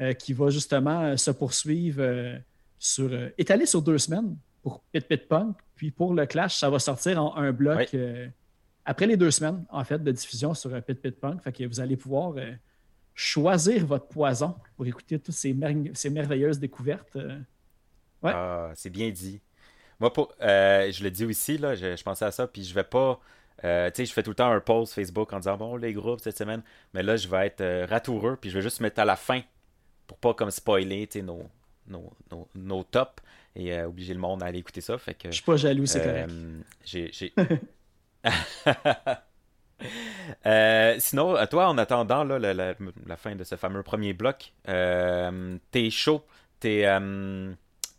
euh, 0.00 0.12
qui 0.12 0.32
va 0.32 0.50
justement 0.50 1.16
se 1.16 1.30
poursuivre 1.30 2.40
sur, 2.78 3.08
euh, 3.12 3.28
étalé 3.38 3.64
sur 3.64 3.80
deux 3.80 3.98
semaines 3.98 4.36
pour 4.62 4.80
Pit 4.92 5.06
Pit 5.06 5.28
Punk. 5.28 5.56
Puis 5.76 5.90
pour 5.90 6.14
le 6.14 6.26
Clash, 6.26 6.58
ça 6.58 6.68
va 6.68 6.78
sortir 6.78 7.22
en 7.22 7.36
un 7.36 7.52
bloc 7.52 7.88
Oui. 7.92 7.98
Après 8.84 9.06
les 9.06 9.16
deux 9.16 9.30
semaines, 9.30 9.64
en 9.70 9.84
fait, 9.84 10.02
de 10.02 10.10
diffusion 10.12 10.54
sur 10.54 10.72
euh, 10.74 10.80
Pit 10.80 11.00
Pit 11.00 11.18
Punk. 11.18 11.40
Fait 11.42 11.52
que 11.52 11.64
vous 11.64 11.80
allez 11.80 11.96
pouvoir 11.96 12.34
euh, 12.36 12.52
choisir 13.14 13.86
votre 13.86 14.06
poison 14.08 14.56
pour 14.76 14.86
écouter 14.86 15.18
toutes 15.18 15.34
ces, 15.34 15.52
mer- 15.52 15.76
ces 15.94 16.10
merveilleuses 16.10 16.58
découvertes. 16.58 17.16
euh. 17.16 17.38
Ouais. 18.22 18.32
Ah, 18.34 18.70
c'est 18.74 18.90
bien 18.90 19.10
dit. 19.10 19.40
Moi, 20.00 20.12
pour, 20.12 20.34
euh, 20.40 20.90
je 20.90 21.02
le 21.04 21.10
dis 21.10 21.24
aussi, 21.24 21.58
là, 21.58 21.74
je, 21.74 21.96
je 21.96 22.02
pensais 22.02 22.24
à 22.24 22.30
ça, 22.30 22.46
puis 22.46 22.64
je 22.64 22.74
vais 22.74 22.84
pas. 22.84 23.20
euh, 23.64 23.88
tu 23.90 23.96
sais, 23.98 24.06
je 24.06 24.12
fais 24.12 24.22
tout 24.22 24.30
le 24.30 24.36
temps 24.36 24.50
un 24.50 24.60
post 24.60 24.94
Facebook 24.94 25.32
en 25.32 25.38
disant 25.38 25.56
bon, 25.56 25.76
les 25.76 25.92
groupes 25.92 26.20
cette 26.20 26.36
semaine, 26.38 26.62
mais 26.94 27.02
là, 27.02 27.16
je 27.16 27.28
vais 27.28 27.46
être 27.46 27.84
ratoureux, 27.88 28.36
puis 28.40 28.50
je 28.50 28.56
vais 28.56 28.62
juste 28.62 28.80
mettre 28.80 29.00
à 29.00 29.04
la 29.04 29.16
fin 29.16 29.42
pour 30.06 30.16
pas 30.18 30.34
comme 30.34 30.50
spoiler 30.50 31.08
nos, 31.22 31.48
nos, 31.86 32.12
nos, 32.30 32.48
nos 32.54 32.82
tops 32.84 33.22
et 33.54 33.80
obliger 33.82 34.14
le 34.14 34.20
monde 34.20 34.42
à 34.42 34.46
aller 34.46 34.58
écouter 34.58 34.80
ça. 34.80 34.98
Fait 34.98 35.14
que. 35.14 35.28
Je 35.28 35.34
suis 35.36 35.44
pas 35.44 35.56
jaloux, 35.56 35.86
c'est 35.86 36.02
correct. 36.02 36.30
j'ai- 36.84 37.32
Euh, 40.46 40.94
sinon, 41.00 41.34
à 41.34 41.46
toi, 41.48 41.68
en 41.68 41.76
attendant 41.76 42.22
là, 42.22 42.38
la, 42.38 42.54
la- 42.54 42.74
la 43.06 43.16
fin 43.16 43.34
de 43.34 43.42
ce 43.42 43.56
fameux 43.56 43.82
premier 43.82 44.12
bloc, 44.12 44.52
euh, 44.68 45.56
tes 45.72 45.90
shows, 45.90 46.22
tes. 46.60 46.86
euh, 46.86 47.52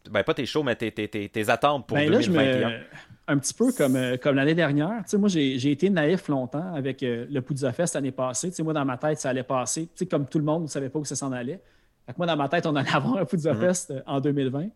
ben, 0.09 0.23
pas 0.23 0.33
tes 0.33 0.45
shows, 0.45 0.63
mais 0.63 0.75
tes, 0.77 0.91
tes, 0.91 1.09
tes, 1.09 1.27
tes 1.27 1.49
attentes 1.49 1.85
pour 1.87 1.97
Ben 1.97 2.09
là, 2.09 2.21
je 2.21 2.29
2021. 2.31 2.69
me... 2.69 2.79
Un 3.27 3.37
petit 3.37 3.53
peu 3.53 3.71
comme, 3.73 3.95
euh, 3.97 4.17
comme 4.17 4.35
l'année 4.35 4.55
dernière. 4.55 4.99
Tu 5.03 5.09
sais, 5.11 5.17
moi, 5.17 5.27
j'ai 5.29 5.57
j'ai 5.59 5.71
été 5.71 5.89
naïf 5.89 6.27
longtemps 6.29 6.73
avec 6.73 7.03
euh, 7.03 7.25
le 7.29 7.41
Poudza 7.41 7.71
Fest 7.73 7.95
l'année 7.95 8.11
passée. 8.11 8.49
Tu 8.49 8.55
sais, 8.55 8.63
moi, 8.63 8.73
dans 8.73 8.83
ma 8.85 8.97
tête, 8.97 9.19
ça 9.19 9.29
allait 9.29 9.43
passer. 9.43 9.83
Tu 9.87 9.91
sais, 9.95 10.05
comme 10.05 10.25
tout 10.27 10.39
le 10.39 10.45
monde 10.45 10.63
ne 10.63 10.67
savait 10.67 10.89
pas 10.89 10.99
où 10.99 11.05
ça 11.05 11.15
s'en 11.15 11.31
allait. 11.33 11.61
Fait 12.05 12.13
que 12.13 12.17
moi, 12.17 12.27
dans 12.27 12.35
ma 12.37 12.47
tête, 12.49 12.65
on 12.65 12.75
allait 12.75 12.89
avoir 12.93 13.17
un 13.17 13.25
Poudza 13.25 13.53
Mhm. 13.53 13.59
Fest 13.59 13.91
euh, 13.91 14.01
en 14.05 14.19
2020. 14.21 14.67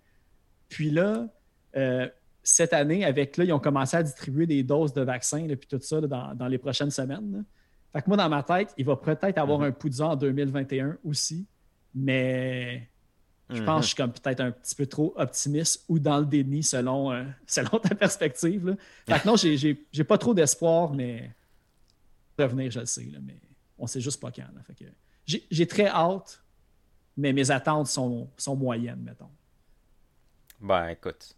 Puis 0.69 0.89
là, 0.91 1.25
euh, 1.75 2.07
cette 2.49 2.71
année, 2.73 3.03
avec 3.03 3.35
là, 3.37 3.43
ils 3.43 3.51
ont 3.53 3.59
commencé 3.59 3.97
à 3.97 4.03
distribuer 4.03 4.45
des 4.45 4.63
doses 4.63 4.93
de 4.93 5.01
vaccins 5.01 5.47
et 5.49 5.55
puis 5.55 5.67
tout 5.67 5.79
ça 5.81 5.99
là, 5.99 6.07
dans, 6.07 6.33
dans 6.35 6.47
les 6.47 6.57
prochaines 6.57 6.91
semaines. 6.91 7.31
là. 7.31 7.39
Fait 7.93 8.01
que 8.01 8.07
moi, 8.07 8.17
dans 8.17 8.29
ma 8.29 8.43
tête, 8.43 8.73
il 8.77 8.85
va 8.85 8.95
peut-être 8.95 9.37
avoir 9.37 9.59
Mhm. 9.59 9.65
un 9.65 9.71
Poudza 9.71 10.07
en 10.07 10.15
2021 10.15 10.97
aussi. 11.03 11.45
Mais 11.95 12.89
je 13.49 13.63
pense 13.63 13.77
que 13.79 13.81
je 13.83 13.87
suis 13.87 13.95
comme 13.95 14.11
peut-être 14.11 14.39
un 14.41 14.51
petit 14.51 14.75
peu 14.75 14.85
trop 14.85 15.13
optimiste 15.17 15.83
ou 15.87 15.99
dans 15.99 16.19
le 16.19 16.25
déni 16.25 16.63
selon, 16.63 17.11
euh, 17.11 17.23
selon 17.47 17.79
ta 17.79 17.95
perspective. 17.95 18.67
Là. 18.67 18.75
Fait 19.07 19.19
que 19.21 19.27
non, 19.27 19.35
j'ai- 19.35 20.03
pas 20.03 20.17
trop 20.17 20.33
d'espoir, 20.33 20.93
mais 20.93 21.31
revenir, 22.39 22.71
je 22.71 22.79
le 22.81 22.85
sais, 22.85 23.03
là, 23.05 23.19
mais 23.21 23.37
on 23.77 23.87
sait 23.87 24.01
juste 24.01 24.21
pas 24.21 24.31
quand. 24.31 24.43
là. 24.53 24.61
Fait 24.65 24.73
que 24.75 24.85
j'ai 25.25 25.45
j'ai 25.49 25.65
très 25.67 25.87
hâte, 25.87 26.43
mais 27.17 27.33
mes 27.33 27.49
attentes 27.51 27.87
sont, 27.87 28.29
sont 28.37 28.55
moyennes, 28.55 29.01
mettons. 29.01 29.29
Ben, 30.61 30.89
écoute, 30.89 31.35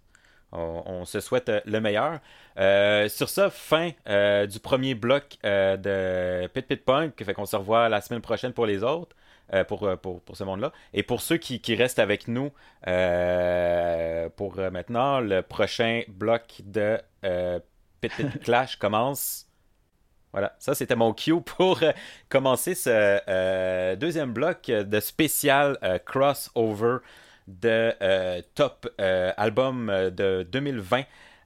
on, 0.51 1.05
se 1.05 1.19
souhaite 1.19 1.49
euh, 1.49 1.61
le 1.65 1.79
meilleur. 1.79 2.19
Euh, 2.57 3.07
sur 3.07 3.29
ça, 3.29 3.49
fin 3.49 3.91
euh, 4.07 4.47
du 4.47 4.59
premier 4.59 4.95
bloc 4.95 5.37
de 5.43 6.47
Pit 6.47 6.67
Pit 6.67 6.83
Punk. 6.83 7.23
Fait 7.23 7.33
qu'on 7.33 7.45
se 7.45 7.55
revoit 7.55 7.89
la 7.89 8.01
semaine 8.01 8.21
prochaine 8.21 8.53
pour 8.53 8.65
les 8.65 8.83
autres, 8.83 9.15
pour, 9.67 9.89
pour, 9.97 10.21
ce 10.33 10.43
monde-là. 10.43 10.71
Et 10.93 11.03
pour 11.03 11.21
ceux 11.21 11.37
qui, 11.37 11.61
qui 11.61 11.75
restent 11.75 11.99
avec 11.99 12.27
nous 12.27 12.51
pour 14.35 14.57
maintenant, 14.71 15.19
le 15.19 15.41
prochain 15.41 16.03
bloc 16.07 16.61
de 16.63 16.99
Pit 18.01 18.11
Pit 18.15 18.39
Clash 18.43 18.75
commence. 18.79 19.45
Voilà, 20.31 20.55
ça 20.59 20.75
c'était 20.75 20.95
mon 20.95 21.11
cue 21.13 21.41
pour 21.41 21.79
commencer 22.29 22.75
ce 22.75 23.95
deuxième 23.95 24.31
bloc 24.31 24.67
de 24.67 24.99
spécial 24.99 25.79
crossover 26.05 26.97
de 27.49 27.93
euh, 28.01 28.41
top 28.55 28.87
euh, 29.01 29.31
album 29.37 29.89
euh, 29.89 30.09
de 30.09 30.47
2020 30.51 31.01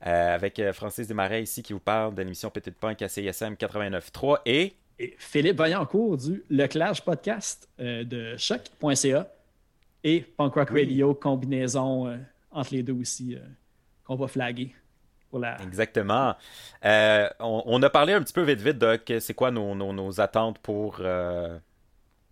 euh, 0.06 0.36
avec 0.36 0.62
Francis 0.74 1.08
Desmarais 1.08 1.44
ici 1.44 1.64
qui 1.64 1.74
vous 1.74 1.80
parle 1.80 2.14
de 2.14 2.22
l'émission 2.22 2.50
Petite 2.50 2.78
Punk 2.78 3.02
à 3.02 3.08
CISM 3.08 3.54
89.3 3.54 4.40
et 4.46 4.74
Et 5.00 5.16
Philippe 5.18 5.58
Vaillancourt 5.58 6.18
du 6.18 6.44
Le 6.50 6.68
Clash 6.68 7.02
Podcast 7.02 7.70
de 7.80 8.36
choc.ca 8.38 9.28
et 10.04 10.22
Punk 10.22 10.54
Rock 10.56 10.70
Oui. 10.72 10.82
Radio, 10.84 11.14
combinaison 11.16 12.20
entre 12.52 12.74
les 12.74 12.84
deux 12.84 12.94
aussi, 12.94 13.38
qu'on 14.06 14.16
va 14.16 14.28
flaguer 14.28 14.76
exactement. 15.64 16.36
Euh, 16.86 17.28
on, 17.40 17.64
on 17.66 17.82
a 17.82 17.90
parlé 17.90 18.14
un 18.14 18.22
petit 18.22 18.34
peu 18.34 18.44
vite 18.44 18.62
vite 18.62 18.78
de 18.78 18.98
que 18.98 19.20
c'est 19.20 19.34
quoi 19.34 19.50
nos, 19.50 19.74
nos- 19.74 19.92
nos 19.92 20.22
attentes 20.22 20.60
pour 20.60 20.98
euh, 21.00 21.58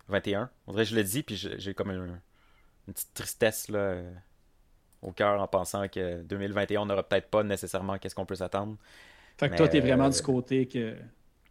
21. 0.08 0.48
On 0.68 0.72
dirait 0.72 0.84
que 0.84 0.90
je 0.90 0.94
le 0.94 1.02
dis 1.02 1.24
puis 1.24 1.34
j'ai 1.36 1.74
comme 1.74 1.90
un- 1.90 2.20
une 2.88 2.94
petite 2.94 3.14
tristesse 3.14 3.68
là, 3.68 3.78
euh, 3.78 4.12
au 5.02 5.12
cœur 5.12 5.40
en 5.40 5.48
pensant 5.48 5.88
que 5.88 6.22
2021 6.22 6.82
on 6.82 6.86
n'aura 6.86 7.02
peut-être 7.02 7.30
pas 7.30 7.42
nécessairement 7.44 7.98
qu'est-ce 7.98 8.14
qu'on 8.14 8.26
peut 8.26 8.36
s'attendre. 8.36 8.76
Fait 9.38 9.50
que 9.50 9.54
Mais, 9.54 9.56
toi, 9.56 9.68
tu 9.68 9.76
es 9.76 9.80
vraiment 9.80 10.08
euh, 10.08 10.10
du 10.10 10.20
côté 10.22 10.66
que 10.68 10.96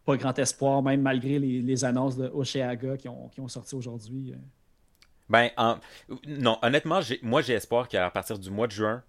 pas 0.04 0.16
grand 0.16 0.36
espoir, 0.38 0.82
même 0.82 1.02
malgré 1.02 1.38
les, 1.38 1.60
les 1.62 1.84
annonces 1.84 2.16
de 2.16 2.28
Oceaga 2.28 2.96
qui 2.96 3.08
ont, 3.08 3.28
qui 3.28 3.40
ont 3.40 3.48
sorti 3.48 3.74
aujourd'hui. 3.74 4.32
euh. 4.32 4.36
Ben, 5.28 5.50
en- 5.56 5.78
non, 6.26 6.58
honnêtement, 6.62 7.00
moi 7.22 7.42
j'ai 7.42 7.54
espoir 7.54 7.88
qu'à 7.88 8.10
partir 8.10 8.38
du 8.38 8.50
mois 8.50 8.66
de 8.66 8.72
juin, 8.72 9.02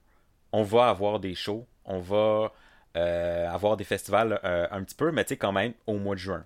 on 0.54 0.64
va 0.64 0.90
avoir 0.90 1.20
des 1.20 1.36
shows, 1.36 1.68
on 1.86 2.00
va 2.00 2.54
euh, 2.98 3.50
avoir 3.50 3.78
des 3.78 3.86
festivals 3.86 4.40
euh, 4.46 4.68
un 4.72 4.84
petit 4.84 4.96
peu, 4.96 5.12
mais 5.12 5.26
tu 5.26 5.30
sais, 5.30 5.38
quand 5.38 5.52
même, 5.54 5.74
au 5.88 5.98
mois 6.00 6.16
de 6.16 6.22
juin. 6.22 6.46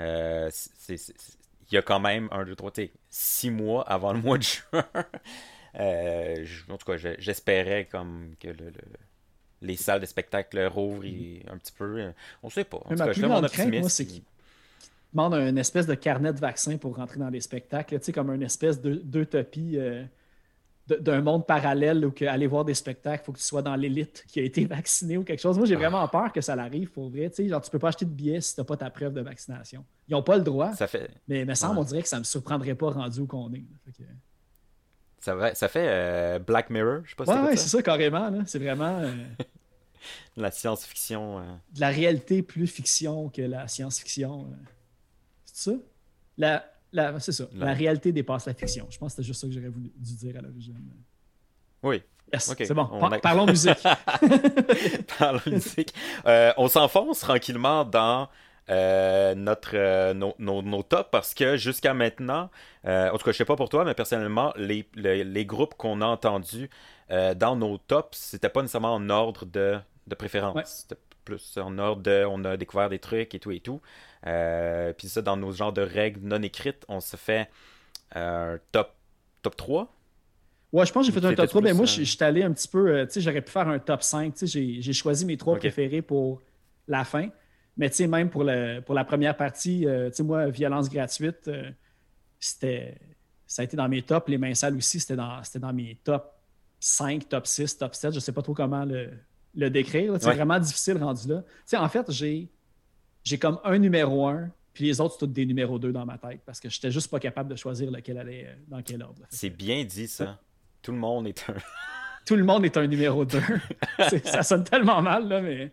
Euh, 0.00 0.48
c'est- 0.52 1.14
Il 1.70 1.74
y 1.74 1.78
a 1.78 1.82
quand 1.82 2.00
même 2.00 2.28
un, 2.32 2.44
deux, 2.44 2.56
trois, 2.56 2.72
six 3.10 3.50
mois 3.50 3.82
avant 3.88 4.12
le 4.12 4.20
mois 4.20 4.38
de 4.38 4.42
juin. 4.44 4.84
Euh, 5.78 6.44
je- 6.44 6.72
en 6.72 6.78
tout 6.78 6.86
cas, 6.86 6.96
je- 6.96 7.16
j'espérais 7.18 7.84
comme 7.86 8.34
que 8.40 8.48
le- 8.48 8.70
le- 8.70 8.72
les 9.62 9.76
salles 9.76 10.00
de 10.00 10.06
spectacle 10.06 10.58
rouvrent 10.66 11.04
et 11.04 11.44
un 11.48 11.58
petit 11.58 11.72
peu. 11.72 12.12
On 12.42 12.50
sait 12.50 12.64
pas. 12.64 12.78
En 12.78 12.90
Mais 12.90 12.96
tout 12.96 13.02
ma 13.02 13.06
cas, 13.06 13.12
je 13.12 13.20
plus 13.20 13.22
grande 13.22 13.46
crainte, 13.50 13.74
moi, 13.76 13.88
optimiste. 13.88 13.90
c'est 13.90 14.06
qu'ils 14.06 14.22
demandent 15.12 15.34
un 15.34 15.56
espèce 15.56 15.86
de 15.86 15.94
carnet 15.94 16.32
de 16.32 16.40
vaccins 16.40 16.78
pour 16.78 16.96
rentrer 16.96 17.18
dans 17.20 17.30
les 17.30 17.40
spectacles, 17.40 17.98
tu 17.98 18.06
sais, 18.06 18.12
comme 18.12 18.30
une 18.32 18.42
espèce 18.42 18.80
de- 18.80 18.96
d'utopie 18.96 19.78
euh, 19.78 20.04
de- 20.04 20.08
d'un 20.88 21.20
monde 21.20 21.46
parallèle 21.46 22.04
où 22.04 22.12
que 22.12 22.24
aller 22.24 22.46
voir 22.46 22.64
des 22.64 22.74
spectacles, 22.74 23.22
il 23.22 23.26
faut 23.26 23.32
que 23.32 23.38
tu 23.38 23.44
sois 23.44 23.62
dans 23.62 23.74
l'élite 23.74 24.24
qui 24.28 24.38
a 24.40 24.42
été 24.44 24.64
vacciné 24.66 25.16
ou 25.16 25.24
quelque 25.24 25.40
chose. 25.40 25.56
Moi, 25.58 25.66
j'ai 25.66 25.74
vraiment 25.76 26.06
peur 26.08 26.32
que 26.32 26.40
ça 26.40 26.54
l'arrive 26.54 26.90
pour 26.92 27.08
vrai. 27.10 27.28
Tu 27.30 27.36
sais, 27.36 27.48
genre, 27.48 27.60
tu 27.60 27.70
peux 27.70 27.78
pas 27.78 27.88
acheter 27.88 28.04
de 28.04 28.10
billets 28.10 28.40
si 28.40 28.54
tu 28.54 28.60
n'as 28.60 28.64
pas 28.64 28.76
ta 28.76 28.88
preuve 28.90 29.12
de 29.12 29.20
vaccination. 29.20 29.84
Ils 30.08 30.12
n'ont 30.12 30.22
pas 30.22 30.36
le 30.36 30.44
droit, 30.44 30.72
Ça 30.74 30.86
fait, 30.86 31.10
mais 31.26 31.40
il 31.40 31.46
me 31.46 31.54
semble, 31.54 31.78
on 31.78 31.84
dirait 31.84 32.02
que 32.02 32.08
ça 32.08 32.18
me 32.20 32.24
surprendrait 32.24 32.74
pas 32.76 32.90
rendu 32.90 33.20
où 33.20 33.26
qu'on 33.26 33.52
est. 33.52 33.58
là. 33.58 33.64
Fait 33.86 33.92
que- 34.04 34.08
ça, 35.18 35.34
va- 35.34 35.54
ça 35.56 35.66
fait 35.68 35.86
euh, 35.88 36.38
Black 36.38 36.70
Mirror, 36.70 37.00
je 37.04 37.10
sais 37.10 37.16
pas 37.16 37.24
si 37.26 37.32
Ouais, 37.32 37.40
ouais, 37.40 37.56
c'est 37.56 37.68
ça 37.68 37.82
carrément. 37.82 38.30
C'est 38.46 38.60
vraiment 38.60 39.00
euh, 39.00 39.12
La 40.36 40.50
science-fiction. 40.52 41.38
euh. 41.40 41.42
de 41.74 41.80
la 41.80 41.88
réalité 41.88 42.42
plus 42.42 42.68
fiction 42.68 43.28
que 43.30 43.42
la 43.42 43.66
science-fiction. 43.66 44.46
C'est 45.46 45.70
ça? 45.72 45.76
La, 46.38 46.64
la- 46.96 47.20
c'est 47.20 47.32
ça. 47.32 47.44
La- 47.54 47.66
La 47.66 47.72
réalité 47.74 48.12
dépasse 48.12 48.46
la 48.46 48.54
fiction. 48.54 48.86
Je 48.90 48.98
pense 48.98 49.12
que 49.12 49.16
c'était 49.16 49.26
juste 49.26 49.40
ça 49.40 49.46
que 49.46 49.52
j'aurais 49.52 49.68
voulu 49.68 49.90
dû 49.96 50.14
dire 50.16 50.36
à 50.38 50.40
l'origine. 50.42 50.76
Oui, 51.82 52.02
Yes, 52.32 52.48
Ok, 52.50 52.56
c'est 52.66 52.74
bon. 52.74 52.88
on 52.90 52.98
Par- 52.98 53.12
a- 53.12 53.18
Parlons 53.20 53.46
musique. 53.46 53.78
par 55.18 55.32
la 55.34 55.40
musique. 55.46 55.94
Euh, 56.26 56.52
on 56.56 56.66
s'enfonce 56.68 57.20
tranquillement 57.20 57.84
dans 57.84 58.28
euh, 58.68 59.34
notre, 59.36 59.76
euh, 59.76 60.12
nos, 60.12 60.34
nos- 60.40 60.60
nos 60.62 60.82
tops 60.82 61.08
parce 61.12 61.34
que 61.34 61.56
jusqu'à 61.56 61.94
maintenant, 61.94 62.50
euh, 62.84 63.10
en 63.10 63.16
tout 63.16 63.24
cas, 63.24 63.30
je 63.30 63.36
sais 63.36 63.44
pas 63.44 63.54
pour 63.54 63.68
toi, 63.68 63.84
mais 63.84 63.94
personnellement, 63.94 64.52
les, 64.56 64.88
les, 64.96 65.22
les 65.22 65.46
groupes 65.46 65.74
qu'on 65.74 66.00
a 66.00 66.06
entendus 66.06 66.68
dans 67.08 67.54
nos 67.54 67.78
tops, 67.78 68.18
c'était 68.18 68.48
pas 68.48 68.62
nécessairement 68.62 68.94
en 68.94 69.08
ordre 69.10 69.46
de, 69.46 69.78
de 70.08 70.14
préférence. 70.16 70.56
Ouais. 70.56 70.62
C'était 70.66 71.00
plus 71.24 71.56
en 71.58 71.78
ordre 71.78 72.02
de 72.02 72.24
on 72.28 72.44
a 72.44 72.56
découvert 72.56 72.88
des 72.88 72.98
trucs 72.98 73.32
et 73.34 73.38
tout 73.38 73.52
et 73.52 73.60
tout. 73.60 73.80
Euh, 74.26 74.92
Puis 74.92 75.08
ça, 75.08 75.22
dans 75.22 75.36
nos 75.36 75.52
genres 75.52 75.72
de 75.72 75.82
règles 75.82 76.20
non 76.26 76.42
écrites, 76.42 76.84
on 76.88 77.00
se 77.00 77.16
fait 77.16 77.48
euh, 78.16 78.54
un 78.56 78.58
top, 78.72 78.92
top 79.42 79.56
3. 79.56 79.92
Ouais, 80.72 80.84
je 80.84 80.92
pense 80.92 81.06
que 81.06 81.12
j'ai 81.12 81.20
fait 81.20 81.24
un 81.26 81.34
top 81.34 81.48
3, 81.48 81.62
mais 81.62 81.72
moi, 81.72 81.86
je 81.86 82.02
suis 82.02 82.24
allé 82.24 82.42
un 82.42 82.52
petit 82.52 82.68
peu. 82.68 82.88
euh, 82.90 83.06
tu 83.06 83.12
sais, 83.12 83.20
j'aurais 83.20 83.40
pu 83.40 83.50
faire 83.52 83.68
un 83.68 83.78
top 83.78 84.02
5. 84.02 84.34
Tu 84.34 84.46
sais, 84.46 84.80
j'ai- 84.80 84.92
choisi 84.92 85.24
mes 85.24 85.36
trois 85.36 85.56
préférés 85.56 86.02
pour 86.02 86.42
la 86.88 87.04
fin. 87.04 87.28
Mais 87.76 87.88
tu 87.90 87.96
sais, 87.96 88.06
même 88.06 88.30
pour, 88.30 88.42
le, 88.42 88.80
pour 88.80 88.94
la 88.94 89.04
première 89.04 89.36
partie, 89.36 89.86
euh, 89.86 90.08
tu 90.10 90.16
sais, 90.16 90.22
moi, 90.22 90.48
violence 90.48 90.88
gratuite, 90.90 91.46
euh, 91.48 91.70
c'était. 92.40 92.98
Ça 93.46 93.62
a 93.62 93.64
été 93.64 93.76
dans 93.76 93.88
mes 93.88 94.02
tops. 94.02 94.28
Les 94.28 94.38
mains 94.38 94.54
sales 94.54 94.76
aussi, 94.76 94.98
c'était 94.98 95.14
dans, 95.16 95.40
dans 95.56 95.72
mes 95.72 95.96
top 96.02 96.32
5, 96.80 97.28
top 97.28 97.46
6, 97.46 97.78
top 97.78 97.94
7. 97.94 98.12
Je 98.14 98.18
sais 98.20 98.32
pas 98.32 98.42
trop 98.42 98.54
comment 98.54 98.84
le, 98.84 99.10
le 99.54 99.70
décrire. 99.70 100.14
C'est 100.18 100.26
Ouais. 100.26 100.34
vraiment 100.34 100.58
difficile 100.58 100.98
rendu 101.02 101.28
là. 101.28 101.42
Tu 101.42 101.52
sais, 101.66 101.76
en 101.76 101.88
fait, 101.88 102.10
j'ai 102.10 102.48
j'ai 103.26 103.38
comme 103.38 103.58
un 103.64 103.76
numéro 103.78 104.28
1, 104.28 104.50
Puis 104.72 104.84
les 104.84 105.00
autres, 105.00 105.14
c'est 105.14 105.26
tous 105.26 105.32
des 105.32 105.44
numéros 105.44 105.78
2 105.78 105.90
dans 105.90 106.06
ma 106.06 106.16
tête 106.16 106.40
parce 106.46 106.60
que 106.60 106.70
j'étais 106.70 106.92
juste 106.92 107.10
pas 107.10 107.18
capable 107.18 107.50
de 107.50 107.56
choisir 107.56 107.90
lequel 107.90 108.18
allait 108.18 108.46
euh, 108.46 108.54
dans 108.68 108.82
quel 108.82 109.02
ordre. 109.02 109.22
C'est 109.30 109.50
bien 109.50 109.84
dit, 109.84 110.06
ça. 110.06 110.38
Tout 110.80 110.92
le 110.92 110.98
monde 110.98 111.26
est 111.26 111.50
un. 111.50 111.56
Tout 112.24 112.36
le 112.36 112.44
monde 112.44 112.64
est 112.64 112.76
un 112.76 112.86
numéro 112.86 113.24
2. 113.24 113.40
ça 114.24 114.42
sonne 114.42 114.64
tellement 114.64 115.02
mal, 115.02 115.28
là, 115.28 115.40
mais, 115.40 115.72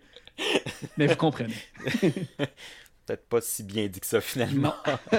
mais 0.98 1.08
vous 1.08 1.16
comprenez. 1.16 1.54
Peut-être 3.06 3.28
pas 3.28 3.42
si 3.42 3.64
bien 3.64 3.88
dit 3.88 4.00
que 4.00 4.08
ça, 4.08 4.20
finalement. 4.20 4.74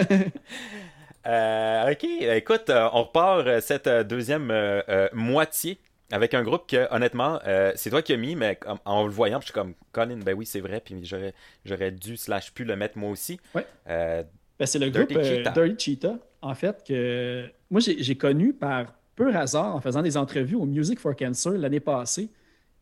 Euh, 1.26 1.90
ok, 1.90 2.04
écoute, 2.04 2.68
euh, 2.68 2.88
on 2.92 3.04
repart 3.04 3.60
cette 3.60 3.88
deuxième 3.88 4.50
euh, 4.50 4.82
euh, 4.90 5.08
moitié 5.14 5.78
avec 6.14 6.32
un 6.34 6.42
groupe 6.42 6.68
que, 6.68 6.86
honnêtement, 6.94 7.40
euh, 7.46 7.72
c'est 7.74 7.90
toi 7.90 8.00
qui 8.02 8.12
as 8.12 8.16
mis, 8.16 8.36
mais 8.36 8.58
en 8.84 9.04
le 9.04 9.10
voyant, 9.10 9.40
je 9.40 9.46
suis 9.46 9.52
comme, 9.52 9.74
Colin, 9.92 10.18
ben 10.24 10.34
oui, 10.34 10.46
c'est 10.46 10.60
vrai, 10.60 10.80
puis 10.84 10.94
j'aurais, 11.64 11.90
dû 11.90 12.16
slash 12.16 12.52
pu 12.52 12.64
le 12.64 12.76
mettre 12.76 12.96
moi 12.98 13.10
aussi. 13.10 13.40
Ouais. 13.54 13.66
Euh, 13.88 14.22
Ben, 14.58 14.66
c'est 14.66 14.78
le 14.78 14.90
Dirty 14.90 15.14
groupe 15.14 15.24
euh, 15.24 15.36
Cheetah. 15.38 15.50
Dirty 15.50 15.84
Cheetah, 15.84 16.18
en 16.42 16.54
fait, 16.54 16.84
que 16.86 17.46
moi, 17.70 17.80
j'ai 17.80 18.16
connu 18.16 18.52
par 18.52 18.94
pur 19.16 19.34
hasard 19.36 19.74
en 19.74 19.80
faisant 19.80 20.02
des 20.02 20.16
entrevues 20.16 20.56
au 20.56 20.66
Music 20.66 20.98
for 21.00 21.14
Cancer 21.16 21.52
l'année 21.52 21.80
passée. 21.80 22.28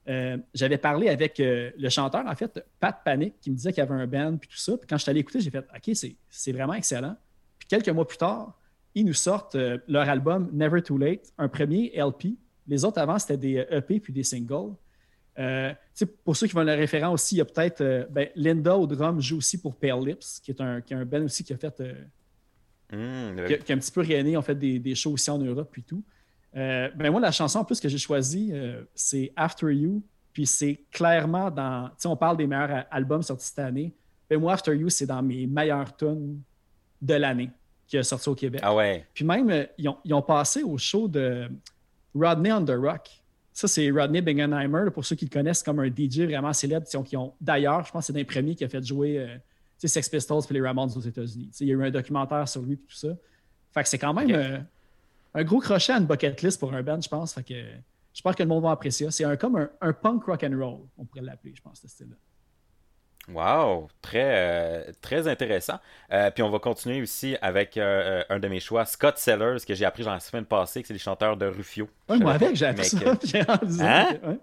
Euh, 0.09 0.37
J'avais 0.53 0.79
parlé 0.79 1.09
avec 1.09 1.39
euh, 1.41 1.71
le 1.79 1.89
chanteur, 1.89 2.27
en 2.27 2.35
fait, 2.35 2.63
Pat 2.81 2.97
Panic, 3.05 3.35
qui 3.41 3.51
me 3.51 3.57
disait 3.57 3.73
qu'il 3.73 3.83
y 3.83 3.87
avait 3.87 3.95
un 3.95 4.07
band, 4.07 4.37
puis 4.37 4.49
tout 4.51 4.57
ça. 4.59 4.77
Puis 4.77 4.87
quand 4.89 4.97
je 4.99 5.03
suis 5.03 5.11
allé 5.11 5.21
écouter, 5.21 5.41
j'ai 5.41 5.51
fait 5.51 5.59
OK, 5.75 5.95
c'est- 5.95 6.17
c'est 6.29 6.53
vraiment 6.53 6.75
excellent. 6.75 7.17
Puis 7.59 7.69
quelques 7.69 7.89
mois 7.89 8.07
plus 8.07 8.19
tard, 8.19 8.59
ils 8.95 9.05
nous 9.07 9.15
sortent 9.15 9.55
euh, 9.55 9.79
leur 9.89 10.09
album 10.09 10.51
Never 10.53 10.83
Too 10.83 10.99
Late, 10.99 11.33
un 11.39 11.49
premier 11.49 11.93
LP. 11.97 12.35
Les 12.67 12.85
autres 12.85 13.01
avant, 13.01 13.19
c'était 13.19 13.37
des 13.37 13.57
euh, 13.59 13.79
EP 13.79 14.01
puis 14.01 14.13
des 14.13 14.23
singles. 14.23 14.75
Euh, 15.39 15.73
pour 16.25 16.37
ceux 16.37 16.47
qui 16.47 16.55
veulent 16.55 16.67
le 16.67 16.75
référent 16.75 17.13
aussi, 17.13 17.37
il 17.37 17.39
y 17.39 17.41
a 17.41 17.45
peut-être 17.45 17.81
euh, 17.81 18.05
ben, 18.11 18.29
Linda 18.35 18.77
au 18.77 18.87
drum 18.87 19.21
joue 19.21 19.39
aussi 19.39 19.61
pour 19.61 19.77
Pale 19.77 20.05
Lips, 20.05 20.41
qui 20.43 20.51
est 20.51 20.61
un, 20.61 20.81
qui 20.81 20.93
est 20.93 20.97
un 20.97 21.05
band 21.05 21.23
aussi 21.23 21.43
qui 21.43 21.53
a 21.53 21.57
fait 21.57 21.81
euh, 21.81 23.33
hmm, 23.33 23.47
qui, 23.47 23.55
a, 23.55 23.59
qui 23.59 23.73
a 23.73 23.75
un 23.75 23.79
petit 23.79 23.93
peu 23.93 24.01
rayonné, 24.01 24.37
on 24.37 24.43
fait 24.43 24.55
des, 24.55 24.79
des 24.79 24.95
shows 24.95 25.13
aussi 25.13 25.31
en 25.31 25.39
Europe 25.39 25.69
puis 25.73 25.83
tout. 25.83 26.03
Ben 26.55 27.11
moi, 27.11 27.19
la 27.19 27.33
chanson 27.33 27.61
en 27.61 27.65
plus 27.65 27.81
que 27.81 27.89
j'ai 27.89 27.97
choisie, 27.97 28.53
c'est 28.95 29.33
After 29.37 29.73
You, 29.73 30.03
puis 30.35 30.45
c'est 30.45 30.85
clairement 30.91 31.51
dans. 31.51 31.89
Tu 31.89 31.95
sais, 32.01 32.09
on 32.09 32.17
parle 32.17 32.37
des 32.37 32.47
meilleurs 32.47 32.85
albums 32.91 33.23
sortis 33.23 33.47
cette 33.47 33.61
année. 33.61 33.95
Ben 34.29 34.39
moi, 34.39 34.53
After 34.53 34.77
You, 34.77 34.91
c'est 34.91 35.07
dans 35.07 35.23
mes 35.23 35.47
meilleurs 35.47 35.97
tunes 35.97 36.43
de 37.01 37.15
l'année 37.15 37.51
qui 37.87 37.97
a 37.97 38.03
sorti 38.03 38.29
au 38.29 38.35
Québec. 38.35 38.61
Ah 38.63 38.75
ouais. 38.75 39.07
Puis 39.15 39.25
même, 39.25 39.67
ils 39.79 39.89
ont, 39.89 39.97
ils 40.05 40.13
ont 40.13 40.21
passé 40.21 40.63
au 40.63 40.77
show 40.77 41.09
de 41.09 41.49
Rodney 42.15 42.53
on 42.53 42.65
the 42.65 42.71
Rock. 42.77 43.09
Ça, 43.53 43.69
c'est 43.69 43.91
Rodney 43.91 44.23
Bingenheimer, 44.23 44.91
pour 44.93 45.05
ceux 45.05 45.15
qui 45.17 45.27
le 45.27 45.31
connaissent, 45.31 45.63
comme 45.63 45.79
un 45.81 45.89
DJ 45.89 46.21
vraiment 46.27 46.53
célèbre. 46.53 46.87
qui 46.87 46.97
ont- 46.97 47.03
qui 47.03 47.17
ont- 47.17 47.35
D'ailleurs, 47.41 47.85
je 47.85 47.93
pense 47.93 48.07
que 48.07 48.13
c'est 48.13 48.19
d'un 48.19 48.25
premier 48.25 48.55
qui 48.55 48.65
a 48.65 48.69
fait 48.69 48.83
jouer 48.85 49.19
euh, 49.19 49.37
Sex 49.79 50.09
Pistols 50.09 50.43
et 50.49 50.55
les 50.55 50.61
Ramones 50.61 50.91
aux 50.97 51.01
États-Unis. 51.01 51.51
Il 51.61 51.67
y 51.67 51.71
a 51.71 51.75
eu 51.75 51.85
un 51.85 51.91
documentaire 51.91 52.49
sur 52.49 52.63
lui 52.63 52.75
et 52.75 52.77
tout 52.77 52.95
ça. 52.95 53.09
Fait 53.75 53.83
que 53.83 53.89
c'est 53.89 53.99
quand 53.99 54.15
même 54.15 54.31
euh, 54.31 54.59
un 55.35 55.45
gros 55.45 55.59
crochet 55.61 55.93
à 55.93 55.99
une 55.99 56.07
bucket 56.07 56.41
list 56.43 56.59
pour 56.61 56.73
un 56.73 56.83
band, 56.83 57.01
je 57.01 57.09
pense. 57.09 57.35
Fait 57.35 57.43
que 57.43 57.55
j'espère 58.15 58.35
que 58.37 58.43
le 58.43 58.49
monde 58.49 58.63
va 58.63 58.71
apprécier 58.71 59.07
ça. 59.07 59.11
C'est 59.11 59.25
un, 59.25 59.37
comme 59.37 59.57
un, 59.57 59.69
un 59.81 59.93
punk 59.93 60.25
rock 60.25 60.45
and 60.45 60.57
roll, 60.59 60.81
on 60.97 61.05
pourrait 61.05 61.23
l'appeler, 61.23 61.53
je 61.55 61.61
pense, 61.63 61.81
ce 61.81 61.89
style-là. 61.89 62.17
Wow, 63.29 63.89
très, 64.01 64.35
euh, 64.89 64.93
très 65.01 65.29
intéressant. 65.29 65.79
Euh, 66.13 66.31
puis 66.31 66.43
on 66.43 66.51
va 66.51 66.59
continuer 66.59 67.01
aussi 67.01 67.37
avec 67.41 67.77
euh, 67.77 68.25
un 68.29 68.39
de 68.39 68.49
mes 68.49 68.61
choix, 68.61 68.85
Scott 68.85 69.17
Sellers, 69.19 69.59
que 69.67 69.75
j'ai 69.75 69.85
appris 69.85 70.03
genre 70.03 70.15
la 70.15 70.21
semaine 70.21 70.45
passée, 70.45 70.83
que 70.83 70.89
c'est 70.89 70.95
les 70.95 70.99
chanteurs 70.99 71.37
de 71.37 71.47
Rufio. 71.47 71.89
Ouais, 72.09 72.19
Je 72.19 72.23
moi, 72.23 72.33
avec, 72.33 72.57
j'ai 72.57 72.67
appris 72.67 72.87
ça. 72.87 72.99
J'ai 73.25 73.43
Hein? 73.85 74.39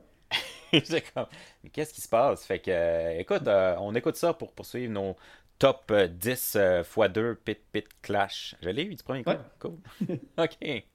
J'étais 0.71 1.01
comme, 1.13 1.25
mais 1.63 1.69
qu'est-ce 1.71 1.93
qui 1.93 2.01
se 2.01 2.07
passe? 2.07 2.45
Fait 2.45 2.59
que, 2.59 3.19
écoute, 3.19 3.47
on 3.47 3.93
écoute 3.95 4.15
ça 4.15 4.33
pour 4.33 4.53
poursuivre 4.53 4.93
nos 4.93 5.15
top 5.59 5.91
euh, 5.91 6.07
10 6.07 6.55
euh, 6.55 6.81
x 6.83 7.11
2 7.13 7.35
pit 7.35 7.59
pit 7.71 7.87
clash. 8.01 8.55
Je 8.61 8.69
l'ai 8.69 8.83
eu 8.83 8.95
du 8.95 9.03
premier 9.03 9.23
coup. 9.23 9.31
Ouais. 9.31 9.39
Cool. 9.59 9.77
OK. 10.37 10.85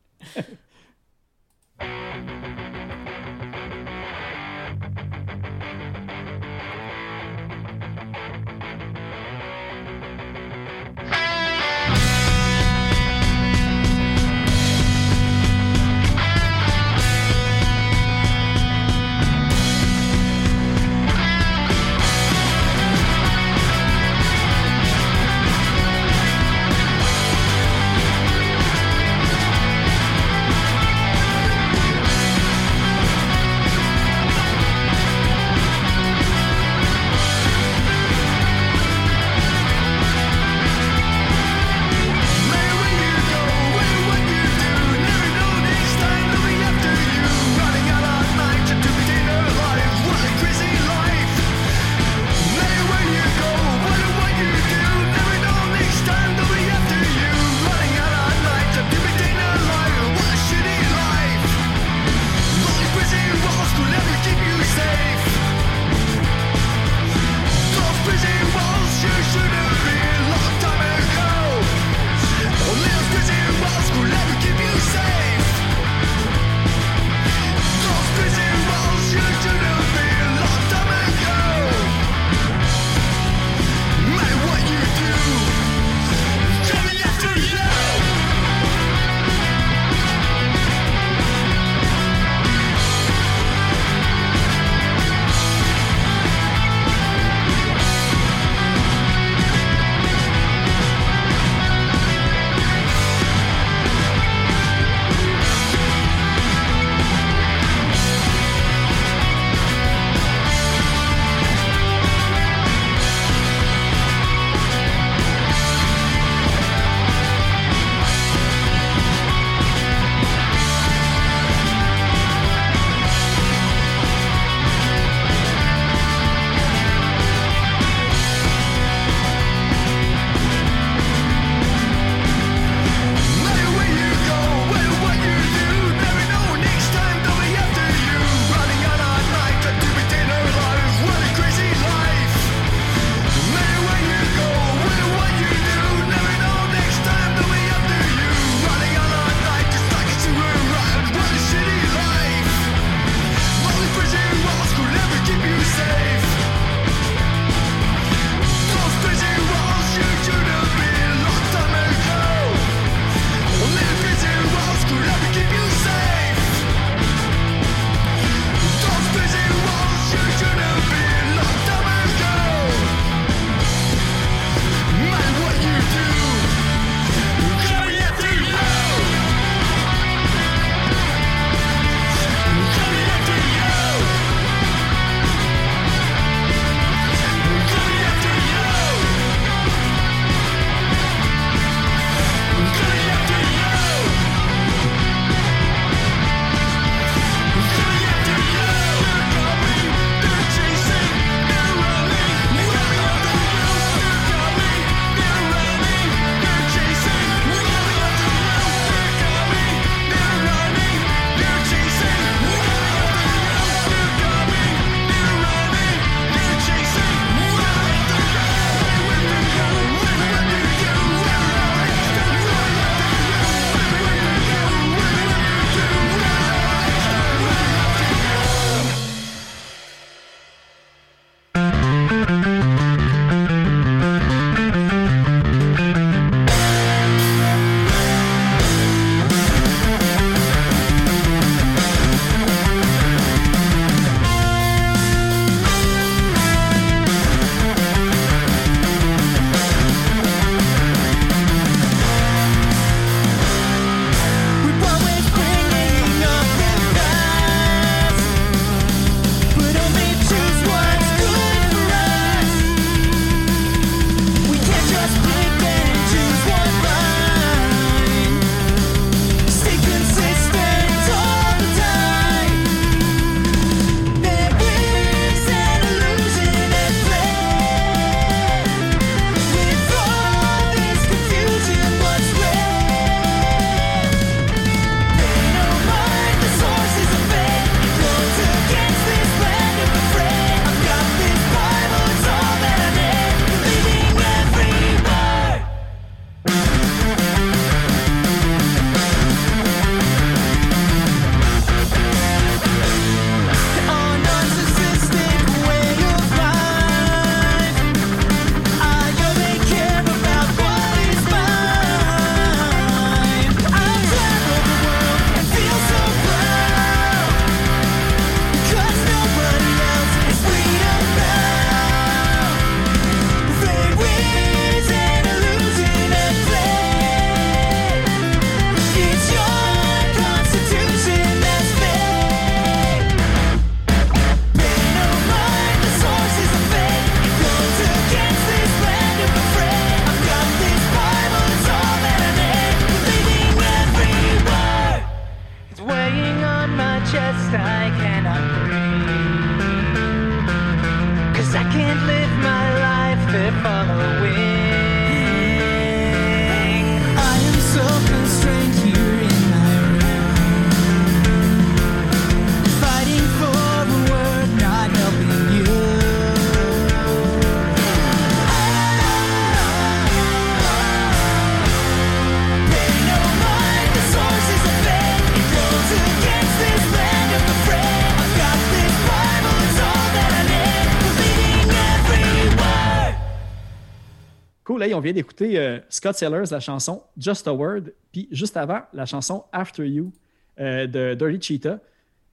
Vient 385.04 385.12
d'écouter 385.12 385.58
euh, 385.58 385.78
Scott 385.88 386.16
Sellers, 386.16 386.50
la 386.50 386.60
chanson 386.60 387.02
Just 387.16 387.46
a 387.46 387.52
Word, 387.54 387.90
puis 388.12 388.28
juste 388.32 388.56
avant, 388.56 388.82
la 388.92 389.06
chanson 389.06 389.44
After 389.52 389.86
You 389.88 390.12
euh, 390.58 390.86
de 390.86 391.14
Dirty 391.14 391.40
Cheetah. 391.40 391.80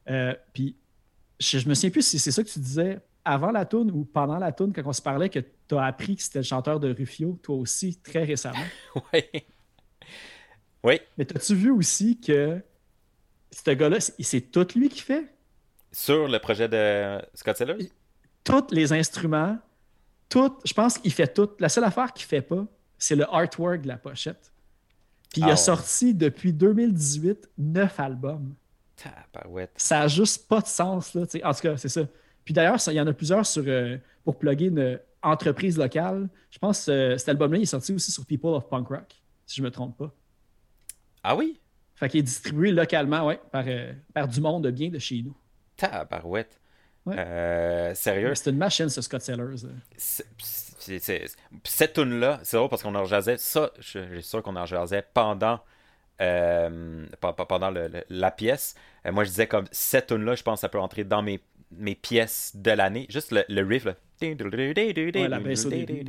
Euh, 0.09 0.33
puis 0.53 0.75
je, 1.39 1.59
je 1.59 1.69
me 1.69 1.73
souviens 1.75 1.91
plus 1.91 2.05
si 2.07 2.17
c'est 2.19 2.31
ça 2.31 2.43
que 2.43 2.49
tu 2.49 2.59
disais 2.59 2.99
avant 3.23 3.51
la 3.51 3.65
tune 3.65 3.91
ou 3.91 4.03
pendant 4.05 4.37
la 4.37 4.51
tune 4.51 4.73
quand 4.73 4.81
on 4.85 4.93
se 4.93 5.01
parlait 5.01 5.29
que 5.29 5.39
tu 5.39 5.75
as 5.75 5.83
appris 5.85 6.15
que 6.15 6.23
c'était 6.23 6.39
le 6.39 6.43
chanteur 6.43 6.79
de 6.79 6.91
Rufio, 6.93 7.37
toi 7.43 7.55
aussi, 7.57 7.97
très 7.97 8.23
récemment. 8.23 8.57
Oui. 9.13 9.21
Oui, 10.83 10.99
Mais 11.17 11.27
as-tu 11.35 11.53
vu 11.53 11.69
aussi 11.69 12.19
que 12.19 12.59
ce 13.51 13.71
gars-là, 13.71 13.99
c'est- 13.99 14.15
c'est 14.23 14.41
tout 14.41 14.67
lui 14.75 14.89
qui 14.89 15.01
fait? 15.01 15.27
sur 15.93 16.27
le 16.29 16.39
projet 16.39 16.67
de 16.69 17.21
Scott 17.35 17.57
Sellers? 17.57 17.91
tous 18.45 18.71
les 18.71 18.91
instruments, 18.93 19.59
tout, 20.31 20.57
je 20.65 20.73
pense 20.73 20.97
qu'il 20.97 21.11
fait 21.13 21.31
tout. 21.31 21.49
La 21.59 21.69
seule 21.69 21.83
affaire 21.83 22.11
qu'il 22.13 22.25
fait 22.25 22.41
pas, 22.41 22.65
c'est 22.97 23.15
le 23.15 23.25
artwork 23.31 23.81
de 23.81 23.87
la 23.87 23.97
pochette. 23.97 24.51
Puis 25.31 25.41
il 25.41 25.43
Ah 25.43 25.47
a 25.47 25.49
ouais. 25.51 25.55
sorti 25.57 26.13
depuis 26.13 26.53
2018 26.53 27.49
neuf 27.57 27.99
albums. 27.99 28.53
Tabarouette. 28.95 29.71
Ça 29.75 30.01
a 30.01 30.07
juste 30.07 30.47
pas 30.47 30.61
de 30.61 30.67
sens, 30.67 31.13
là. 31.13 31.23
En 31.43 31.53
tout 31.53 31.61
cas, 31.61 31.77
c'est 31.77 31.89
ça. 31.89 32.01
Puis 32.45 32.53
d'ailleurs, 32.53 32.77
il 32.87 32.93
y 32.93 33.01
en 33.01 33.07
a 33.07 33.13
plusieurs 33.13 33.45
sur, 33.45 33.63
euh, 33.67 33.97
pour 34.23 34.37
plugger 34.37 34.67
une 34.67 34.99
entreprise 35.23 35.77
locale. 35.77 36.29
Je 36.49 36.57
pense 36.59 36.85
que 36.85 36.91
euh, 36.91 37.17
cet 37.17 37.29
album-là 37.29 37.57
il 37.59 37.63
est 37.63 37.65
sorti 37.65 37.93
aussi 37.93 38.11
sur 38.11 38.25
People 38.25 38.51
of 38.53 38.67
Punk 38.69 38.87
Rock, 38.87 39.21
si 39.45 39.57
je 39.57 39.63
me 39.63 39.69
trompe 39.71 39.97
pas. 39.97 40.11
Ah 41.23 41.35
oui? 41.35 41.59
Fait 41.95 42.09
qu'il 42.09 42.19
est 42.21 42.23
distribué 42.23 42.71
localement, 42.71 43.25
ouais, 43.27 43.39
par, 43.51 43.63
euh, 43.67 43.93
par 44.13 44.27
du 44.27 44.41
monde 44.41 44.67
bien 44.67 44.89
de 44.89 44.97
chez 44.99 45.21
nous. 45.21 45.35
Tabarouette. 45.77 46.59
Ouais. 47.05 47.15
Euh, 47.17 47.95
sérieux? 47.95 48.35
C'est 48.35 48.51
une 48.51 48.57
machine, 48.57 48.87
ce 48.89 49.01
Scott 49.01 49.21
Sellers. 49.21 49.55
cette 51.63 51.93
tune 51.93 52.19
là 52.19 52.39
c'est 52.43 52.57
drôle 52.57 52.69
parce 52.69 52.81
qu'on 52.83 52.95
en 52.95 53.05
jasait 53.05 53.37
ça 53.37 53.71
je 53.79 53.99
je 54.09 54.13
suis 54.15 54.23
sûr 54.23 54.41
qu'on 54.43 54.55
en 54.55 54.65
jasait 54.65 55.03
pendant 55.13 55.59
euh, 56.21 57.05
pe- 57.19 57.33
pe- 57.35 57.45
pendant 57.47 57.71
le- 57.71 57.87
le- 57.87 58.03
la 58.09 58.31
pièce 58.31 58.75
Euh, 59.05 59.11
moi 59.11 59.23
je 59.23 59.29
disais 59.29 59.47
comme 59.47 59.65
cette 59.71 60.07
tune 60.07 60.23
là 60.25 60.35
je 60.35 60.43
pense 60.43 60.57
que 60.57 60.61
ça 60.61 60.69
peut 60.69 60.79
entrer 60.79 61.03
dans 61.03 61.21
mes, 61.23 61.39
mes 61.71 61.95
pièces 61.95 62.51
de 62.55 62.71
l'année 62.71 63.05
juste 63.09 63.31
le, 63.31 63.43
le 63.49 63.63
riff 63.65 63.85
là. 63.85 63.95
Ouais, 65.21 65.27
la 65.27 65.39
baisse 65.39 65.65
au 65.65 65.69
début. 65.85 66.03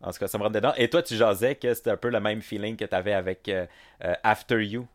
En 0.00 0.12
tout 0.12 0.18
cas 0.18 0.28
ça 0.28 0.38
me 0.38 0.42
rentre 0.44 0.54
dedans 0.54 0.72
et 0.76 0.88
toi 0.88 1.02
tu 1.02 1.16
jasais 1.16 1.56
que 1.56 1.74
c'était 1.74 1.90
un 1.90 1.96
peu 1.96 2.10
le 2.10 2.20
même 2.20 2.40
feeling 2.42 2.76
que 2.76 2.84
tu 2.84 2.94
avais 2.94 3.14
avec 3.14 3.50
After 4.22 4.64
You 4.64 4.86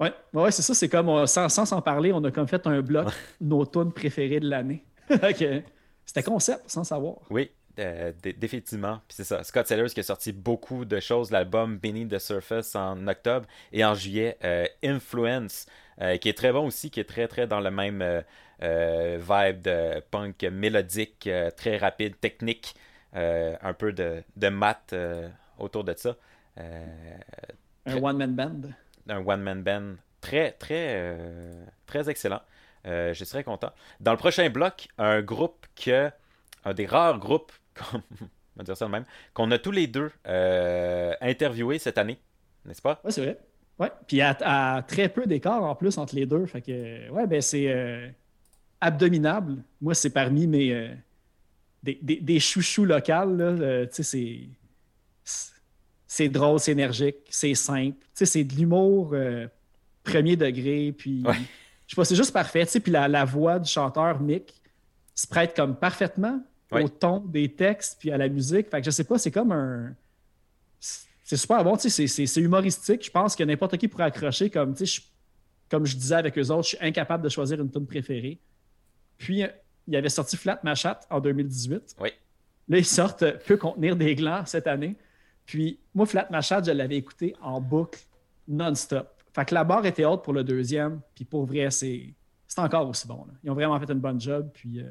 Ouais, 0.00 0.12
ouais 0.32 0.50
c'est 0.50 0.62
ça. 0.62 0.74
C'est 0.74 0.88
comme, 0.88 1.08
on- 1.08 1.26
sans 1.26 1.48
sans 1.48 1.64
s'en 1.66 1.80
parler, 1.82 2.12
on 2.12 2.22
a 2.24 2.30
comme 2.30 2.48
fait 2.48 2.66
un 2.66 2.80
bloc, 2.82 3.08
nos 3.40 3.64
tunes 3.66 3.92
préférées 3.92 4.40
de 4.40 4.48
l'année. 4.48 4.84
C'était 6.06 6.22
concept, 6.22 6.68
sans 6.68 6.84
savoir. 6.84 7.16
Oui, 7.30 7.50
euh, 7.78 8.12
dé- 8.22 8.32
définitivement. 8.34 9.00
Puis 9.08 9.16
c'est 9.16 9.24
ça. 9.24 9.42
Scott 9.42 9.66
Sellers 9.66 9.88
qui 9.88 10.00
a 10.00 10.02
sorti 10.02 10.32
beaucoup 10.32 10.84
de 10.84 11.00
choses. 11.00 11.30
L'album 11.30 11.78
Beneath 11.78 12.10
the 12.10 12.18
Surface 12.18 12.74
en 12.76 13.06
octobre 13.08 13.46
et 13.72 13.84
en 13.84 13.94
juillet, 13.94 14.36
euh, 14.44 14.66
Influence, 14.82 15.66
euh, 16.00 16.16
qui 16.18 16.28
est 16.28 16.36
très 16.36 16.52
bon 16.52 16.66
aussi, 16.66 16.90
qui 16.90 17.00
est 17.00 17.04
très 17.08 17.26
très 17.28 17.46
dans 17.46 17.60
le 17.60 17.70
même 17.70 18.02
vibe 18.60 19.60
de 19.62 20.00
punk 20.10 20.42
mélodique, 20.44 21.28
très 21.56 21.76
rapide, 21.76 22.18
technique, 22.20 22.74
un 23.14 23.74
peu 23.76 23.92
de, 23.92 24.22
de 24.36 24.48
maths 24.48 24.94
autour 25.58 25.84
de 25.84 25.94
ça. 25.96 26.16
Un 27.86 28.02
one-man 28.02 28.34
band. 28.34 28.60
Un 29.08 29.18
one-man 29.24 29.62
band 29.62 29.94
très, 30.20 30.52
très, 30.52 30.88
euh, 30.96 31.64
très 31.86 32.08
excellent. 32.08 32.40
Euh, 32.86 33.14
je 33.14 33.24
serais 33.24 33.44
content. 33.44 33.70
Dans 34.00 34.12
le 34.12 34.18
prochain 34.18 34.48
bloc, 34.50 34.88
un 34.98 35.22
groupe 35.22 35.66
que, 35.74 36.10
un 36.64 36.74
des 36.74 36.86
rares 36.86 37.18
groupes, 37.18 37.52
on 37.94 38.00
va 38.56 38.62
dire 38.64 38.76
ça 38.76 38.86
de 38.86 38.90
même, 38.90 39.04
qu'on 39.32 39.50
a 39.50 39.58
tous 39.58 39.70
les 39.70 39.86
deux 39.86 40.10
euh, 40.26 41.14
interviewé 41.20 41.78
cette 41.78 41.98
année, 41.98 42.18
n'est-ce 42.64 42.82
pas? 42.82 43.00
Ouais, 43.04 43.10
c'est 43.10 43.22
vrai. 43.22 43.38
Ouais. 43.78 43.90
Puis 44.06 44.20
à, 44.20 44.84
très 44.86 45.08
peu 45.08 45.26
d'écart 45.26 45.62
en 45.64 45.74
plus 45.74 45.98
entre 45.98 46.14
les 46.14 46.26
deux. 46.26 46.46
Fait 46.46 46.60
que, 46.62 47.08
ouais, 47.10 47.26
ben 47.26 47.40
c'est 47.40 47.68
euh, 47.68 48.08
abdominable. 48.80 49.56
Moi, 49.80 49.94
c'est 49.94 50.10
parmi 50.10 50.46
mes. 50.46 50.90
des, 51.82 51.98
des- 52.00 52.38
chouchous 52.40 52.84
locales. 52.84 53.36
là. 53.36 53.86
Tu 53.86 53.94
sais, 53.94 54.02
c'est. 54.02 54.40
c'est- 54.42 54.48
C'est 56.16 56.28
drôle, 56.28 56.60
c'est 56.60 56.70
énergique, 56.70 57.16
c'est 57.28 57.54
simple. 57.56 57.96
Tu 57.98 58.06
sais, 58.14 58.26
c'est 58.26 58.44
de 58.44 58.54
l'humour 58.54 59.10
euh, 59.14 59.48
premier 60.04 60.36
degré. 60.36 60.92
Puis. 60.96 61.24
Ouais. 61.26 61.34
Je 61.86 61.94
sais 61.94 61.96
pas, 61.96 62.04
c'est 62.04 62.14
juste 62.14 62.32
parfait. 62.32 62.64
Tu 62.66 62.70
sais, 62.72 62.78
puis 62.80 62.92
la, 62.92 63.08
la 63.08 63.24
voix 63.24 63.58
du 63.58 63.68
chanteur 63.68 64.20
Mick, 64.20 64.54
se 65.12 65.26
prête 65.26 65.56
comme 65.56 65.74
parfaitement 65.76 66.40
au 66.84 66.88
ton 66.88 67.18
des 67.18 67.52
textes 67.52 67.96
puis 67.98 68.12
à 68.12 68.16
la 68.16 68.28
musique. 68.28 68.70
Fait 68.70 68.78
que 68.80 68.84
je 68.86 68.90
sais 68.92 69.02
pas, 69.02 69.18
c'est 69.18 69.32
comme 69.32 69.50
un. 69.50 69.92
C'est 70.78 71.36
super 71.36 71.64
bon, 71.64 71.76
tu 71.76 71.90
sais, 71.90 72.06
c'est- 72.06 72.40
humoristique. 72.40 73.04
Je 73.04 73.10
pense 73.10 73.34
que 73.34 73.42
n'importe 73.42 73.76
qui 73.76 73.88
pourrait 73.88 74.04
accrocher 74.04 74.50
comme, 74.50 74.74
tu 74.74 74.86
sais, 74.86 75.00
je- 75.00 75.08
comme 75.70 75.84
je 75.84 75.96
disais 75.96 76.14
avec 76.14 76.38
eux 76.38 76.48
autres, 76.50 76.62
je 76.64 76.76
suis 76.76 76.78
incapable 76.80 77.24
de 77.24 77.28
choisir 77.28 77.60
une 77.60 77.70
tune 77.70 77.86
préférée. 77.86 78.38
Puis, 79.18 79.42
euh, 79.42 79.48
il 79.88 79.96
avait 79.96 80.10
sorti 80.10 80.36
Flat 80.36 80.60
Machat 80.62 81.00
en 81.10 81.18
2018. 81.20 81.96
Oui. 82.00 82.10
Là, 82.68 82.78
ils 82.78 82.84
sortent 82.84 83.24
Peut 83.46 83.56
contenir 83.56 83.96
des 83.96 84.14
glands 84.14 84.44
cette 84.46 84.66
année. 84.68 84.94
Puis, 85.46 85.78
moi, 85.94 86.06
Flat 86.06 86.28
Machat, 86.30 86.62
je 86.62 86.70
l'avais 86.72 86.96
écouté 86.96 87.34
en 87.42 87.60
boucle 87.60 88.00
non-stop. 88.48 89.08
Fait 89.34 89.44
que 89.44 89.54
la 89.54 89.64
barre 89.64 89.84
était 89.86 90.04
haute 90.04 90.22
pour 90.24 90.32
le 90.32 90.44
deuxième. 90.44 91.00
Puis, 91.14 91.24
pour 91.24 91.44
vrai, 91.46 91.70
c'est 91.70 92.14
c'est 92.46 92.60
encore 92.60 92.88
aussi 92.88 93.06
bon. 93.08 93.24
là. 93.26 93.32
Ils 93.42 93.50
ont 93.50 93.54
vraiment 93.54 93.78
fait 93.80 93.90
une 93.90 93.98
bonne 94.00 94.20
job. 94.20 94.48
Puis, 94.54 94.80
euh, 94.80 94.88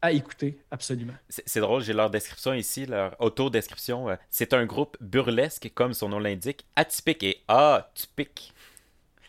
à 0.00 0.12
écouter, 0.12 0.58
absolument. 0.70 1.14
C'est 1.28 1.60
drôle, 1.60 1.82
j'ai 1.82 1.92
leur 1.94 2.10
description 2.10 2.52
ici, 2.52 2.84
leur 2.86 3.16
auto-description. 3.20 4.10
euh, 4.10 4.16
C'est 4.30 4.52
un 4.52 4.66
groupe 4.66 4.96
burlesque, 5.00 5.70
comme 5.74 5.94
son 5.94 6.08
nom 6.10 6.18
l'indique, 6.18 6.66
atypique 6.76 7.22
et 7.22 7.42
atypique 7.48 8.52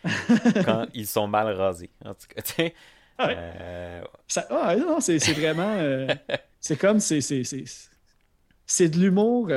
quand 0.64 0.86
ils 0.94 1.06
sont 1.06 1.26
mal 1.26 1.48
rasés. 1.54 1.90
En 2.04 2.14
tout 2.14 2.26
cas, 2.34 2.42
tu. 2.42 2.62
Ouais. 2.62 2.72
euh, 3.18 4.04
ah, 4.50 4.76
non, 4.76 5.00
c'est 5.00 5.18
c'est 5.18 5.32
vraiment. 5.32 6.06
c'est 6.60 6.76
comme. 6.76 7.00
C'est 7.00 7.20
de 8.88 8.98
l'humour. 8.98 9.48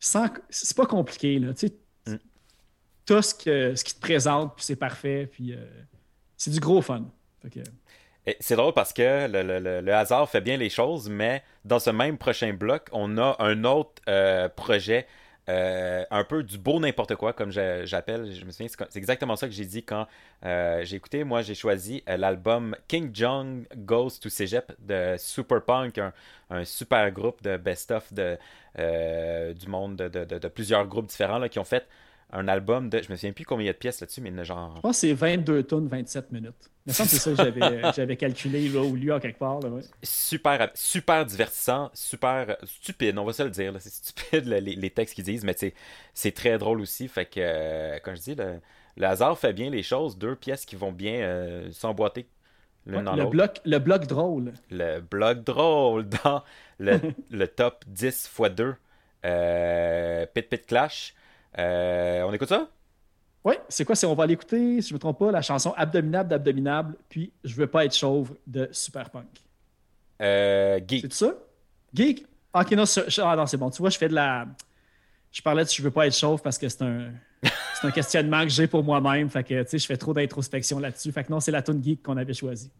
Sans. 0.00 0.26
C'est 0.48 0.76
pas 0.76 0.86
compliqué, 0.86 1.38
là. 1.38 1.54
Tu 1.54 1.68
sais, 1.68 1.74
Mm. 2.06 2.16
Tout 3.06 3.20
ce, 3.22 3.34
que, 3.34 3.74
ce 3.74 3.84
qui 3.84 3.94
te 3.94 4.00
présente, 4.00 4.56
puis 4.56 4.64
c'est 4.64 4.76
parfait. 4.76 5.28
Puis 5.30 5.52
euh, 5.54 5.58
c'est 6.36 6.50
du 6.50 6.60
gros 6.60 6.80
fun. 6.82 7.04
Que- 7.52 7.60
C'est 8.40 8.56
drôle 8.56 8.72
parce 8.74 8.92
que 8.92 9.26
le, 9.28 9.42
le- 9.42 9.58
le- 9.58 9.80
le 9.80 9.94
hasard 9.94 10.28
fait 10.30 10.40
bien 10.40 10.56
les 10.56 10.70
choses, 10.70 11.08
mais 11.10 11.42
dans 11.64 11.78
ce 11.78 11.90
même 11.90 12.16
prochain 12.18 12.52
bloc, 12.54 12.88
on 12.92 13.18
a 13.18 13.36
un 13.40 13.64
autre 13.64 14.00
euh, 14.08 14.48
projet, 14.48 15.06
euh, 15.50 16.04
un 16.10 16.24
peu 16.24 16.42
du 16.42 16.58
beau 16.58 16.78
n'importe 16.80 17.16
quoi, 17.16 17.32
comme 17.32 17.50
j'appelle. 17.50 18.32
Je 18.32 18.44
me 18.44 18.50
souviens, 18.52 18.68
c'est 18.68 18.96
exactement 18.98 19.36
ça 19.36 19.46
que 19.48 19.52
j'ai 19.52 19.64
dit 19.64 19.82
quand 19.82 20.06
euh, 20.44 20.84
j'ai 20.84 20.96
écouté. 20.96 21.24
Moi, 21.24 21.42
j'ai 21.42 21.54
choisi 21.54 22.02
euh, 22.08 22.16
l'album 22.16 22.76
King 22.88 23.10
Jong 23.12 23.66
Goes 23.76 24.18
to 24.20 24.28
Cégep 24.28 24.72
de 24.80 25.16
Superpunk, 25.18 25.98
un, 25.98 26.12
un 26.50 26.64
super 26.64 27.10
groupe 27.10 27.42
de 27.42 27.56
best-of 27.56 28.12
de, 28.12 28.38
du 29.54 29.66
monde 29.68 29.96
de, 29.96 30.08
de- 30.08 30.24
de- 30.24 30.38
de 30.38 30.48
plusieurs 30.48 30.86
groupes 30.86 31.06
différents 31.06 31.38
là, 31.38 31.48
qui 31.48 31.58
ont 31.58 31.64
fait 31.64 31.86
un 32.32 32.48
album 32.48 32.88
de. 32.88 33.02
Je 33.02 33.10
me 33.10 33.16
souviens 33.16 33.32
plus 33.32 33.44
combien 33.44 33.64
il 33.64 33.66
y 33.66 33.70
a 33.70 33.72
de 33.72 33.78
pièces 33.78 34.00
là-dessus, 34.00 34.20
mais 34.20 34.30
il 34.30 34.34
y 34.34 34.36
en 34.36 34.40
a 34.40 34.44
genre 34.44 34.74
Je 34.76 34.80
pense 34.80 34.96
que 34.96 35.00
c'est 35.08 35.12
22 35.12 35.62
tonnes, 35.64 35.88
27 35.88 36.32
minutes. 36.32 36.70
Il 36.86 36.90
me 36.90 36.92
semble 36.92 37.10
que 37.10 37.16
c'est 37.16 37.20
ça 37.20 37.30
que 37.30 37.36
j'avais 37.36 37.92
j'avais 37.94 38.16
calculé 38.16 38.68
là, 38.68 38.80
ou 38.80 38.96
lu 38.96 39.12
en 39.12 39.20
quelque 39.20 39.38
part. 39.38 39.60
là, 39.60 39.68
ouais. 39.68 39.82
super, 40.02 40.70
super 40.74 41.26
divertissant, 41.26 41.90
super 41.94 42.56
stupide, 42.64 43.18
on 43.18 43.24
va 43.24 43.32
se 43.32 43.42
le 43.42 43.50
dire. 43.50 43.74
C'est 43.78 43.92
stupide 43.92 44.46
là, 44.46 44.60
les, 44.60 44.74
les 44.74 44.90
textes 44.90 45.14
qu'ils 45.14 45.24
disent, 45.24 45.44
mais 45.44 45.56
c'est 46.14 46.32
très 46.32 46.58
drôle 46.58 46.80
aussi. 46.80 47.08
Fait 47.08 47.26
que, 47.26 47.40
euh, 47.40 47.98
comme 48.00 48.16
je 48.16 48.22
dis, 48.22 48.34
le, 48.34 48.60
le 48.96 49.06
hasard 49.06 49.38
fait 49.38 49.52
bien 49.52 49.70
les 49.70 49.82
choses. 49.82 50.18
Deux 50.18 50.36
pièces 50.36 50.64
qui 50.64 50.76
vont 50.76 50.92
bien 50.92 51.14
euh, 51.14 51.70
s'emboîter 51.72 52.26
Ouais, 52.86 53.02
le, 53.02 53.26
bloc, 53.26 53.60
le 53.64 53.78
bloc 53.78 54.06
drôle. 54.06 54.52
Le 54.70 55.00
blog 55.00 55.44
drôle 55.44 56.08
dans 56.08 56.42
le, 56.78 56.98
le 57.30 57.46
top 57.46 57.84
10 57.86 58.06
x 58.06 58.40
2 58.56 58.74
euh, 59.26 60.26
Pit 60.34 60.48
Pit 60.48 60.66
Clash. 60.66 61.14
Euh, 61.58 62.22
on 62.22 62.32
écoute 62.32 62.48
ça? 62.48 62.68
Oui, 63.44 63.54
c'est 63.68 63.84
quoi? 63.84 63.94
C'est 63.94 64.06
on 64.06 64.14
va 64.14 64.26
l'écouter, 64.26 64.82
si 64.82 64.88
je 64.88 64.94
ne 64.94 64.96
me 64.96 65.00
trompe 65.00 65.18
pas, 65.18 65.30
la 65.30 65.42
chanson 65.42 65.72
Abdominable 65.76 66.28
d'Abdominable, 66.28 66.96
puis 67.08 67.32
Je 67.44 67.54
veux 67.54 67.66
pas 67.66 67.84
être 67.86 67.94
chauve 67.94 68.36
de 68.46 68.68
Superpunk. 68.72 69.26
Euh, 70.20 70.78
Geek. 70.86 71.02
C'est 71.02 71.08
tout 71.08 71.16
ça? 71.16 71.34
Geek? 71.94 72.26
Ah, 72.52 72.60
Ok, 72.62 72.72
non, 72.72 72.84
c'est- 72.86 73.18
ah, 73.20 73.36
non, 73.36 73.46
c'est 73.46 73.56
bon. 73.56 73.70
Tu 73.70 73.78
vois, 73.78 73.90
je 73.90 73.98
fais 73.98 74.08
de 74.08 74.14
la. 74.14 74.46
Je 75.32 75.42
parlais 75.42 75.64
de 75.64 75.70
je 75.70 75.82
veux 75.82 75.90
pas 75.90 76.06
être 76.06 76.16
chauve 76.16 76.42
parce 76.42 76.58
que 76.58 76.68
c'est 76.68 76.82
un. 76.82 77.12
C'est 77.80 77.86
un 77.86 77.92
questionnement 77.92 78.42
que 78.42 78.50
j'ai 78.50 78.66
pour 78.66 78.84
moi-même. 78.84 79.30
Fait 79.30 79.42
que, 79.42 79.62
tu 79.62 79.68
sais, 79.70 79.78
je 79.78 79.86
fais 79.86 79.96
trop 79.96 80.12
d'introspection 80.12 80.78
là-dessus. 80.78 81.10
Fait 81.12 81.24
que 81.24 81.32
non, 81.32 81.40
c'est 81.40 81.50
la 81.50 81.62
tune 81.62 81.82
geek 81.82 82.02
qu'on 82.02 82.18
avait 82.18 82.34
choisie. 82.34 82.70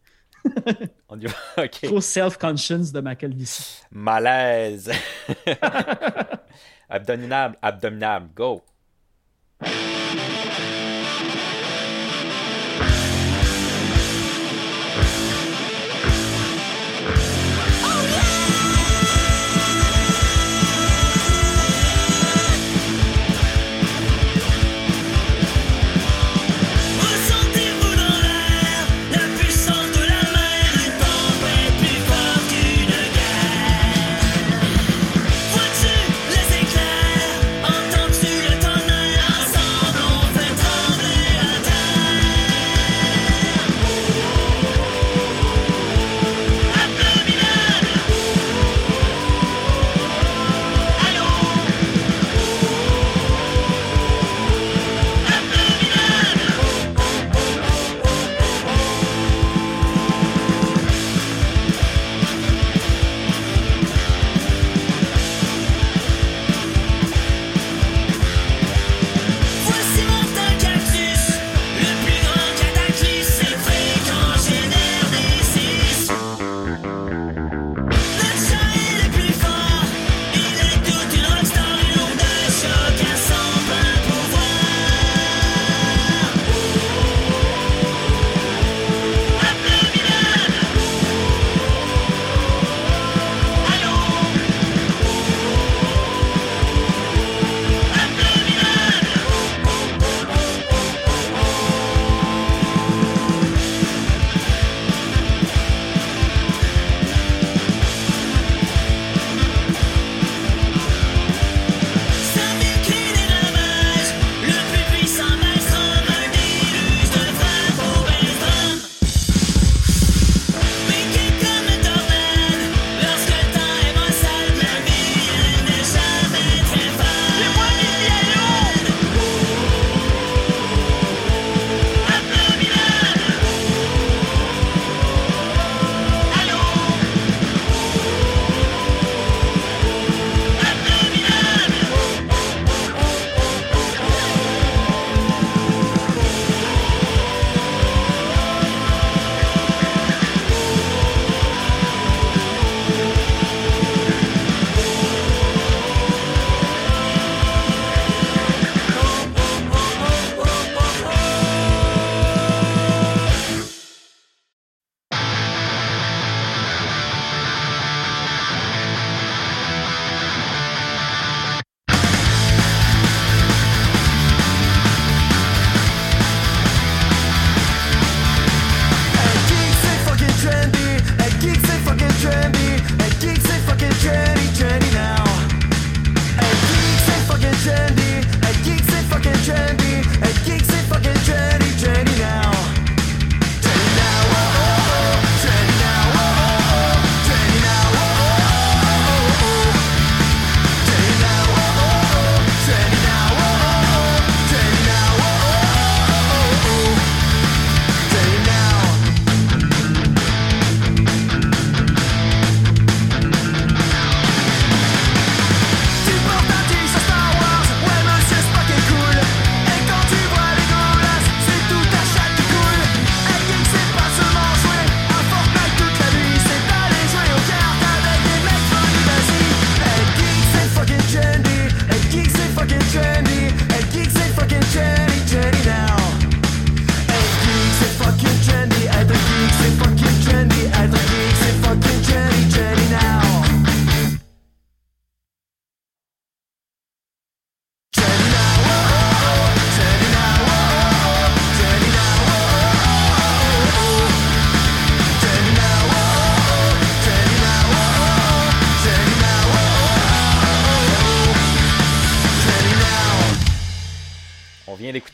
On 1.08 1.18
y 1.18 1.26
va. 1.26 1.34
Ok. 1.64 1.80
Trop 1.82 2.00
self-conscious 2.00 2.92
de 2.92 3.00
ma 3.00 3.14
calvitie. 3.14 3.82
Malaise. 3.90 4.90
abdominable, 6.88 7.56
abdominable, 7.62 8.30
go. 8.34 8.62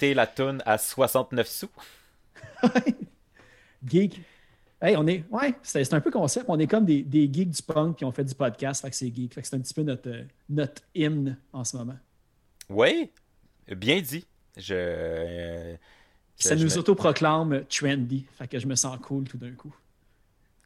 La 0.02 0.26
tune 0.26 0.62
à 0.66 0.78
69 0.78 1.46
sous. 1.46 1.68
Geek. 3.86 4.20
Hey, 4.80 4.96
on 4.96 5.06
est. 5.06 5.24
Ouais, 5.30 5.54
c'est 5.62 5.92
un 5.94 6.00
peu 6.00 6.10
concept. 6.10 6.46
On 6.48 6.58
est 6.58 6.66
comme 6.66 6.84
des, 6.84 7.02
des 7.02 7.30
geeks 7.32 7.50
du 7.50 7.62
punk 7.62 7.96
qui 7.96 8.04
ont 8.04 8.12
fait 8.12 8.24
du 8.24 8.34
podcast. 8.34 8.82
Fait 8.82 8.90
que 8.90 8.96
c'est 8.96 9.14
geek. 9.14 9.32
Fait 9.34 9.42
que 9.42 9.48
c'est 9.48 9.56
un 9.56 9.60
petit 9.60 9.74
peu 9.74 9.82
notre, 9.82 10.08
euh, 10.10 10.22
notre 10.50 10.82
hymne 10.94 11.38
en 11.52 11.64
ce 11.64 11.76
moment. 11.76 11.96
Oui, 12.68 13.10
bien 13.68 14.00
dit. 14.00 14.26
Je. 14.56 14.74
euh, 14.74 15.76
Ça 16.36 16.56
je 16.56 16.64
nous 16.64 16.70
me- 16.74 16.78
autoproclame 16.78 17.64
trendy. 17.66 18.26
Fait 18.36 18.48
que 18.48 18.58
je 18.58 18.66
me 18.66 18.74
sens 18.74 18.98
cool 19.02 19.24
tout 19.24 19.38
d'un 19.38 19.52
coup. 19.52 19.74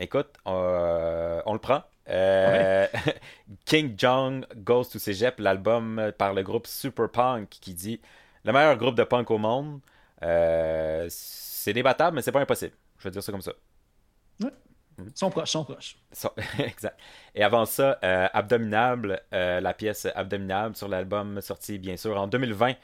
Écoute, 0.01 0.31
euh, 0.47 1.41
on 1.47 1.53
le 1.53 1.59
prend. 1.59 1.83
Euh, 2.09 2.87
King 3.67 3.95
Jong 3.97 4.45
Goes 4.57 4.87
to 4.87 4.99
Cégep, 4.99 5.39
l'album 5.39 6.11
par 6.19 6.33
le 6.35 6.43
groupe 6.43 6.67
Super 6.67 7.09
Punk 7.11 7.49
qui 7.49 7.75
dit 7.75 8.01
le 8.45 8.53
meilleur 8.53 8.77
groupe 8.77 8.95
de 8.97 9.05
punk 9.05 9.31
au 9.31 9.39
monde. 9.39 9.81
Euh, 10.23 11.07
c'est 11.09 11.73
débattable, 11.73 12.17
mais 12.17 12.23
c'est 12.23 12.33
pas 12.33 12.41
impossible. 12.41 12.75
Je 12.99 13.05
vais 13.05 13.11
dire 13.11 13.23
ça 13.23 13.33
comme 13.33 13.43
ça. 13.43 13.53
Ils 14.43 15.17
sont 15.17 15.31
proches, 15.31 15.49
ils 15.49 15.53
sont 15.53 15.65
proches. 15.65 15.97
Exact. 16.59 16.99
Et 17.35 17.43
avant 17.43 17.65
ça, 17.65 17.99
euh, 18.05 18.29
Abdominable, 18.35 19.23
euh, 19.33 19.61
la 19.61 19.73
pièce 19.73 20.07
Abdominable 20.15 20.77
sur 20.77 20.89
l'album 20.89 21.41
sorti 21.41 21.79
bien 21.79 21.97
sûr 21.97 22.21
en 22.21 22.27
2020 22.27 22.75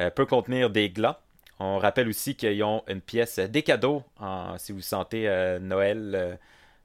euh, 0.00 0.08
peut 0.10 0.24
contenir 0.24 0.70
des 0.70 0.88
glands. 0.88 1.16
On 1.58 1.76
rappelle 1.76 2.08
aussi 2.08 2.34
qu'ils 2.34 2.62
ont 2.64 2.82
une 2.88 3.02
pièce 3.02 3.38
des 3.38 3.62
cadeaux 3.62 4.02
en- 4.18 4.56
si 4.56 4.72
vous 4.72 4.80
sentez 4.80 5.28
Noël 5.60 6.38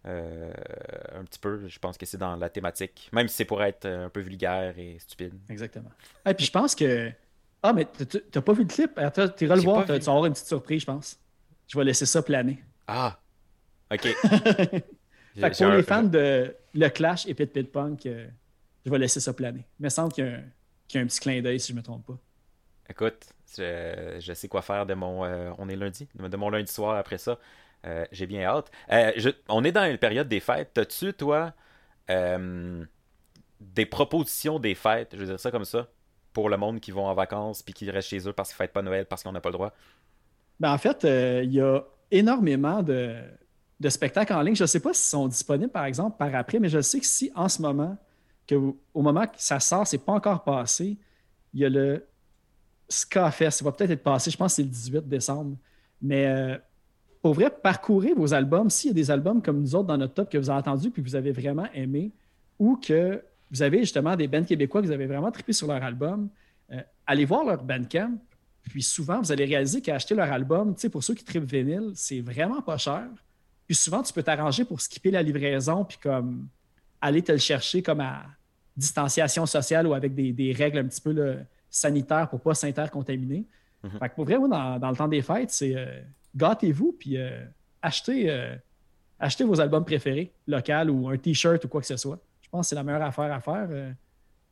un 0.04 1.24
petit 1.24 1.40
peu. 1.40 1.66
Je 1.70 1.80
pense 1.80 1.98
que 1.98 2.06
c'est 2.06 2.18
dans 2.18 2.36
la 2.36 2.50
thématique, 2.50 3.10
même 3.14 3.30
si 3.30 3.38
c'est 3.38 3.46
pour 3.46 3.64
être 3.64 3.86
un 3.86 4.10
peu 4.10 4.20
vulgaire 4.20 4.78
et 4.78 4.98
stupide. 5.00 5.34
Exactement. 5.50 5.90
Et 6.26 6.34
puis 6.34 6.46
je 6.46 6.52
pense 6.52 6.76
que. 6.76 7.10
Ah, 7.68 7.74
mais 7.74 7.86
t'as- 7.86 8.42
pas 8.42 8.54
vu 8.54 8.64
le 8.64 8.68
clip? 8.68 8.92
Attends, 8.98 9.28
Tu 9.30 9.46
iras 9.46 9.56
le 9.56 9.62
voir, 9.62 9.86
tu 9.86 9.92
vas 9.92 9.98
avoir 10.12 10.26
une 10.26 10.34
petite 10.34 10.48
surprise, 10.48 10.82
je 10.82 10.86
pense. 10.86 11.20
Je 11.68 11.78
vais 11.78 11.84
laisser 11.86 12.06
ça 12.06 12.22
planer. 12.22 12.64
Ah, 12.88 13.20
ok. 13.92 14.06
Fait 15.40 15.52
que 15.52 15.58
pour 15.58 15.70
les 15.72 15.84
fans 15.84 16.04
de 16.04 16.56
Le 16.74 16.90
Clash 16.90 17.26
et 17.28 17.34
Pit 17.34 17.52
Pit 17.52 17.72
Punk, 17.72 18.06
euh, 18.06 18.28
je 18.86 18.92
vais 18.92 19.00
laisser 19.00 19.20
ça 19.20 19.34
planer. 19.34 19.66
Il 19.80 19.84
me 19.84 19.90
semble 19.90 20.14
qu'il 20.14 20.26
y, 20.26 20.28
a 20.28 20.32
un- 20.32 20.44
qu'il 20.88 21.00
y 21.00 21.02
a 21.02 21.04
un 21.04 21.08
petit 21.08 21.20
clin 21.20 21.42
d'œil, 21.42 21.60
si 21.60 21.72
je 21.74 21.78
me 21.78 21.82
trompe 21.84 22.06
pas. 22.06 22.18
Écoute, 22.90 23.26
je, 23.58 24.18
je 24.20 24.34
sais 24.34 24.48
quoi 24.48 24.62
faire 24.62 24.86
de 24.86 24.94
mon. 24.94 25.26
euh, 25.26 25.52
on 25.58 25.70
est 25.70 25.76
lundi, 25.76 26.08
de 26.16 26.38
mon 26.38 26.50
lundi 26.50 26.72
soir 26.72 26.96
après 26.98 27.18
ça. 27.18 27.40
Euh, 27.86 28.06
J'ai 28.12 28.28
bien 28.28 28.44
hâte. 28.44 28.72
Je- 29.18 29.30
on 29.50 29.64
est 29.64 29.72
dans 29.72 29.90
une 29.90 29.98
période 29.98 30.28
des 30.28 30.40
fêtes. 30.40 30.72
T'as-tu, 30.74 31.14
toi, 31.14 31.54
des 33.60 33.86
propositions 33.86 34.60
des 34.60 34.76
fêtes, 34.76 35.12
je 35.14 35.18
veux 35.20 35.26
dire 35.26 35.40
ça 35.40 35.52
comme 35.52 35.66
ça, 35.66 35.88
pour 36.36 36.50
le 36.50 36.58
monde 36.58 36.82
qui 36.82 36.92
vont 36.92 37.08
en 37.08 37.14
vacances 37.16 37.64
puis 37.64 37.74
qui 37.74 37.90
restent 37.90 38.10
chez 38.10 38.28
eux 38.28 38.34
parce 38.34 38.50
qu'ils 38.50 38.56
ne 38.56 38.68
fêtent 38.68 38.74
pas 38.74 38.82
Noël 38.82 39.06
parce 39.06 39.24
qu'on 39.24 39.32
n'a 39.32 39.40
pas 39.40 39.50
le 39.50 39.54
droit? 39.54 39.74
Ben, 40.60 40.74
en 40.74 40.78
fait, 40.78 41.06
euh, 41.06 41.42
il 41.44 41.54
y 41.54 41.62
a 41.62 41.82
énormément 42.12 42.84
de, 42.84 43.16
spectacles 43.88 44.34
en 44.34 44.42
ligne. 44.42 44.56
Je 44.56 44.64
ne 44.64 44.68
sais 44.68 44.82
pas 44.82 44.94
s'ils 44.94 45.10
sont 45.10 45.28
disponibles, 45.30 45.72
par 45.72 45.86
exemple, 45.86 46.18
par 46.18 46.36
après, 46.36 46.60
mais 46.60 46.68
je 46.68 46.82
sais 46.82 47.00
que 47.00 47.06
si 47.06 47.32
en 47.36 47.48
ce 47.48 47.62
moment, 47.62 47.98
que 48.46 48.56
au 48.94 49.02
moment 49.02 49.26
que 49.26 49.38
ça 49.38 49.62
sort, 49.62 49.88
c'est 49.88 49.98
pas 49.98 50.12
encore 50.12 50.44
passé, 50.44 50.98
il 51.54 51.62
y 51.62 51.66
a 51.66 51.70
le 51.70 52.06
Ska 52.90 53.32
Fest. 53.32 53.60
Ça 53.60 53.66
va 53.66 53.72
peut-être 53.72 53.92
être 53.92 54.04
passé, 54.04 54.30
je 54.30 54.38
pense 54.38 54.52
que 54.52 54.56
c'est 54.58 54.64
le 54.64 54.70
18 54.70 55.08
décembre. 55.08 55.56
Mais 56.02 56.28
euh, 56.28 56.58
pour 57.22 57.34
vrai, 57.34 57.50
parcourez 57.50 58.14
vos 58.14 58.34
albums. 58.34 58.70
S'il 58.70 58.90
y 58.90 58.92
a 58.92 58.94
des 58.94 59.10
albums 59.10 59.42
comme 59.42 59.62
nous 59.62 59.74
autres 59.74 59.88
dans 59.88 59.98
notre 59.98 60.14
top 60.14 60.30
que 60.30 60.38
vous 60.38 60.50
avez 60.50 60.60
entendus 60.60 60.92
puis 60.92 61.02
que 61.02 61.08
vous 61.08 61.16
avez 61.16 61.32
vraiment 61.32 61.68
aimé, 61.74 62.12
ou 62.60 62.76
que 62.76 63.24
vous 63.52 63.62
avez 63.62 63.80
justement 63.80 64.16
des 64.16 64.28
bands 64.28 64.44
québécois 64.44 64.82
que 64.82 64.88
vous 64.88 64.92
avez 64.92 65.06
vraiment 65.06 65.32
trippé 65.32 65.54
sur 65.54 65.68
leur 65.68 65.84
album, 65.84 66.30
euh, 66.72 66.82
allez 67.06 67.26
voir 67.26 67.44
leur 67.44 67.64
Bandcamp. 67.64 68.18
Puis 68.64 68.82
souvent, 68.82 69.22
vous 69.22 69.32
allez 69.32 69.46
réaliser 69.46 69.82
qu'acheter 69.82 70.16
leur 70.16 70.32
album, 70.32 70.74
tu 70.74 70.82
sais, 70.82 70.90
pour 70.90 71.04
ceux 71.04 71.14
qui 71.14 71.24
trippent 71.24 71.50
vinyle, 71.50 71.92
c'est 71.94 72.22
vraiment 72.22 72.62
pas 72.62 72.78
cher. 72.78 73.08
Puis 73.68 73.76
souvent, 73.76 74.02
tu 74.02 74.12
peux 74.12 74.24
t'arranger 74.24 74.66
pour 74.66 74.82
skipper 74.82 75.12
la 75.12 75.22
livraison 75.22 75.86
puis 75.86 75.98
comme 76.02 76.48
aller 77.00 77.22
te 77.22 77.32
le 77.32 77.38
chercher 77.38 77.84
comme 77.84 78.00
à 78.00 78.26
distanciation 78.76 79.46
sociale 79.46 79.88
ou 79.88 79.94
avec 79.94 80.16
des, 80.16 80.34
des 80.34 80.52
règles 80.52 80.80
un 80.80 80.86
petit 80.86 81.02
peu 81.02 81.12
là, 81.12 81.36
sanitaires 81.70 82.28
pour 82.30 82.42
pas 82.42 82.56
s'intercontaminer. 82.56 83.46
Mhm. 83.84 84.00
Fait 84.00 84.10
que 84.10 84.16
pour 84.16 84.26
vrai, 84.26 84.40
moi, 84.40 84.48
dans, 84.48 84.80
dans 84.80 84.90
le 84.90 84.96
temps 84.98 85.08
des 85.08 85.22
fêtes, 85.22 85.52
c'est 85.52 85.76
euh, 85.76 86.02
gâtez-vous 86.36 86.96
puis 87.00 87.18
euh, 87.18 87.46
achetez, 87.84 88.50
achetez 89.20 89.44
vos 89.44 89.62
albums 89.62 89.86
préférés, 89.86 90.32
local 90.48 90.90
ou 90.90 91.08
un 91.08 91.18
t-shirt 91.18 91.64
ou 91.66 91.68
quoi 91.68 91.82
que 91.82 91.88
ce 91.88 91.98
soit. 91.98 92.20
Je 92.56 92.58
pense 92.60 92.68
que 92.68 92.70
c'est 92.70 92.76
la 92.76 92.84
meilleure 92.84 93.02
affaire 93.02 93.34
à 93.34 93.40
faire. 93.42 93.68
Euh, 93.70 93.92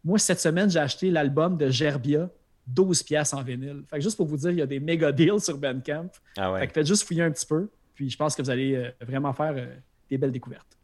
moi, 0.03 0.19
cette 0.19 0.39
semaine, 0.41 0.69
j'ai 0.69 0.79
acheté 0.79 1.09
l'album 1.09 1.55
de 1.57 1.69
Gerbia, 1.69 2.27
12 2.67 3.01
pièces 3.03 3.33
en 3.33 3.41
vinyle. 3.41 3.83
Fait 3.89 3.97
que 3.97 4.03
juste 4.03 4.17
pour 4.17 4.25
vous 4.25 4.35
dire, 4.37 4.51
il 4.51 4.57
y 4.57 4.61
a 4.61 4.65
des 4.65 4.79
méga 4.81 5.11
deals 5.13 5.39
sur 5.39 5.57
Bandcamp. 5.57 6.09
Ah 6.37 6.51
ouais. 6.51 6.59
Fait 6.59 6.67
que 6.67 6.73
faites 6.73 6.87
juste 6.87 7.07
fouiller 7.07 7.23
un 7.23 7.31
petit 7.31 7.45
peu. 7.45 7.69
Puis 7.95 8.09
je 8.09 8.17
pense 8.17 8.35
que 8.35 8.41
vous 8.41 8.49
allez 8.49 8.75
euh, 8.75 8.91
vraiment 9.01 9.31
faire 9.31 9.53
euh, 9.55 9.73
des 10.09 10.17
belles 10.17 10.31
découvertes. 10.33 10.77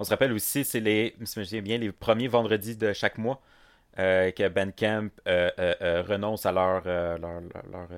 On 0.00 0.04
se 0.04 0.10
rappelle 0.10 0.32
aussi, 0.32 0.64
c'est 0.64 0.80
les, 0.80 1.14
si 1.24 1.44
je 1.44 1.60
bien, 1.60 1.78
les 1.78 1.92
premiers 1.92 2.26
vendredis 2.28 2.76
de 2.76 2.92
chaque 2.92 3.18
mois 3.18 3.40
euh, 4.00 4.30
que 4.32 4.48
Bandcamp 4.48 5.08
euh, 5.28 6.02
renonce 6.08 6.44
à 6.46 6.50
leur, 6.52 6.84
leur, 6.84 7.18
leur, 7.18 7.40
leur, 7.70 7.90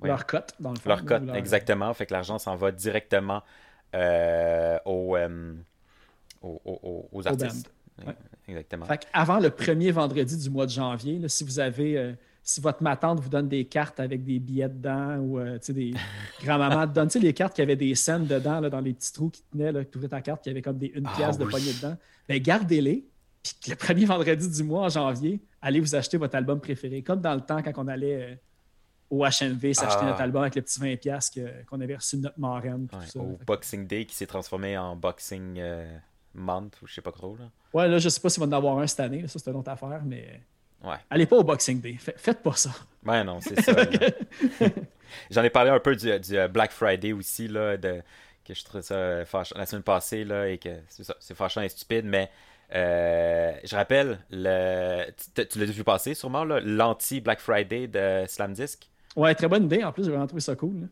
ouais, 0.00 0.08
Leur 0.08 0.24
cote, 0.26 0.54
dans 0.60 0.70
le 0.70 0.76
fond. 0.76 0.88
leur 0.88 1.04
cote, 1.04 1.22
exactement. 1.34 1.92
Fait 1.92 2.06
que 2.06 2.14
l'argent 2.14 2.38
s'en 2.38 2.56
va 2.56 2.72
directement 2.72 3.42
aux, 3.94 5.16
aux, 6.42 6.60
aux- 6.64 7.08
aux 7.12 7.26
artistes. 7.28 7.70
Bands. 7.98 8.06
Ouais. 8.08 8.16
Exactement. 8.48 8.86
Fait 8.86 9.06
avant 9.12 9.38
le 9.38 9.50
premier 9.50 9.90
vendredi 9.90 10.36
du 10.38 10.50
mois 10.50 10.66
de 10.66 10.70
janvier, 10.70 11.18
là, 11.18 11.28
si 11.28 11.42
vous 11.44 11.58
avez, 11.58 11.98
euh, 11.98 12.12
si 12.42 12.60
votre 12.60 12.82
matante 12.82 13.18
vous 13.20 13.28
donne 13.28 13.48
des 13.48 13.64
cartes 13.64 13.98
avec 13.98 14.22
des 14.24 14.38
billets 14.38 14.68
dedans 14.68 15.16
ou 15.18 15.38
euh, 15.40 15.58
des 15.68 15.94
grand-mamans 16.44 17.08
sais, 17.08 17.18
les 17.18 17.32
cartes 17.32 17.54
qui 17.56 17.62
avaient 17.62 17.74
des 17.76 17.94
scènes 17.96 18.26
dedans, 18.26 18.60
là, 18.60 18.70
dans 18.70 18.80
les 18.80 18.92
petits 18.92 19.12
trous 19.12 19.30
qui 19.30 19.42
tenaient, 19.52 19.72
tu 19.86 19.98
ouvrais 19.98 20.08
ta 20.08 20.20
carte, 20.20 20.42
qui 20.44 20.50
avait 20.50 20.62
comme 20.62 20.78
des 20.78 20.92
une 20.94 21.06
Ah 21.06 21.12
pièce 21.16 21.38
de 21.38 21.44
oui. 21.44 21.50
poignée 21.50 21.72
dedans, 21.72 21.96
ben 22.28 22.40
gardez-les. 22.40 23.04
Puis 23.42 23.70
le 23.70 23.76
premier 23.76 24.04
vendredi 24.06 24.48
du 24.48 24.62
mois 24.62 24.82
en 24.82 24.88
janvier, 24.88 25.40
allez 25.60 25.80
vous 25.80 25.94
acheter 25.96 26.16
votre 26.16 26.36
album 26.36 26.60
préféré. 26.60 27.02
Comme 27.02 27.20
dans 27.20 27.34
le 27.34 27.40
temps 27.40 27.62
quand 27.62 27.72
on 27.76 27.88
allait 27.88 28.22
euh, 28.22 28.34
au 29.10 29.24
HMV 29.24 29.72
s'acheter 29.72 30.02
Ah. 30.02 30.06
notre 30.06 30.20
album 30.20 30.42
avec 30.42 30.54
le 30.56 30.62
petit 30.62 30.78
20$ 30.80 30.96
piastres 30.98 31.34
que- 31.36 31.64
qu'on 31.64 31.80
avait 31.80 31.94
reçu 31.96 32.16
de 32.16 32.22
notre 32.22 32.38
marraine. 32.38 32.86
Ouais, 32.92 33.20
au 33.20 33.36
Fait 33.38 33.44
Boxing 33.44 33.86
Day 33.88 34.04
qui 34.04 34.14
s'est 34.16 34.26
transformé 34.26 34.76
en 34.78 34.94
Boxing 34.96 35.58
euh, 35.58 35.96
Month 36.36 36.80
ou 36.82 36.86
je 36.86 36.94
sais 36.94 37.02
pas 37.02 37.12
trop. 37.12 37.36
Là. 37.36 37.50
Ouais, 37.72 37.88
là, 37.88 37.98
je 37.98 38.08
sais 38.08 38.20
pas 38.20 38.28
s'il 38.28 38.40
va 38.42 38.46
en 38.46 38.52
avoir 38.52 38.78
un 38.78 38.86
cette 38.86 39.00
année. 39.00 39.22
là, 39.22 39.28
ça, 39.28 39.38
c'est 39.38 39.50
une 39.50 39.56
autre 39.56 39.70
affaire, 39.70 40.02
mais 40.04 40.40
Ouais. 40.84 40.96
allez 41.10 41.26
pas 41.26 41.36
au 41.36 41.42
Boxing 41.44 41.80
Day. 41.80 41.94
Fa- 41.98 42.12
Faites 42.16 42.42
pas 42.42 42.52
ça. 42.52 42.70
Ouais, 43.04 43.24
non, 43.24 43.40
c'est 43.40 43.60
ça. 43.60 43.72
J'en 45.30 45.42
ai 45.42 45.50
parlé 45.50 45.70
un 45.70 45.80
peu 45.80 45.96
du, 45.96 46.18
du, 46.20 46.36
euh, 46.36 46.48
Black 46.48 46.72
Friday 46.72 47.12
aussi, 47.12 47.48
là, 47.48 47.76
de, 47.76 48.02
que 48.44 48.54
je 48.54 48.64
trouve 48.64 48.80
ça 48.80 48.94
euh, 48.94 49.24
fâchant 49.24 49.56
la 49.58 49.66
semaine 49.66 49.82
passée, 49.82 50.24
là, 50.24 50.48
et 50.48 50.58
que 50.58 50.68
c'est 50.88 51.04
ça, 51.04 51.16
c'est 51.20 51.34
fâchant 51.34 51.62
et 51.62 51.68
stupide, 51.68 52.04
mais 52.04 52.30
euh, 52.74 53.52
je 53.64 53.74
rappelle, 53.76 54.18
le, 54.30 55.04
tu, 55.34 55.46
tu 55.46 55.58
l'as 55.58 55.66
vu 55.66 55.84
passer 55.84 56.14
sûrement, 56.14 56.44
là, 56.44 56.60
l'anti-Black 56.60 57.40
Friday 57.40 57.86
de 57.86 58.24
Slam 58.28 58.52
Disc? 58.52 58.88
Ouais, 59.14 59.34
très 59.34 59.48
bonne 59.48 59.64
idée. 59.64 59.82
En 59.84 59.92
plus, 59.92 60.04
j'ai 60.04 60.10
vraiment 60.10 60.26
trouvé 60.26 60.42
ça 60.42 60.54
cool. 60.56 60.88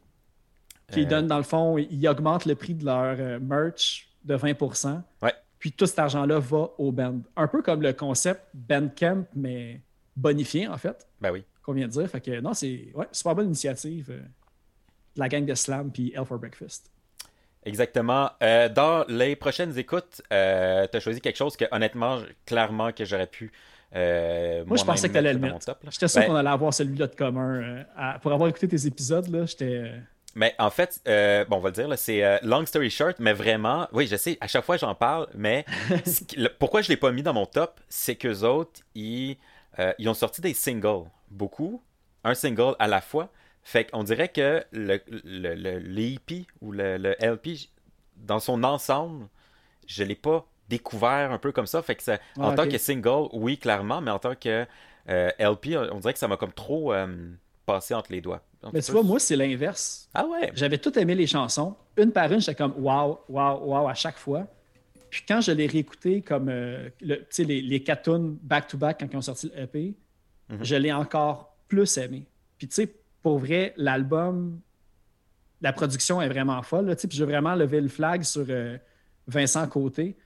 ils 0.96 1.04
Euh, 1.04 1.06
donnent, 1.08 1.26
dans 1.26 1.36
le 1.36 1.42
fond, 1.42 1.76
ils 1.76 2.08
augmentent 2.08 2.46
le 2.46 2.54
prix 2.54 2.74
de 2.74 2.84
leur 2.86 3.40
merch 3.40 4.08
de 4.24 4.34
20 4.34 5.04
Ouais. 5.22 5.32
Puis 5.58 5.72
tout 5.72 5.86
cet 5.86 5.98
argent-là 5.98 6.38
va 6.38 6.68
au 6.78 6.92
band. 6.92 7.20
Un 7.36 7.46
peu 7.48 7.62
comme 7.62 7.82
le 7.82 7.92
concept 7.92 8.42
Bandcamp, 8.54 9.24
mais 9.34 9.80
bonifié, 10.16 10.68
en 10.68 10.76
fait, 10.76 11.06
Ben 11.20 11.30
oui. 11.32 11.44
qu'on 11.62 11.72
vient 11.72 11.86
de 11.86 11.92
dire. 11.92 12.08
Fait 12.08 12.20
que 12.20 12.40
non, 12.40 12.54
c'est 12.54 12.88
ouais, 12.94 13.06
super 13.12 13.34
bonne 13.34 13.46
initiative 13.46 14.08
euh, 14.10 14.18
de 14.18 15.20
la 15.20 15.28
gang 15.28 15.44
de 15.44 15.54
Slam 15.54 15.90
puis 15.90 16.12
Hell 16.14 16.24
for 16.24 16.38
Breakfast. 16.38 16.90
Exactement. 17.64 18.30
Euh, 18.42 18.68
dans 18.68 19.04
les 19.08 19.36
prochaines 19.36 19.76
écoutes, 19.78 20.20
euh, 20.32 20.86
tu 20.90 20.96
as 20.96 21.00
choisi 21.00 21.20
quelque 21.20 21.36
chose 21.36 21.56
que, 21.56 21.64
honnêtement, 21.72 22.18
clairement, 22.44 22.92
que 22.92 23.04
j'aurais 23.06 23.26
pu. 23.26 23.50
euh, 23.96 24.64
Moi, 24.66 24.76
je 24.76 24.84
pensais 24.84 25.08
que 25.08 25.12
tu 25.14 25.18
allais 25.18 25.32
le 25.32 25.38
mettre. 25.38 25.56
J'étais 25.90 26.08
sûr 26.08 26.20
Ben, 26.20 26.26
qu'on 26.28 26.34
allait 26.34 26.50
avoir 26.50 26.74
celui-là 26.74 27.06
de 27.06 27.14
commun. 27.14 27.84
à- 27.96 28.18
pour 28.18 28.32
avoir 28.32 28.48
écouté 28.50 28.68
tes 28.68 28.86
épisodes, 28.86 29.28
là, 29.28 29.46
j'étais. 29.46 29.92
Mais 30.34 30.54
en 30.58 30.70
fait, 30.70 31.00
euh, 31.06 31.44
bon, 31.44 31.56
on 31.56 31.60
va 31.60 31.68
le 31.68 31.74
dire, 31.74 31.88
là, 31.88 31.96
c'est 31.96 32.24
euh, 32.24 32.38
long 32.42 32.66
story 32.66 32.90
short, 32.90 33.16
mais 33.20 33.32
vraiment, 33.32 33.88
oui, 33.92 34.06
je 34.06 34.16
sais, 34.16 34.36
à 34.40 34.48
chaque 34.48 34.64
fois 34.64 34.76
j'en 34.76 34.94
parle, 34.94 35.28
mais 35.34 35.64
le- 36.36 36.48
pourquoi 36.58 36.82
je 36.82 36.88
ne 36.88 36.94
l'ai 36.94 36.96
pas 36.96 37.12
mis 37.12 37.22
dans 37.22 37.32
mon 37.34 37.46
top, 37.46 37.80
c'est 37.88 38.16
qu'eux 38.16 38.42
autres, 38.42 38.80
ils, 38.94 39.36
euh, 39.78 39.92
ils 39.98 40.08
ont 40.08 40.14
sorti 40.14 40.40
des 40.40 40.54
singles, 40.54 41.04
beaucoup, 41.30 41.82
un 42.24 42.34
single 42.34 42.74
à 42.78 42.88
la 42.88 43.00
fois. 43.00 43.28
Fait 43.62 43.84
qu'on 43.90 44.02
dirait 44.02 44.28
que 44.28 44.64
le, 44.72 45.00
le, 45.24 45.54
le, 45.54 45.78
l'EP 45.78 46.46
ou 46.60 46.72
le, 46.72 46.98
le 46.98 47.14
LP, 47.22 47.50
dans 48.16 48.40
son 48.40 48.62
ensemble, 48.64 49.26
je 49.86 50.02
ne 50.02 50.08
l'ai 50.08 50.14
pas 50.14 50.46
découvert 50.68 51.32
un 51.32 51.38
peu 51.38 51.52
comme 51.52 51.66
ça. 51.66 51.82
Fait 51.82 51.94
que 51.96 52.02
ça, 52.02 52.18
en 52.40 52.52
Ah, 52.52 52.54
tant 52.54 52.66
que 52.66 52.78
single, 52.78 53.28
oui, 53.32 53.58
clairement, 53.58 54.00
mais 54.00 54.10
en 54.10 54.18
tant 54.18 54.34
que 54.34 54.66
euh, 55.08 55.30
LP, 55.38 55.76
on 55.76 55.98
dirait 56.00 56.12
que 56.14 56.18
ça 56.18 56.28
m'a 56.28 56.36
comme 56.36 56.52
trop 56.52 56.92
euh, 56.92 57.06
passé 57.66 57.94
entre 57.94 58.12
les 58.12 58.20
doigts. 58.20 58.42
Mais 58.72 58.80
tu 58.82 58.92
vois, 58.92 59.02
moi, 59.02 59.18
c'est 59.18 59.36
l'inverse. 59.36 60.08
Ah 60.14 60.26
ouais? 60.26 60.52
J'avais 60.54 60.78
tout 60.78 60.96
aimé 60.98 61.14
les 61.14 61.26
chansons. 61.26 61.74
Une 61.96 62.12
par 62.12 62.32
une, 62.32 62.40
j'étais 62.40 62.54
comme 62.54 62.74
wow, 62.78 63.20
wow, 63.28 63.58
wow 63.64 63.88
à 63.88 63.94
chaque 63.94 64.16
fois. 64.18 64.46
Puis 65.10 65.22
quand 65.28 65.40
je 65.40 65.52
l'ai 65.52 65.66
réécouté 65.66 66.22
comme 66.22 66.48
euh, 66.48 66.88
le- 67.00 67.24
les, 67.38 67.60
les 67.62 67.82
cartoons 67.82 68.36
back-to-back 68.42 68.98
quand 69.00 69.06
ils 69.12 69.16
ont 69.16 69.20
sorti 69.22 69.50
le 69.54 69.62
EP, 69.62 69.94
Mhm. 70.50 70.58
je 70.62 70.74
l'ai 70.76 70.92
encore 70.92 71.56
plus 71.68 71.96
aimé. 71.98 72.26
Puis 72.58 72.68
tu 72.68 72.74
sais, 72.74 72.94
pour 73.22 73.38
vrai, 73.38 73.72
l'album, 73.76 74.60
la 75.62 75.72
production 75.72 76.20
est 76.20 76.28
vraiment 76.28 76.60
folle. 76.62 76.86
Là, 76.86 76.96
puis 76.96 77.08
je 77.12 77.24
veux 77.24 77.30
vraiment 77.30 77.54
lever 77.54 77.80
le 77.80 77.88
flag 77.88 78.22
sur 78.24 78.44
euh, 78.50 78.76
Vincent 79.26 79.66
Côté, 79.68 80.16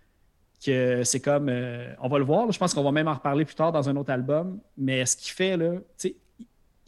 que 0.65 1.05
c'est 1.05 1.21
comme, 1.21 1.49
euh, 1.49 1.93
on 2.03 2.09
va 2.09 2.19
le 2.19 2.25
voir, 2.25 2.51
je 2.51 2.59
pense 2.59 2.75
qu'on 2.75 2.83
va 2.83 2.91
même 2.91 3.07
en 3.07 3.15
reparler 3.15 3.45
plus 3.45 3.55
tard 3.55 3.71
dans 3.71 3.89
un 3.89 3.95
autre 3.97 4.11
album, 4.11 4.59
mais 4.77 5.07
ce 5.07 5.17
qu'il 5.17 5.33
fait, 5.33 5.57
là, 5.57 5.75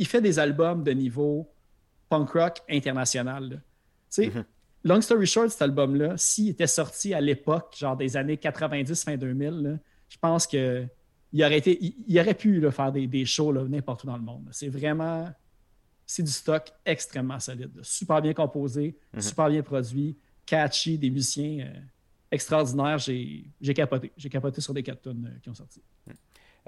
il 0.00 0.06
fait 0.06 0.22
des 0.22 0.38
albums 0.38 0.82
de 0.82 0.92
niveau 0.92 1.46
punk 2.08 2.30
rock 2.30 2.58
international. 2.70 3.62
Mm-hmm. 4.10 4.44
Long 4.84 5.00
story 5.02 5.26
short, 5.26 5.50
cet 5.50 5.60
album-là, 5.60 6.16
s'il 6.16 6.48
était 6.48 6.66
sorti 6.66 7.12
à 7.12 7.20
l'époque, 7.20 7.76
genre 7.78 7.98
des 7.98 8.16
années 8.16 8.38
90, 8.38 9.04
fin 9.04 9.16
2000, 9.18 9.78
je 10.08 10.16
pense 10.18 10.46
qu'il 10.46 10.88
aurait, 11.34 11.58
été, 11.58 11.78
il, 12.08 12.18
aurait 12.18 12.34
pu 12.34 12.68
faire 12.70 12.90
des, 12.90 13.06
des 13.06 13.26
shows 13.26 13.52
n'importe 13.68 14.04
où 14.04 14.06
dans 14.06 14.16
le 14.16 14.22
monde. 14.22 14.48
C'est 14.52 14.70
vraiment 14.70 15.30
c'est 16.06 16.22
du 16.22 16.32
stock 16.32 16.72
extrêmement 16.86 17.38
solide. 17.38 17.78
Super 17.82 18.22
bien 18.22 18.32
composé, 18.32 18.98
mm-hmm. 19.14 19.20
super 19.20 19.50
bien 19.50 19.62
produit, 19.62 20.16
catchy, 20.46 20.96
des 20.96 21.10
musiciens 21.10 21.66
euh, 21.66 21.80
extraordinaires. 22.30 22.98
J'ai 22.98 23.74
capoté. 23.74 24.10
J'ai 24.16 24.30
capoté 24.30 24.62
sur 24.62 24.72
des 24.72 24.82
quatre 24.82 25.02
tonnes 25.02 25.30
euh, 25.30 25.38
qui 25.40 25.50
ont 25.50 25.54
sorti. 25.54 25.82
Mm. 26.06 26.12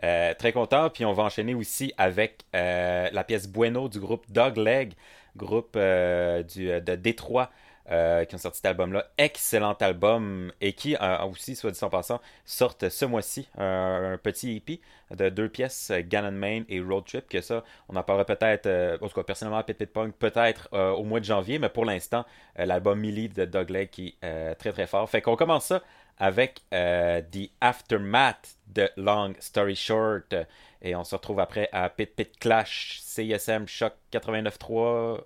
Euh, 0.05 0.35
très 0.35 0.53
content. 0.53 0.91
Puis 0.91 1.05
on 1.05 1.13
va 1.13 1.25
enchaîner 1.25 1.55
aussi 1.55 1.93
avec 1.99 2.45
la 2.53 3.25
pièce 3.25 3.49
Bueno 3.49 3.89
du 3.89 4.01
groupe 4.01 4.31
Dogleg, 4.31 4.95
groupe 5.37 5.77
du, 5.77 6.67
de 6.81 6.95
Détroit. 6.95 7.51
Euh, 7.91 8.25
qui 8.25 8.37
ont 8.37 8.39
sorti 8.39 8.59
cet 8.59 8.67
album-là. 8.67 9.09
Excellent 9.19 9.73
album 9.73 10.53
et 10.61 10.73
qui 10.73 10.97
aussi, 11.29 11.57
soit 11.57 11.73
dit 11.73 11.83
en 11.83 11.91
passant, 11.91 12.21
sortent 12.45 12.89
ce 12.89 13.05
mois-ci 13.05 13.49
un, 13.59 14.19
petit 14.23 14.57
EP 14.57 14.81
de 15.11 15.29
deux 15.29 15.49
pièces, 15.49 15.91
Gannon 16.05 16.31
Main 16.31 16.63
et 16.69 16.81
Road 16.81 17.05
Trip, 17.05 17.29
que 17.29 17.41
ça, 17.41 17.65
on 17.89 17.97
en 17.97 18.05
parlera 18.05 18.25
peut-être, 18.25 18.67
euh, 18.67 18.97
en 19.01 19.09
tout 19.09 19.15
cas 19.17 19.25
personnellement 19.25 19.59
à 19.59 19.65
Pit 19.65 19.77
Pit 19.77 19.93
Punk, 19.93 20.15
peut-être 20.15 20.69
euh, 20.73 20.93
au 20.93 21.03
mois 21.03 21.19
de 21.19 21.25
janvier, 21.25 21.59
mais 21.59 21.69
pour 21.69 21.85
l'instant, 21.85 22.25
l'album 22.57 23.01
Millie 23.01 23.29
de 23.29 23.45
Dogleg 23.45 23.91
qui 23.91 24.17
est 24.23 24.55
très 24.55 24.71
très 24.71 24.87
fort. 24.87 25.11
Fait 25.11 25.21
qu'on 25.21 25.35
commence 25.35 25.65
ça 25.65 25.83
avec 26.19 26.63
The 26.71 27.51
Aftermath 27.61 28.57
de 28.67 28.91
Long 28.97 29.35
Story 29.41 29.77
Short. 29.77 30.35
Et 30.81 30.97
on 30.97 31.05
se 31.05 31.15
retrouve 31.15 31.41
après 31.41 31.69
à 31.73 31.89
Pit 31.89 32.15
Pit 32.15 32.39
Clash, 32.39 33.01
CSM 33.03 33.67
Shock 33.69 33.95
89.3 34.13 35.21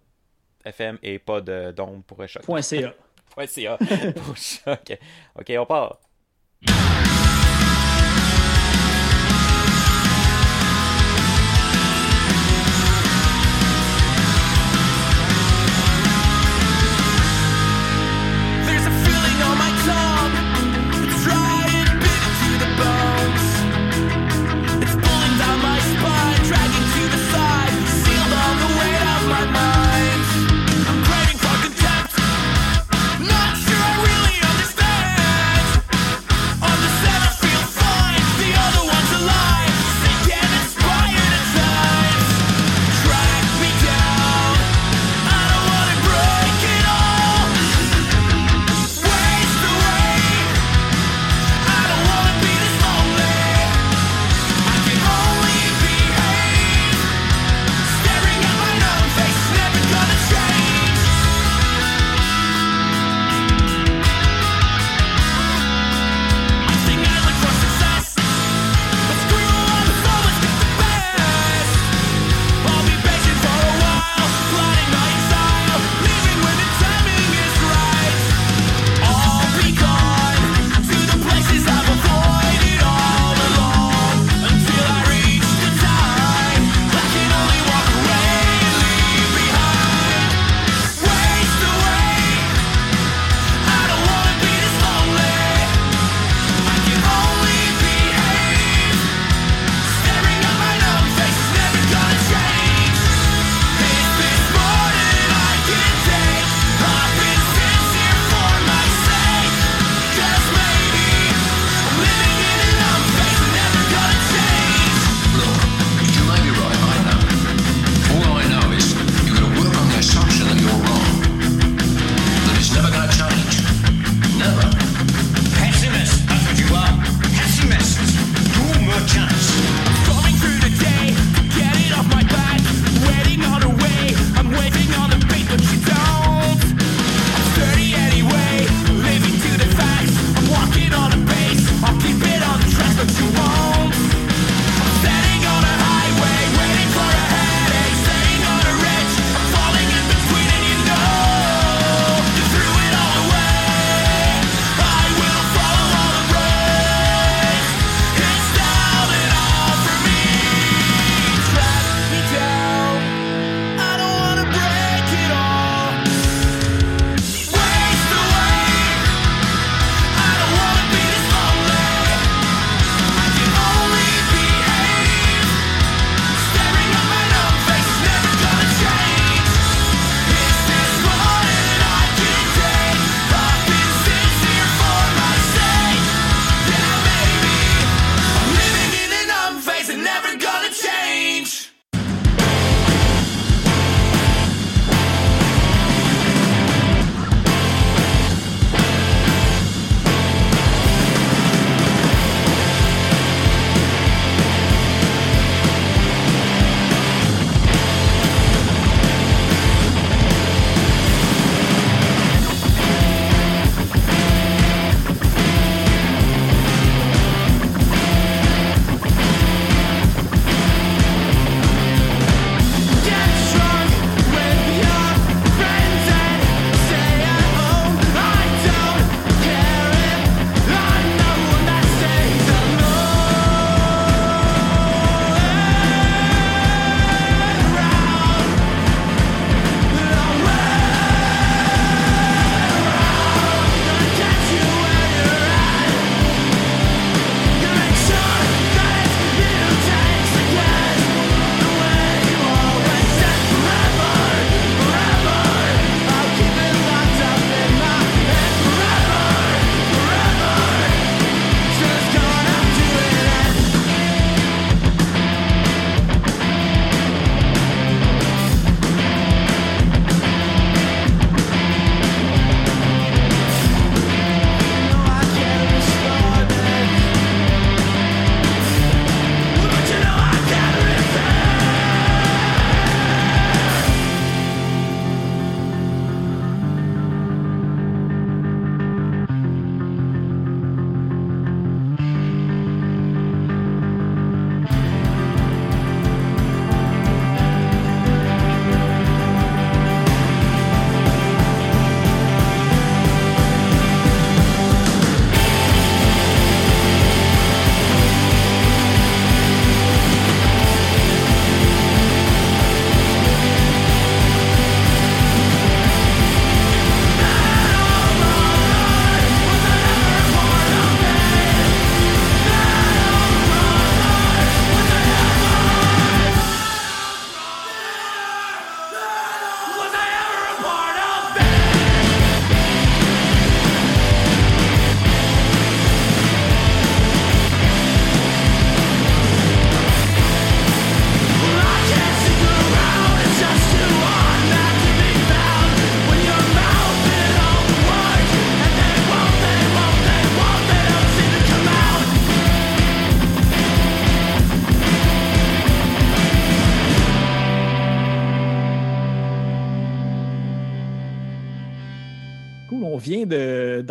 FM 0.65 0.99
et 1.03 1.19
pas 1.19 1.41
d'onde 1.41 2.05
pour 2.05 2.27
choc. 2.27 2.43
.ca. 2.63 2.95
.ca 3.47 3.79
pour 4.15 4.37
choc. 4.37 4.99
Ok, 5.35 5.53
on 5.59 5.67
part. 5.67 6.01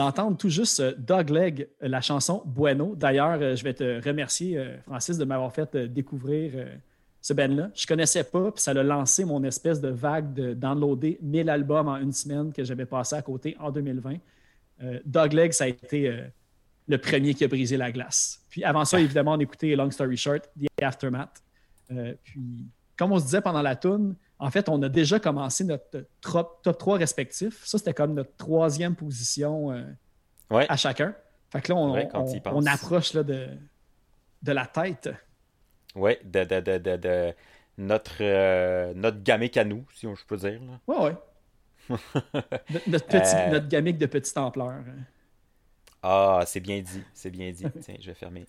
D'entendre 0.06 0.38
tout 0.38 0.49
juste 0.49 0.80
euh, 0.80 0.94
Dogleg, 0.98 1.68
euh, 1.84 1.88
la 1.88 2.02
chanson 2.02 2.44
Bueno. 2.45 2.95
D'ailleurs, 2.95 3.40
euh, 3.41 3.56
je 3.56 3.64
vais 3.64 3.73
te 3.73 4.03
remercier, 4.03 4.64
Francis, 4.86 5.18
de 5.18 5.26
m'avoir 5.26 5.52
fait 5.53 5.76
découvrir 5.76 6.52
ce 7.22 7.34
band-là. 7.34 7.72
Je 7.73 7.88
connaissais 7.88 8.23
pas, 8.23 8.52
puis 8.52 8.61
ça 8.61 8.72
a 8.72 8.84
lancé 8.84 9.26
mon 9.26 9.44
espèce 9.44 9.82
de 9.82 9.90
vague 9.90 10.34
de 10.34 10.53
downloader 10.53 11.18
1000 11.22 11.49
albums 11.49 11.88
en 11.88 11.98
une 11.98 12.14
semaine 12.14 12.53
que 12.53 12.64
j'avais 12.64 12.86
passé 12.86 13.15
à 13.15 13.22
côté 13.22 13.57
en 13.60 13.72
2020. 13.72 14.18
Euh, 14.84 14.99
Dogleg, 15.06 15.52
ça 15.53 15.64
a 15.64 15.68
été 15.68 16.07
euh, 16.07 16.27
le 16.88 16.98
premier 16.98 17.34
qui 17.34 17.44
a 17.44 17.48
brisé 17.48 17.77
la 17.77 17.91
glace. 17.91 18.41
Puis 18.49 18.64
avant 18.64 18.86
ça, 18.86 18.99
évidemment, 18.99 19.34
on 19.34 19.40
écoutait 19.40 19.76
Long 19.76 19.90
Story 19.91 20.18
Short, 20.18 20.49
The 20.60 20.84
Aftermath. 20.84 21.41
Euh, 21.91 22.14
puis, 22.23 22.68
comme 22.98 23.11
on 23.11 23.19
se 23.19 23.26
disait 23.26 23.41
pendant 23.41 23.61
la 23.61 23.76
tune, 23.76 24.15
en 24.45 24.51
fait, 24.51 24.69
on 24.69 24.81
a 24.84 24.89
déjà 24.89 25.19
commencé 25.19 25.63
notre 25.63 26.05
top, 26.22 26.61
top 26.61 26.77
3 26.77 26.97
respectif. 26.97 27.65
Ça, 27.65 27.77
c'était 27.77 27.93
comme 27.93 28.13
notre 28.13 28.35
troisième 28.38 28.95
position 28.95 29.72
euh, 29.72 29.84
Ouais. 30.51 30.65
à 30.69 30.77
chacun. 30.77 31.15
Fait 31.51 31.61
que 31.61 31.72
là, 31.72 31.77
on, 31.80 31.93
Ouais, 31.93 32.07
approche 32.67 33.13
là, 33.13 33.23
de, 33.23 33.47
de 34.43 34.51
la 34.51 34.65
tête. 34.67 35.09
Ouais, 35.95 36.19
de, 36.23 36.43
de, 36.43 36.59
de, 36.77 36.97
de, 36.97 37.34
notre, 37.77 38.17
euh, 38.22 38.93
notre 38.95 39.23
gamique 39.23 39.57
à 39.57 39.63
nous, 39.63 39.85
si 39.93 40.05
on- 40.05 40.15
je 40.15 40.26
peux 40.26 40.38
dire. 40.38 40.59
là. 40.61 40.80
Ouais, 40.88 41.05
ouais. 41.05 41.15
notre, 42.88 43.05
petit, 43.07 43.35
Euh. 43.35 43.51
notre 43.51 43.67
gamique 43.67 43.97
de 43.97 44.05
petite 44.05 44.38
ampleur. 44.38 44.76
Ah, 46.03 46.43
c'est 46.45 46.59
bien 46.59 46.81
dit, 46.81 47.03
c'est 47.13 47.31
bien 47.31 47.51
dit. 47.51 47.65
Tiens, 47.81 47.95
je 47.99 48.07
vais 48.07 48.13
fermer 48.13 48.45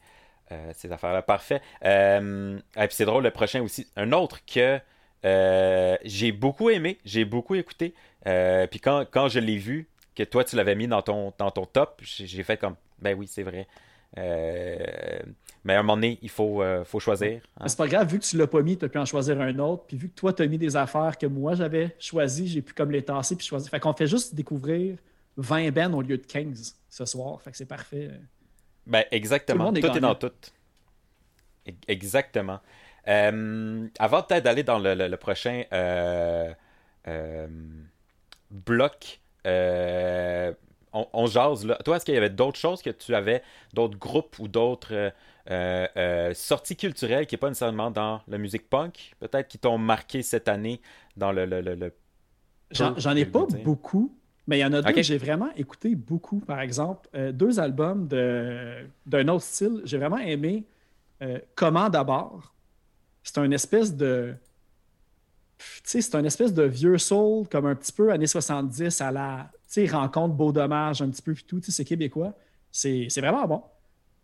euh, 0.52 0.72
ces 0.74 0.90
affaires-là. 0.92 1.22
Parfait. 1.22 1.60
Euh, 1.84 2.58
et 2.76 2.86
puis 2.86 2.96
c'est 2.96 3.04
drôle, 3.04 3.24
le 3.24 3.30
prochain 3.30 3.62
aussi. 3.62 3.86
Un 3.96 4.12
autre 4.12 4.44
que 4.44 4.78
euh, 5.26 5.96
j'ai 6.04 6.32
beaucoup 6.32 6.70
aimé, 6.70 6.98
j'ai 7.04 7.24
beaucoup 7.24 7.54
écouté. 7.54 7.94
Euh, 8.26 8.66
puis 8.66 8.80
quand, 8.80 9.04
quand 9.10 9.28
je 9.28 9.38
l'ai 9.40 9.58
vu, 9.58 9.88
que 10.14 10.22
toi 10.22 10.44
tu 10.44 10.56
l'avais 10.56 10.74
mis 10.74 10.88
dans 10.88 11.02
ton, 11.02 11.32
dans 11.36 11.50
ton 11.50 11.66
top, 11.66 12.00
j'ai 12.02 12.42
fait 12.42 12.56
comme, 12.56 12.76
ben 13.00 13.14
oui, 13.18 13.26
c'est 13.26 13.42
vrai. 13.42 13.66
Euh, 14.16 14.78
mais 15.64 15.74
à 15.74 15.80
un 15.80 15.82
moment 15.82 15.96
donné, 15.96 16.18
il 16.22 16.30
faut, 16.30 16.62
faut 16.84 17.00
choisir. 17.00 17.40
hein. 17.58 17.68
C'est 17.68 17.76
pas 17.76 17.88
grave, 17.88 18.08
vu 18.08 18.18
que 18.18 18.24
tu 18.24 18.36
l'as 18.38 18.46
pas 18.46 18.62
mis, 18.62 18.78
tu 18.78 18.84
as 18.84 18.88
pu 18.88 18.98
en 18.98 19.04
choisir 19.04 19.38
un 19.40 19.58
autre. 19.58 19.84
Puis 19.88 19.96
vu 19.96 20.08
que 20.08 20.14
toi, 20.14 20.32
tu 20.32 20.42
as 20.42 20.46
mis 20.46 20.58
des 20.58 20.76
affaires 20.76 21.18
que 21.18 21.26
moi, 21.26 21.54
j'avais 21.54 21.94
choisies, 21.98 22.46
j'ai 22.48 22.62
pu 22.62 22.72
comme 22.72 22.90
les 22.92 23.02
tasser 23.02 23.36
puis 23.36 23.44
choisir. 23.46 23.68
Fait 23.70 23.80
qu'on 23.80 23.92
fait 23.92 24.06
juste 24.06 24.34
découvrir 24.34 24.96
20 25.36 25.70
bands 25.72 25.92
au 25.92 26.02
lieu 26.02 26.16
de 26.16 26.24
15 26.24 26.76
ce 26.88 27.04
soir. 27.04 27.42
Fait 27.42 27.50
que 27.50 27.56
c'est 27.56 27.66
parfait. 27.66 28.10
Ben, 28.86 29.02
Tout 29.02 29.08
le 29.10 29.16
exactement. 29.16 29.64
monde 29.64 29.78
est 29.78 29.80
Tout 29.82 29.96
est 29.96 30.00
dans 30.00 30.14
tout. 30.14 30.30
E- 31.68 31.72
Exactement. 31.88 32.60
Euh, 33.08 33.86
avant 33.98 34.22
peut-être 34.22 34.44
d'aller 34.44 34.62
dans 34.64 34.78
le, 34.78 34.94
le- 34.94 35.08
le 35.08 35.16
prochain 35.16 35.62
euh, 35.72 36.52
euh, 37.08 37.46
bloc, 38.50 39.20
on, 40.92 41.06
on 41.12 41.26
jase 41.26 41.64
là. 41.66 41.76
Toi, 41.84 41.96
est-ce 41.96 42.04
qu'il 42.04 42.14
y 42.14 42.18
avait 42.18 42.30
d'autres 42.30 42.58
choses 42.58 42.82
que 42.82 42.90
tu 42.90 43.14
avais, 43.14 43.42
d'autres 43.74 43.98
groupes 43.98 44.38
ou 44.38 44.48
d'autres 44.48 45.12
sorties 46.34 46.76
culturelles 46.76 47.26
qui 47.26 47.34
n'est 47.34 47.38
pas 47.38 47.48
nécessairement 47.48 47.90
dans 47.90 48.20
la 48.28 48.38
musique 48.38 48.68
punk, 48.68 49.14
peut-être 49.20 49.48
qui 49.48 49.58
t'ont 49.58 49.78
marqué 49.78 50.22
cette 50.22 50.48
année 50.48 50.80
dans 51.16 51.32
le, 51.32 51.46
le, 51.46 51.60
le- 51.60 51.74
le- 51.74 51.92
J'en 52.72 53.16
ai 53.16 53.24
pas 53.24 53.46
dire? 53.46 53.60
beaucoup, 53.64 54.12
mais 54.46 54.58
il 54.58 54.60
y 54.60 54.64
en 54.64 54.72
a 54.72 54.82
deux 54.82 54.92
que 54.92 55.02
j'ai 55.02 55.18
vraiment 55.18 55.50
écouté 55.56 55.94
beaucoup. 55.94 56.40
Par 56.40 56.60
exemple, 56.60 57.08
deux 57.32 57.60
albums 57.60 58.08
de- 58.08 58.86
d'un 59.06 59.28
autre 59.28 59.44
style. 59.44 59.82
J'ai 59.84 59.98
vraiment 59.98 60.18
aimé 60.18 60.64
Comment 61.56 61.90
d'abord. 61.90 62.54
C'est 63.26 63.38
un 63.38 63.50
espèce 63.50 63.92
de. 63.94 64.34
Tu 65.58 65.64
sais, 65.84 66.00
c'est 66.00 66.14
un 66.14 66.22
espèce 66.24 66.54
de 66.54 66.62
vieux 66.62 66.96
soul, 66.96 67.48
comme 67.48 67.66
un 67.66 67.74
petit 67.74 67.90
peu 67.92 68.12
années 68.12 68.28
70 68.28 69.00
à 69.00 69.10
la. 69.10 69.50
Tu 69.68 69.84
sais, 69.84 69.86
rencontre 69.86 70.34
beau 70.34 70.52
dommage, 70.52 71.02
un 71.02 71.10
petit 71.10 71.22
peu, 71.22 71.34
puis 71.34 71.42
tout. 71.44 71.58
Tu 71.58 71.66
sais, 71.66 71.72
c'est 71.72 71.84
québécois. 71.84 72.34
C'est 72.70 73.08
c'est 73.10 73.20
vraiment 73.20 73.46
bon. 73.48 73.62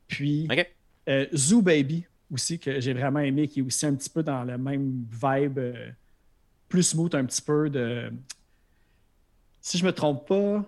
Puis. 0.06 0.46
Ok. 0.50 0.72
Euh, 1.08 1.26
Zoo 1.34 1.62
Baby 1.62 2.06
aussi, 2.32 2.60
que 2.60 2.80
j'ai 2.80 2.92
vraiment 2.92 3.18
aimé, 3.18 3.48
qui 3.48 3.58
est 3.58 3.62
aussi 3.62 3.84
un 3.86 3.94
petit 3.96 4.08
peu 4.08 4.22
dans 4.22 4.44
le 4.44 4.56
même 4.56 5.04
vibe, 5.10 5.58
euh, 5.58 5.88
plus 6.68 6.84
smooth 6.84 7.14
un 7.16 7.24
petit 7.24 7.42
peu 7.42 7.68
de. 7.68 8.12
Si 9.60 9.78
je 9.78 9.84
me 9.84 9.92
trompe 9.92 10.28
pas, 10.28 10.64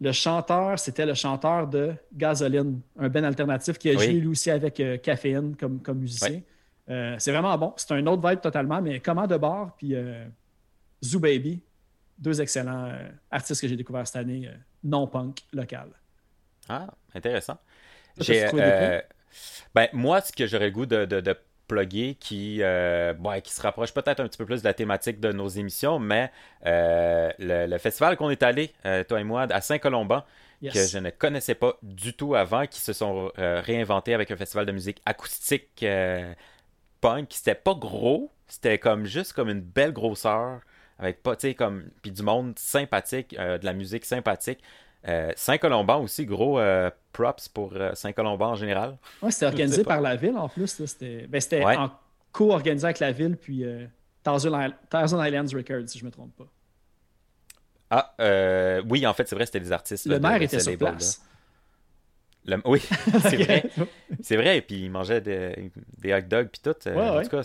le 0.00 0.12
chanteur, 0.12 0.78
c'était 0.78 1.04
le 1.04 1.12
chanteur 1.12 1.66
de 1.66 1.92
Gasoline, 2.14 2.80
un 2.98 3.08
band 3.10 3.24
alternatif 3.24 3.76
qui 3.76 3.90
a 3.90 3.92
Oui. 3.92 4.04
joué 4.04 4.12
lui 4.14 4.26
aussi 4.28 4.50
avec 4.50 4.80
euh, 4.80 4.96
Caféine 4.96 5.54
comme, 5.54 5.80
comme 5.82 5.98
musicien. 5.98 6.40
Euh, 6.92 7.16
c'est 7.18 7.32
vraiment 7.32 7.56
bon. 7.56 7.72
C'est 7.76 7.92
un 7.92 8.06
autre 8.06 8.28
vibe 8.28 8.40
totalement, 8.40 8.82
mais 8.82 9.00
comment 9.00 9.26
de 9.26 9.36
bord, 9.36 9.74
puis 9.76 9.94
euh, 9.94 10.24
Zoo 11.02 11.20
Baby, 11.20 11.62
deux 12.18 12.40
excellents 12.40 12.86
euh, 12.86 13.08
artistes 13.30 13.60
que 13.60 13.68
j'ai 13.68 13.76
découverts 13.76 14.06
cette 14.06 14.16
année, 14.16 14.50
non-punk 14.84 15.40
local. 15.52 15.88
Ah, 16.68 16.86
intéressant. 17.14 17.58
J'ai, 18.18 18.46
ben, 19.74 19.88
moi, 19.94 20.20
ce 20.20 20.32
que 20.32 20.46
j'aurais 20.46 20.66
le 20.66 20.72
goût 20.72 20.84
de, 20.84 21.06
de, 21.06 21.20
de 21.20 21.34
plugger, 21.66 22.14
qui, 22.20 22.60
qui 22.60 23.52
se 23.52 23.62
rapproche 23.62 23.94
peut-être 23.94 24.20
un 24.20 24.28
petit 24.28 24.36
peu 24.36 24.44
plus 24.44 24.60
de 24.60 24.68
la 24.68 24.74
thématique 24.74 25.18
de 25.18 25.32
nos 25.32 25.48
émissions, 25.48 25.98
mais 25.98 26.30
le, 26.62 27.66
le 27.66 27.78
festival 27.78 28.18
qu'on 28.18 28.28
est 28.28 28.42
allé, 28.42 28.74
toi 29.08 29.18
et 29.18 29.24
moi, 29.24 29.46
à 29.50 29.60
Saint-Colomban, 29.62 30.22
Yes. 30.62 30.74
que 30.74 30.86
je 30.86 30.98
ne 30.98 31.10
connaissais 31.10 31.56
pas 31.56 31.76
du 31.82 32.14
tout 32.14 32.36
avant, 32.36 32.66
qui 32.68 32.80
se 32.80 32.92
sont 32.92 33.32
euh, 33.38 33.60
réinventés 33.60 34.14
avec 34.14 34.30
un 34.30 34.36
festival 34.36 34.64
de 34.64 34.70
musique 34.70 35.02
acoustique 35.04 35.82
euh, 35.82 36.32
punk. 37.02 37.28
C'était 37.32 37.54
pas 37.54 37.74
gros, 37.74 38.30
c'était 38.46 38.78
comme 38.78 39.04
juste 39.04 39.34
comme 39.34 39.50
une 39.50 39.60
belle 39.60 39.92
grosseur, 39.92 40.60
avec 40.98 41.22
pas, 41.22 41.36
tu 41.36 41.48
sais, 41.48 41.54
comme, 41.54 41.90
puis 42.00 42.10
du 42.10 42.22
monde 42.22 42.58
sympathique, 42.58 43.36
euh, 43.38 43.58
de 43.58 43.66
la 43.66 43.74
musique 43.74 44.06
sympathique. 44.06 44.60
Euh, 45.06 45.32
Saint-Colomban 45.36 46.00
aussi, 46.00 46.24
gros 46.24 46.58
euh, 46.58 46.88
props 47.12 47.48
pour 47.48 47.74
Saint-Colomban 47.92 48.52
en 48.52 48.54
général. 48.54 48.96
Ouais, 49.20 49.30
c'était 49.30 49.46
organisé 49.52 49.84
par 49.84 50.00
la 50.00 50.16
ville 50.16 50.38
en 50.38 50.48
plus. 50.48 50.78
là. 50.78 50.86
C'était 50.86 51.26
ben, 51.26 51.40
Ouais. 51.52 51.76
en 51.76 51.90
co-organisé 52.30 52.86
avec 52.86 53.00
la 53.00 53.12
ville, 53.12 53.36
puis 53.36 53.66
Thousand, 54.24 54.70
Thousand 54.88 55.22
Islands 55.22 55.54
Records, 55.54 55.88
si 55.88 55.98
je 55.98 56.04
ne 56.04 56.06
me 56.06 56.12
trompe 56.12 56.34
pas. 56.36 56.46
Ah, 57.94 58.14
euh, 58.20 58.82
oui, 58.88 59.06
en 59.06 59.12
fait, 59.12 59.28
c'est 59.28 59.34
vrai, 59.34 59.44
c'était 59.44 59.60
des 59.60 59.70
artistes. 59.70 60.06
Le 60.06 60.14
là, 60.14 60.30
maire 60.30 60.40
était 60.40 60.58
sur 60.58 60.78
place. 60.78 61.20
Le- 62.46 62.60
Oui, 62.64 62.80
c'est 63.22 63.36
vrai. 63.36 63.64
C'est 64.20 64.36
vrai, 64.36 64.60
puis 64.62 64.84
il 64.84 64.90
mangeait 64.90 65.20
des, 65.20 65.70
des 65.98 66.12
hot 66.14 66.22
dogs 66.22 66.48
puis 66.48 66.60
tout. 66.62 66.74
Euh, 66.88 66.94
Ouais, 66.94 67.08
en 67.08 67.16
ouais. 67.16 67.22
tout 67.24 67.30
cas, 67.30 67.42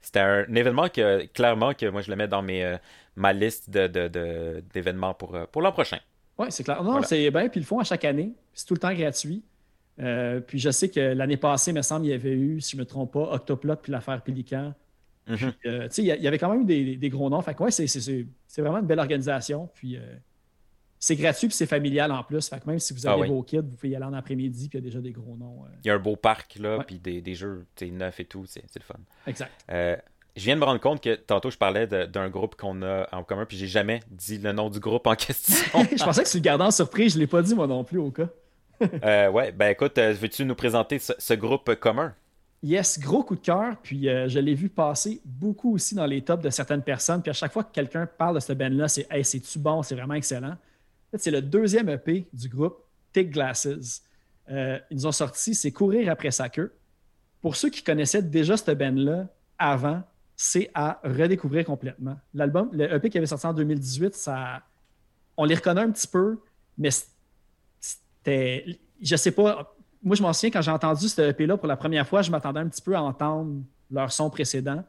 c'était- 0.00 0.20
un 0.20 0.54
événement 0.54 0.88
que 0.88 1.26
clairement 1.26 1.74
que 1.74 1.86
moi 1.86 2.02
je 2.02 2.10
le 2.10 2.16
mets 2.16 2.28
dans 2.28 2.42
mes, 2.42 2.64
euh, 2.64 2.76
ma 3.16 3.32
liste 3.32 3.68
de, 3.70 3.86
de- 3.88 4.08
de- 4.08 4.64
d'événements 4.72 5.14
pour, 5.14 5.34
euh, 5.34 5.46
pour 5.50 5.60
l'an 5.62 5.72
prochain. 5.72 5.98
Oui, 6.38 6.46
c'est 6.50 6.62
clair. 6.64 6.82
Non, 6.84 6.92
Voilà. 6.92 7.06
c'est 7.06 7.30
bien, 7.30 7.48
puis 7.48 7.58
ils 7.60 7.62
le 7.64 7.66
font 7.66 7.80
à 7.80 7.84
chaque 7.84 8.04
année. 8.04 8.32
C'est 8.54 8.66
tout 8.66 8.74
le 8.74 8.80
temps 8.80 8.94
gratuit. 8.94 9.42
Euh, 10.00 10.40
puis 10.40 10.58
je 10.60 10.70
sais 10.70 10.88
que 10.88 11.00
l'année 11.00 11.36
passée, 11.36 11.72
il 11.72 11.74
me 11.74 11.82
semble, 11.82 12.06
il 12.06 12.10
y 12.10 12.12
avait 12.12 12.30
eu, 12.32 12.60
si 12.60 12.72
je 12.72 12.76
ne 12.76 12.82
me 12.82 12.86
trompe 12.86 13.12
pas, 13.12 13.32
Octoplot 13.34 13.76
puis 13.76 13.90
l'affaire 13.92 14.22
Pélican. 14.22 14.72
Mhm. 15.26 15.52
Euh, 15.66 15.88
tu 15.88 15.94
sais, 15.94 16.02
il 16.02 16.06
y 16.22 16.28
avait 16.28 16.38
quand 16.38 16.50
même 16.50 16.62
eu 16.62 16.64
des, 16.64 16.96
des 16.96 17.08
gros 17.10 17.28
noms. 17.28 17.42
Fait 17.42 17.54
que 17.54 17.62
ouais, 17.64 17.70
c'est, 17.72 18.26
vraiment 18.58 18.78
une 18.78 18.86
belle 18.86 19.00
organisation. 19.00 19.68
Puis 19.74 19.98
c'est 21.00 21.16
gratuit 21.16 21.48
puis 21.48 21.56
c'est 21.56 21.66
familial 21.66 22.10
en 22.12 22.22
plus. 22.22 22.48
Fait 22.48 22.60
que 22.60 22.68
même 22.68 22.78
si 22.78 22.92
vous 22.94 23.06
Ah 23.06 23.12
avez 23.12 23.22
oui. 23.22 23.28
vos 23.28 23.42
kids, 23.42 23.58
vous 23.58 23.76
pouvez 23.76 23.90
y 23.90 23.96
aller 23.96 24.04
en 24.04 24.12
après-midi 24.14 24.68
puis 24.68 24.78
il 24.78 24.82
y 24.82 24.84
a 24.84 24.86
déjà 24.88 25.00
des 25.00 25.12
gros 25.12 25.36
noms. 25.36 25.64
euh, 25.64 25.68
Il 25.84 25.88
y 25.88 25.90
a 25.90 25.94
un 25.94 25.98
beau 25.98 26.16
parc 26.16 26.56
là, 26.58 26.82
puis 26.86 26.98
des, 26.98 27.20
des 27.20 27.34
jeux 27.34 27.66
neufs 27.82 28.20
et 28.20 28.24
tout, 28.24 28.44
c'est, 28.46 28.62
le 28.74 28.82
fun. 28.82 28.94
exact. 29.26 29.52
Euh, 29.70 29.96
je 30.36 30.44
viens 30.44 30.54
de 30.54 30.60
me 30.60 30.64
rendre 30.64 30.80
compte 30.80 31.02
que 31.02 31.14
tantôt 31.16 31.50
je 31.50 31.58
parlais 31.58 31.86
d'un 31.86 32.28
groupe 32.28 32.54
qu'on 32.54 32.82
a 32.82 33.08
en 33.12 33.24
commun, 33.24 33.44
puis 33.44 33.56
j'ai 33.56 33.66
jamais 33.66 34.00
dit 34.10 34.38
le 34.38 34.52
nom 34.52 34.70
du 34.70 34.78
groupe 34.80 35.06
en 35.06 35.14
question. 35.16 35.54
je 35.96 36.04
pensais 36.04 36.22
que 36.22 36.28
tu 36.28 36.36
le 36.36 36.42
gardais 36.42 36.64
en 36.64 36.70
surprise. 36.70 37.12
Je 37.14 37.18
ne 37.18 37.22
l'ai 37.22 37.26
pas 37.26 37.42
dit 37.42 37.54
moi 37.54 37.66
non 37.66 37.84
plus 37.84 37.98
au 37.98 38.10
cas. 38.10 38.28
Euh, 39.02 39.28
ouais, 39.30 39.50
ben 39.50 39.70
écoute, 39.70 39.98
euh, 39.98 40.12
veux-tu 40.12 40.44
nous 40.44 40.54
présenter 40.54 41.00
ce, 41.00 41.12
ce 41.18 41.34
groupe 41.34 41.74
commun? 41.80 42.14
Yes, 42.62 43.00
gros 43.00 43.24
coup 43.24 43.34
de 43.34 43.40
cœur. 43.40 43.74
Puis 43.82 44.08
euh, 44.08 44.28
je 44.28 44.38
l'ai 44.38 44.54
vu 44.54 44.68
passer 44.68 45.20
beaucoup 45.24 45.74
aussi 45.74 45.96
dans 45.96 46.06
les 46.06 46.22
tops 46.22 46.44
de 46.44 46.50
certaines 46.50 46.82
personnes. 46.82 47.20
Puis 47.20 47.30
à 47.30 47.32
chaque 47.32 47.52
fois 47.52 47.64
que 47.64 47.72
quelqu'un 47.72 48.06
parle 48.06 48.36
de 48.36 48.40
ce 48.40 48.52
band-là, 48.52 48.86
c'est 48.86 49.06
Hey, 49.10 49.24
c'est-tu 49.24 49.58
bon, 49.58 49.82
c'est 49.82 49.96
vraiment 49.96 50.14
excellent? 50.14 50.54
C'est 51.16 51.30
le 51.30 51.42
deuxième 51.42 51.88
EP 51.88 52.26
du 52.32 52.48
groupe 52.48 52.82
Thick 53.12 53.30
Glasses. 53.30 54.02
Euh, 54.50 54.78
ils 54.90 54.96
nous 54.96 55.06
ont 55.06 55.12
sorti 55.12 55.54
C'est 55.54 55.72
Courir 55.72 56.10
après 56.10 56.30
sa 56.30 56.48
queue. 56.48 56.72
Pour 57.40 57.56
ceux 57.56 57.70
qui 57.70 57.82
connaissaient 57.82 58.22
déjà 58.22 58.56
ce 58.56 58.70
band-là 58.70 59.28
avant, 59.58 60.02
c'est 60.36 60.70
à 60.74 61.00
redécouvrir 61.02 61.64
complètement. 61.64 62.16
L'album, 62.34 62.70
le 62.72 62.92
EP 62.92 63.10
qui 63.10 63.18
avait 63.18 63.26
sorti 63.26 63.46
en 63.46 63.52
2018, 63.52 64.14
ça, 64.14 64.62
on 65.36 65.44
les 65.44 65.54
reconnaît 65.54 65.80
un 65.80 65.90
petit 65.90 66.06
peu, 66.06 66.38
mais 66.76 66.90
c'était, 67.80 68.78
je 69.02 69.16
sais 69.16 69.32
pas, 69.32 69.74
moi 70.02 70.14
je 70.14 70.22
m'en 70.22 70.32
souviens 70.32 70.50
quand 70.50 70.62
j'ai 70.62 70.70
entendu 70.70 71.08
ce 71.08 71.20
EP-là 71.22 71.56
pour 71.56 71.66
la 71.66 71.76
première 71.76 72.06
fois, 72.06 72.22
je 72.22 72.30
m'attendais 72.30 72.60
un 72.60 72.68
petit 72.68 72.82
peu 72.82 72.94
à 72.94 73.02
entendre 73.02 73.62
leur 73.90 74.12
son 74.12 74.30
précédent. 74.30 74.84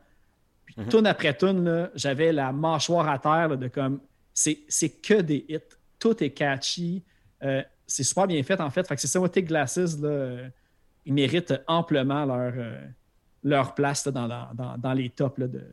Puis 0.66 0.76
tune 0.88 1.08
après 1.08 1.36
tune, 1.36 1.90
j'avais 1.96 2.32
la 2.32 2.52
mâchoire 2.52 3.10
à 3.10 3.18
terre 3.18 3.50
là, 3.50 3.56
de 3.56 3.68
comme, 3.68 4.00
c'est 4.34 4.90
que 5.02 5.22
des 5.22 5.46
hits, 5.50 5.60
tout 6.00 6.24
est 6.24 6.32
catchy, 6.32 7.04
Euh, 7.44 7.64
c'est 7.88 8.04
super 8.04 8.28
bien 8.28 8.44
fait 8.44 8.60
en 8.62 8.70
fait. 8.70 8.88
Fait 8.88 8.96
que 8.96 9.02
c'est 9.02 9.08
ça, 9.08 9.20
Thick 9.30 9.46
Glasses, 9.48 9.78
là, 10.02 10.10
euh, 10.10 10.50
ils 11.06 11.14
méritent 11.14 11.54
amplement 11.68 12.26
leur, 12.26 12.54
euh, 12.58 12.86
leur 13.44 13.76
place 13.76 14.06
là, 14.06 14.12
dans, 14.12 14.28
dans- 14.28 14.50
dans- 14.54 14.78
dans 14.78 14.94
les 14.94 15.10
tops 15.10 15.38
là, 15.40 15.48
de, 15.48 15.64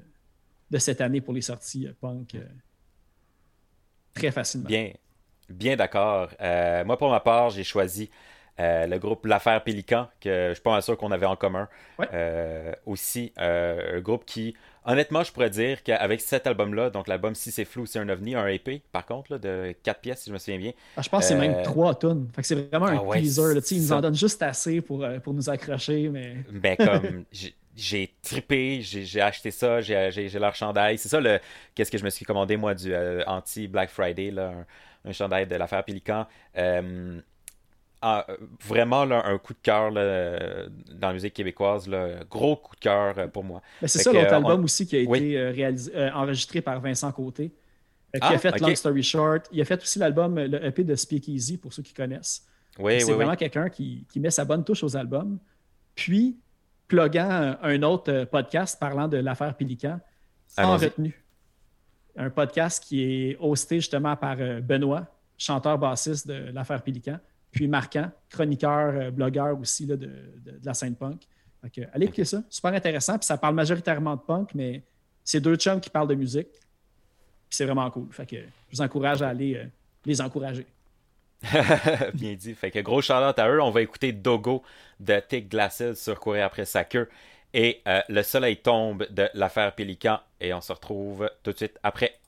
de 0.71 0.79
cette 0.79 1.01
année 1.01 1.21
pour 1.21 1.35
les 1.35 1.43
sorties 1.43 1.89
punk 2.01 2.37
très 4.15 4.31
facilement. 4.31 4.69
Bien, 4.69 4.93
Bien 5.49 5.77
d'accord. 5.77 6.31
Moi, 6.87 6.99
pour 6.99 7.11
ma 7.11 7.21
part, 7.21 7.51
j'ai 7.51 7.65
choisi 7.65 8.11
euh, 8.61 8.87
le 8.87 8.99
groupe 8.99 9.27
L'Affaire 9.27 9.63
Pélican, 9.65 10.09
que 10.21 10.49
je 10.51 10.55
suis 10.55 10.63
pas 10.63 10.81
sûr 10.83 10.97
qu'on 10.99 11.13
avait 11.13 11.27
en 11.27 11.37
commun. 11.37 11.69
Ouais. 11.99 12.09
Euh, 12.13 12.73
aussi, 12.87 13.33
euh, 13.39 13.99
un 13.99 14.01
groupe 14.01 14.25
qui, 14.27 14.57
honnêtement, 14.87 15.23
je 15.25 15.33
pourrais 15.33 15.51
dire 15.51 15.83
qu'avec 15.83 16.21
cet 16.21 16.47
album-là, 16.47 16.91
donc 16.91 17.09
l'album 17.09 17.35
Si 17.35 17.51
c'est 17.51 17.65
flou, 17.67 17.85
c'est 17.87 17.99
un 17.99 18.09
ovni, 18.09 18.35
un 18.35 18.47
EP, 18.47 18.83
par 18.93 19.05
contre, 19.05 19.33
là, 19.33 19.39
de 19.39 19.75
4 19.83 20.01
pièces, 20.01 20.23
si 20.23 20.31
je 20.31 20.35
me 20.35 20.39
souviens 20.39 20.59
bien. 20.59 20.73
Ah, 20.97 21.03
je 21.03 21.09
pense 21.09 21.21
que 21.25 21.29
c'est 21.29 21.35
Euh, 21.35 21.39
même 21.39 21.63
trois 21.63 21.95
tonnes. 21.95 22.29
Fait 22.35 22.43
que 22.43 22.49
c'est 22.49 22.55
vraiment 22.55 22.87
un 22.87 22.97
Ah 22.99 23.03
ouais, 23.03 23.21
teaser. 23.21 23.55
là. 23.55 23.61
Ils 23.71 23.83
nous 23.83 23.93
en 23.93 24.01
donnent 24.01 24.15
juste 24.15 24.43
assez 24.43 24.81
pour, 24.81 25.05
euh, 25.05 25.19
pour 25.19 25.35
nous 25.35 25.51
accrocher, 25.51 26.09
mais 26.09 26.37
Ben, 26.53 26.77
comme, 26.77 27.25
j'ai- 27.33 28.15
trippé, 28.23 28.81
j'ai 28.81 29.21
acheté 29.21 29.51
ça, 29.51 29.81
j'ai 29.83 30.29
leur 30.39 30.55
chandail. 30.55 30.97
C'est 30.99 31.09
ça, 31.11 31.21
le 31.21 31.39
qu'est-ce 31.75 31.91
que 31.91 31.99
je 31.99 32.05
me 32.05 32.11
suis 32.11 32.25
commandé, 32.25 32.57
moi, 32.57 32.75
du 32.75 32.95
euh, 32.95 33.23
anti-Black 33.27 33.91
Friday, 33.91 34.31
là, 34.31 34.53
un, 35.05 35.11
un 35.11 35.13
chandail 35.13 35.47
de 35.47 35.55
l'affaire 35.57 35.85
Pélican. 35.85 36.27
Euh, 36.57 37.21
ah, 38.03 38.27
euh, 38.29 38.37
vraiment, 38.65 39.05
là, 39.05 39.25
un 39.27 39.39
coup 39.39 39.53
de 39.55 39.59
cœur 39.63 39.91
dans 39.93 41.09
la 41.09 41.13
musique 41.13 41.35
québécoise, 41.35 41.89
là, 41.89 42.25
gros 42.31 42.57
coup 42.57 42.75
de 42.77 42.81
cœur 42.81 43.19
euh, 43.19 43.27
pour 43.29 43.43
moi. 43.45 43.63
C'est 43.83 43.99
ça 44.01 44.13
l'autre 44.13 44.33
euh, 44.33 44.37
album 44.37 44.61
on- 44.61 44.65
aussi 44.65 44.87
qui 44.87 44.97
a 44.97 45.01
été 45.01 45.09
Oui. 45.11 45.37
réalisé, 45.39 45.93
euh, 45.97 46.13
enregistré 46.13 46.61
par 46.61 46.81
Vincent 46.81 47.11
Côté. 47.13 47.53
euh, 48.15 48.19
qui 48.19 48.27
Ah, 48.27 48.31
a 48.35 48.39
fait 48.39 48.51
ok. 48.55 48.61
Long 48.61 48.75
Story 48.75 49.03
Short. 49.03 49.49
Il 49.53 49.61
a 49.61 49.65
fait 49.65 49.81
aussi 49.83 49.99
l'album, 49.99 50.39
le 50.39 50.65
EP 50.65 50.85
de 50.85 50.95
Speakeasy, 50.95 51.59
pour 51.59 51.73
ceux 51.73 51.83
qui 51.83 51.93
connaissent. 51.95 52.47
Oui, 52.79 53.01
c'est 53.01 53.07
oui, 53.11 53.15
vraiment 53.15 53.35
quelqu'un 53.37 53.69
qui, 53.69 54.07
qui 54.09 54.21
met 54.21 54.31
sa 54.31 54.45
bonne 54.45 54.63
touche 54.65 54.85
aux 54.85 54.97
albums. 54.97 55.39
Puis, 55.95 56.37
pluguant 56.89 57.57
un, 57.63 57.83
autre 57.83 58.25
podcast 58.25 58.79
parlant 58.79 59.09
de 59.09 59.17
l'affaire 59.17 59.55
Pélican, 59.57 59.99
sans 60.47 60.77
retenue. 60.77 61.21
Un 62.17 62.31
podcast 62.31 62.83
qui 62.85 63.03
est 63.03 63.37
hosté 63.41 63.77
justement 63.77 64.15
par 64.17 64.37
Benoît, 64.63 65.07
chanteur-bassiste 65.37 66.27
de 66.29 66.51
l'affaire 66.53 66.83
Pélican, 66.83 67.19
puis 67.57 67.67
Marquant, 67.69 68.11
chroniqueur, 68.29 68.95
euh, 68.95 69.11
blogueur 69.11 69.59
aussi 69.59 69.87
là, 69.87 69.97
de, 69.97 70.07
de- 70.07 70.61
la 70.63 70.75
scène 70.75 70.95
punk. 70.95 71.23
Fait 71.63 71.71
que, 71.71 71.81
allez 71.95 72.05
écouter 72.05 72.27
ça, 72.27 72.43
super 72.51 72.73
intéressant. 72.75 73.19
Puis 73.19 73.27
ça 73.27 73.39
parle 73.39 73.55
majoritairement 73.55 74.15
de 74.15 74.21
punk, 74.21 74.51
mais 74.55 74.83
c'est 75.25 75.41
deux 75.41 75.57
chums 75.57 75.81
qui 75.81 75.89
parlent 75.89 76.07
de 76.09 76.15
musique. 76.15 76.51
Puis 76.51 77.57
c'est 77.57 77.65
vraiment 77.65 77.91
cool. 77.91 78.09
Fait 78.13 78.27
que 78.27 78.37
je 78.37 78.77
vous 78.77 78.83
encourage 78.83 79.23
à 79.23 79.29
aller 79.31 79.57
euh, 79.57 79.65
les 80.05 80.21
encourager. 80.21 80.67
Bien 82.15 82.35
dit. 82.35 82.55
Fait 82.55 82.71
que 82.71 82.81
gros 82.81 83.01
shout 83.01 83.13
à 83.15 83.49
eux. 83.49 83.63
On 83.63 83.71
va 83.71 83.81
écouter 83.81 84.13
Dogo 84.13 84.63
de 85.01 85.19
Thick 85.19 85.49
Glasses 85.49 85.95
sur 85.95 86.21
Courir 86.21 86.45
après 86.45 86.67
sa 86.67 86.85
queue. 86.85 87.09
Et 87.55 87.81
euh, 87.89 88.01
Le 88.09 88.23
soleil 88.23 88.59
tombe 88.59 89.07
de 89.11 89.29
l'affaire 89.33 89.75
Pélican. 89.75 90.21
Et 90.41 90.53
on 90.53 90.61
se 90.61 90.73
retrouve 90.73 91.31
tout 91.43 91.53
de 91.53 91.57
suite 91.57 91.79
après. 91.83 92.19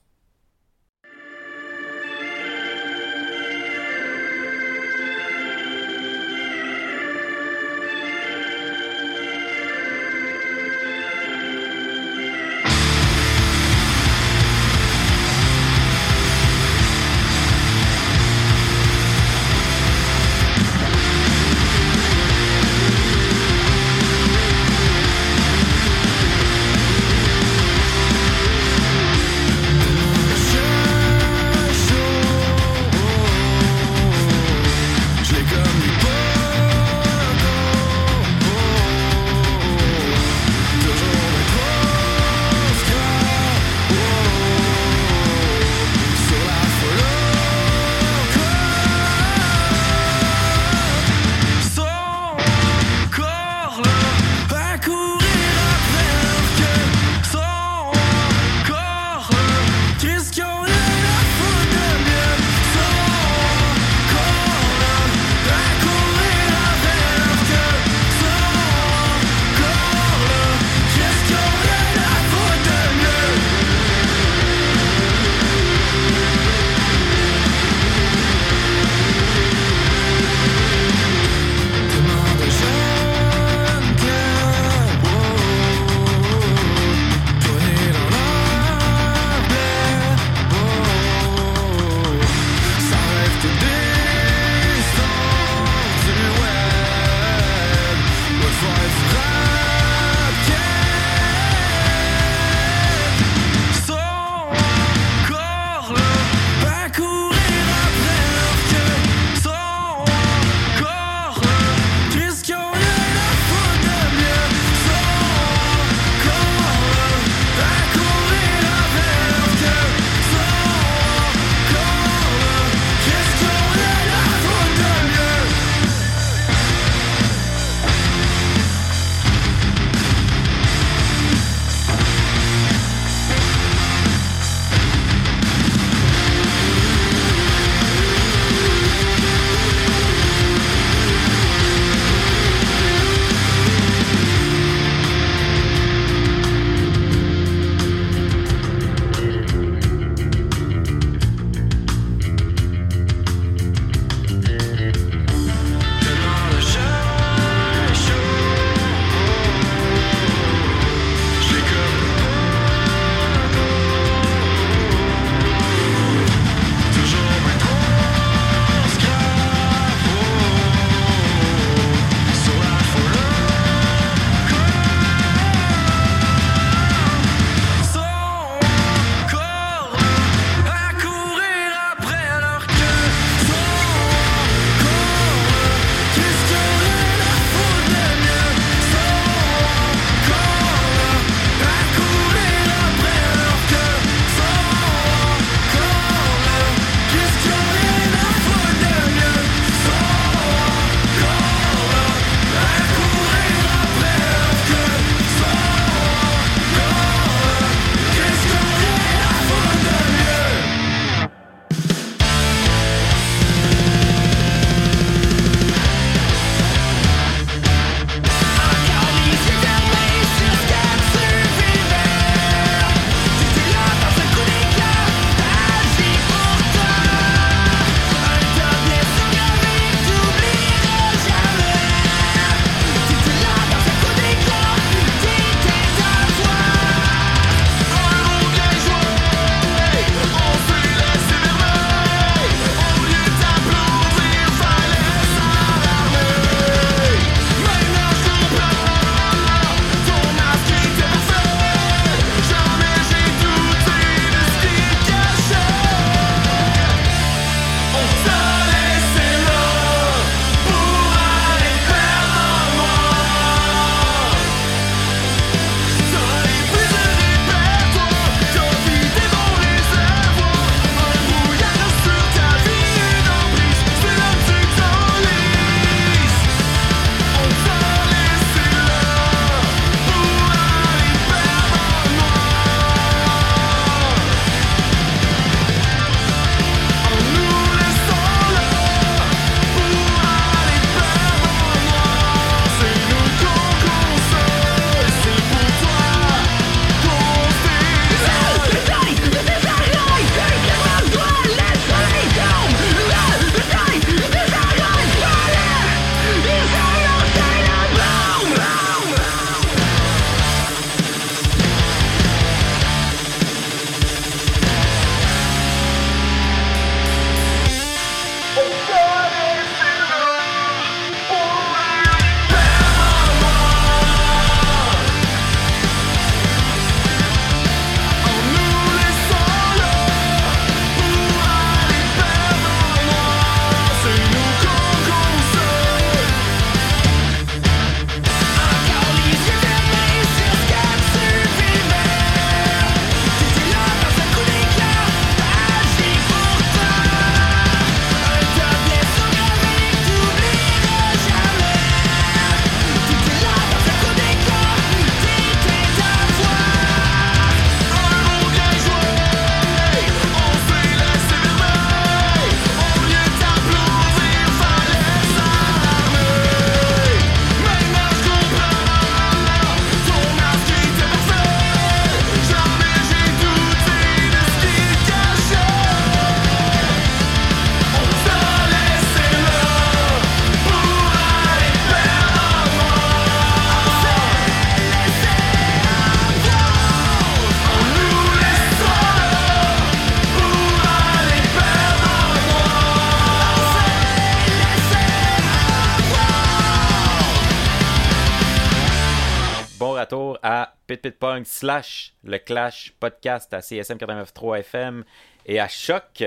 Slash 401.45 402.13
le 402.23 402.37
Clash 402.37 402.93
podcast 402.99 403.53
à 403.53 403.61
CSM 403.61 403.97
89.3 403.97 404.59
FM 404.59 405.03
et 405.45 405.59
à 405.59 405.67
Choc 405.67 406.23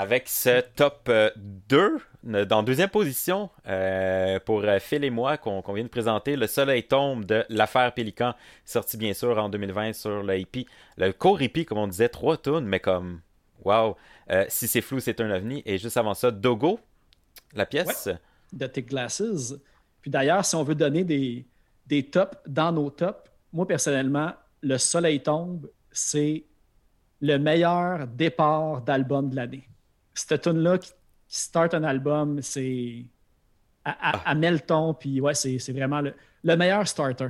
avec 0.00 0.28
ce 0.28 0.62
top 0.76 1.10
2 1.68 1.98
euh, 2.28 2.44
dans 2.44 2.62
deuxième 2.62 2.88
position 2.88 3.50
euh, 3.66 4.38
pour 4.40 4.64
euh, 4.64 4.78
Phil 4.78 5.04
et 5.04 5.10
moi 5.10 5.36
qu'on 5.36 5.60
vient 5.72 5.84
de 5.84 5.88
présenter. 5.88 6.36
Le 6.36 6.46
Soleil 6.46 6.84
tombe 6.84 7.24
de 7.24 7.44
l'affaire 7.50 7.92
Pélican, 7.92 8.34
sorti 8.64 8.96
bien 8.96 9.12
sûr 9.12 9.36
en 9.36 9.48
2020 9.48 9.92
sur 9.92 10.22
le 10.22 10.38
hippie. 10.38 10.66
Le 10.96 11.12
core 11.12 11.42
hippie, 11.42 11.66
comme 11.66 11.78
on 11.78 11.86
disait, 11.86 12.08
trois 12.08 12.36
tonnes, 12.36 12.66
mais 12.66 12.80
comme 12.80 13.20
wow, 13.64 13.96
si 14.48 14.68
c'est 14.68 14.80
flou, 14.80 15.00
c'est 15.00 15.20
un 15.20 15.30
ovni. 15.30 15.62
Et 15.66 15.76
juste 15.76 15.98
avant 15.98 16.14
ça, 16.14 16.30
Dogo, 16.30 16.80
la 17.52 17.66
pièce. 17.66 18.08
De 18.52 18.66
Thick 18.66 18.88
Glasses. 18.88 19.54
Puis 20.00 20.10
d'ailleurs, 20.10 20.46
si 20.46 20.54
on 20.54 20.62
veut 20.62 20.74
donner 20.74 21.04
des, 21.04 21.44
des 21.86 22.04
tops 22.04 22.38
dans 22.46 22.72
nos 22.72 22.88
tops, 22.88 23.30
moi 23.52 23.66
personnellement, 23.66 24.32
Le 24.62 24.78
Soleil 24.78 25.22
tombe, 25.22 25.70
c'est 25.90 26.44
le 27.20 27.38
meilleur 27.38 28.06
départ 28.06 28.82
d'album 28.82 29.30
de 29.30 29.36
l'année 29.36 29.70
cette 30.14 30.42
tune-là 30.42 30.78
qui, 30.78 30.90
start 31.28 31.74
un 31.74 31.84
album, 31.84 32.42
c'est. 32.42 33.04
À, 33.84 34.10
à, 34.10 34.22
ah. 34.26 34.58
ton, 34.58 34.92
puis 34.92 35.20
ouais, 35.20 35.34
c'est 35.34 35.72
vraiment 35.72 36.02
le, 36.02 36.56
meilleur 36.56 36.86
starter. 36.86 37.28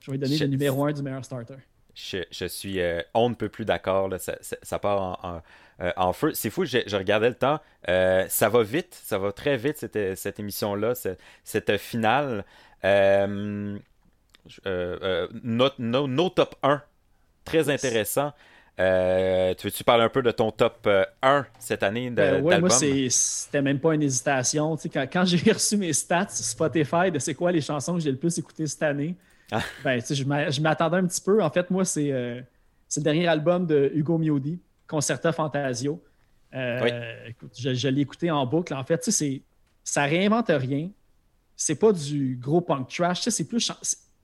je 0.00 0.10
vais 0.10 0.18
donner 0.18 0.38
le 0.38 0.46
numéro 0.46 0.86
un 0.86 0.92
du 0.92 1.02
meilleur 1.02 1.24
starter. 1.24 1.56
Je, 1.94 2.46
suis 2.46 2.80
euh, 2.80 3.02
on 3.12 3.28
ne 3.28 3.34
peut 3.34 3.50
plus 3.50 3.66
d'accord. 3.66 4.08
Ça, 4.18 4.38
ça, 4.40 4.78
part 4.78 5.42
euh, 5.80 5.92
en, 5.96 6.14
feu. 6.14 6.32
C'est 6.32 6.48
fou, 6.48 6.64
je, 6.64 6.96
regardais 6.96 7.28
le 7.28 7.34
temps. 7.34 7.60
Euh, 7.88 8.24
ça 8.28 8.48
va 8.48 8.62
vite, 8.62 8.98
ça 9.04 9.18
va 9.18 9.32
très 9.32 9.58
vite 9.58 9.76
cette, 9.76 10.16
cette 10.16 10.40
émission-là, 10.40 10.94
cette, 11.44 11.76
finale. 11.76 12.44
Nos, 15.42 16.30
top 16.30 16.54
1, 16.62 16.82
très 17.44 17.68
intéressant. 17.70 18.32
Euh, 18.80 19.54
tu 19.54 19.66
veux-tu 19.66 19.84
parler 19.84 20.04
un 20.04 20.08
peu 20.08 20.22
de 20.22 20.30
ton 20.30 20.50
top 20.50 20.86
1 20.86 20.90
euh, 21.28 21.42
cette 21.58 21.82
année 21.82 22.08
de, 22.08 22.16
ben 22.16 22.42
ouais, 22.42 22.58
moi, 22.58 22.70
c'était 22.70 23.60
même 23.60 23.78
pas 23.78 23.94
une 23.94 24.02
hésitation. 24.02 24.76
quand, 24.76 25.06
quand 25.12 25.24
j'ai 25.26 25.52
reçu 25.52 25.76
mes 25.76 25.92
stats 25.92 26.28
Spotify 26.28 27.10
de 27.12 27.18
c'est 27.18 27.34
quoi 27.34 27.52
les 27.52 27.60
chansons 27.60 27.94
que 27.94 28.00
j'ai 28.00 28.10
le 28.10 28.16
plus 28.16 28.36
écoutées 28.38 28.66
cette 28.66 28.82
année, 28.82 29.14
ah. 29.50 29.60
ben, 29.84 30.00
je 30.00 30.60
m'attendais 30.60 30.96
un 30.96 31.06
petit 31.06 31.20
peu. 31.20 31.42
En 31.42 31.50
fait, 31.50 31.70
moi, 31.70 31.82
euh, 31.98 32.40
c'est 32.88 33.00
le 33.00 33.04
dernier 33.04 33.26
album 33.26 33.66
de 33.66 33.92
Hugo 33.94 34.16
Miodi, 34.16 34.58
Concerta 34.86 35.32
Fantasio. 35.32 36.02
je, 36.52 37.88
l'ai 37.88 38.00
écouté 38.00 38.30
en 38.30 38.46
boucle. 38.46 38.72
En 38.72 38.84
fait, 38.84 39.08
ça 39.84 40.04
réinvente 40.04 40.48
rien. 40.48 40.88
C'est 41.56 41.76
pas 41.76 41.92
du 41.92 42.38
gros 42.40 42.62
punk 42.62 42.88
trash. 42.88 43.20
C'est 43.28 43.46
plus 43.46 43.70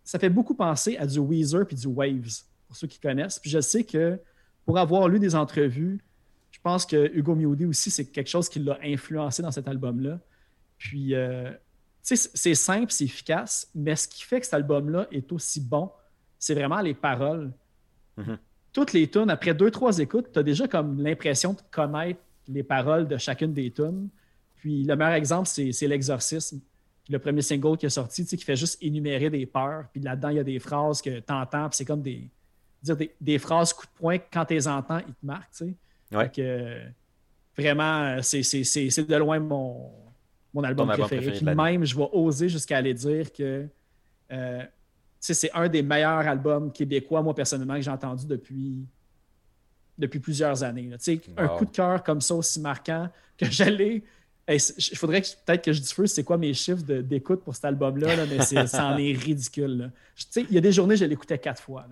ça 0.08 0.18
fait 0.18 0.30
beaucoup 0.30 0.54
penser 0.54 0.96
à 0.96 1.06
du 1.06 1.18
Weezer 1.18 1.66
puis 1.66 1.76
du 1.76 1.86
Waves, 1.86 2.40
pour 2.66 2.74
ceux 2.74 2.86
qui 2.86 2.98
connaissent. 2.98 3.38
Puis 3.38 3.50
je 3.50 3.60
sais 3.60 3.84
que 3.84 4.18
pour 4.64 4.78
avoir 4.78 5.06
lu 5.06 5.18
des 5.18 5.34
entrevues, 5.34 6.02
je 6.50 6.58
pense 6.62 6.86
que 6.86 7.14
Hugo 7.14 7.34
Miodi 7.34 7.66
aussi, 7.66 7.90
c'est 7.90 8.06
quelque 8.06 8.30
chose 8.30 8.48
qui 8.48 8.58
l'a 8.58 8.78
influencé 8.82 9.42
dans 9.42 9.50
cet 9.50 9.68
album-là. 9.68 10.18
Puis, 10.78 11.14
euh, 11.14 11.52
c'est 12.00 12.54
simple, 12.54 12.90
c'est 12.90 13.04
efficace, 13.04 13.70
mais 13.74 13.96
ce 13.96 14.08
qui 14.08 14.22
fait 14.22 14.40
que 14.40 14.46
cet 14.46 14.54
album-là 14.54 15.08
est 15.12 15.30
aussi 15.30 15.60
bon, 15.60 15.90
c'est 16.38 16.54
vraiment 16.54 16.80
les 16.80 16.94
paroles. 16.94 17.52
Mm-hmm. 18.16 18.38
Toutes 18.72 18.94
les 18.94 19.10
tunes, 19.10 19.28
après 19.28 19.52
deux, 19.52 19.70
trois 19.70 19.98
écoutes, 19.98 20.32
tu 20.32 20.38
as 20.38 20.42
déjà 20.42 20.66
comme 20.66 21.02
l'impression 21.02 21.52
de 21.52 21.60
connaître 21.70 22.20
les 22.46 22.62
paroles 22.62 23.08
de 23.08 23.18
chacune 23.18 23.52
des 23.52 23.70
tunes. 23.70 24.08
Puis 24.56 24.84
le 24.84 24.96
meilleur 24.96 25.12
exemple, 25.12 25.48
c'est 25.48 25.86
L'Exorcisme, 25.86 26.60
le 27.08 27.18
premier 27.18 27.42
single 27.42 27.76
qui 27.76 27.86
est 27.86 27.90
sorti, 27.90 28.24
qui 28.24 28.44
fait 28.44 28.56
juste 28.56 28.78
énumérer 28.82 29.30
des 29.30 29.46
peurs. 29.46 29.84
Puis 29.92 30.00
là-dedans, 30.00 30.28
il 30.28 30.36
y 30.36 30.40
a 30.40 30.44
des 30.44 30.58
phrases 30.58 31.00
que 31.00 31.20
tu 31.20 31.32
entends, 31.32 31.68
puis 31.68 31.76
c'est 31.76 31.84
comme 31.84 32.02
des, 32.02 32.28
dire 32.82 32.96
des, 33.20 33.38
phrases 33.38 33.72
coup 33.72 33.86
de 33.86 33.92
poing, 33.98 34.18
quand 34.30 34.44
tu 34.44 34.54
les 34.54 34.68
entends, 34.68 34.98
ils 34.98 35.14
te 35.14 35.26
marquent. 35.26 35.52
Tu 35.52 35.74
sais. 36.10 36.94
vraiment, 37.56 38.22
c'est 38.22 39.08
de 39.08 39.16
loin 39.16 39.38
mon, 39.38 39.90
mon 40.52 40.64
album 40.64 40.88
préféré. 40.88 41.40
même, 41.54 41.84
je 41.84 41.96
vais 41.96 42.08
oser 42.12 42.48
jusqu'à 42.48 42.78
aller 42.78 42.94
dire 42.94 43.32
que 43.32 43.66
euh, 44.32 44.62
c'est 45.20 45.50
un 45.52 45.68
des 45.68 45.82
meilleurs 45.82 46.26
albums 46.26 46.72
québécois, 46.72 47.22
moi, 47.22 47.34
personnellement, 47.34 47.74
que 47.74 47.82
j'ai 47.82 47.90
entendu 47.90 48.26
depuis, 48.26 48.86
depuis 49.96 50.20
plusieurs 50.20 50.62
années. 50.62 50.90
Un 51.36 51.48
coup 51.48 51.64
de 51.64 51.70
cœur 51.70 52.02
comme 52.02 52.20
ça, 52.20 52.34
aussi 52.34 52.60
marquant, 52.60 53.08
que 53.36 53.46
j'allais. 53.46 54.02
Il 54.48 54.96
faudrait 54.96 55.20
peut-être 55.20 55.62
que 55.62 55.72
je 55.72 55.80
diffuse 55.80 56.10
c'est 56.12 56.24
quoi 56.24 56.38
mes 56.38 56.54
chiffres 56.54 56.82
d'écoute 56.82 57.44
pour 57.44 57.54
cet 57.54 57.66
album-là, 57.66 58.24
mais 58.26 58.66
ça 58.66 58.86
en 58.86 58.96
est 58.96 59.12
ridicule. 59.12 59.92
Il 60.36 60.52
y 60.52 60.58
a 60.58 60.60
des 60.60 60.72
journées, 60.72 60.96
je 60.96 61.04
l'écoutais 61.04 61.38
quatre 61.38 61.62
fois. 61.62 61.86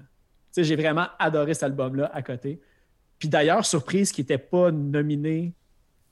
J'ai 0.56 0.76
vraiment 0.76 1.08
adoré 1.18 1.52
cet 1.52 1.64
album-là 1.64 2.10
à 2.14 2.22
côté. 2.22 2.60
Puis 3.18 3.28
d'ailleurs, 3.28 3.64
surprise 3.64 4.12
qu'il 4.12 4.22
n'était 4.22 4.38
pas 4.38 4.70
nominé 4.70 5.52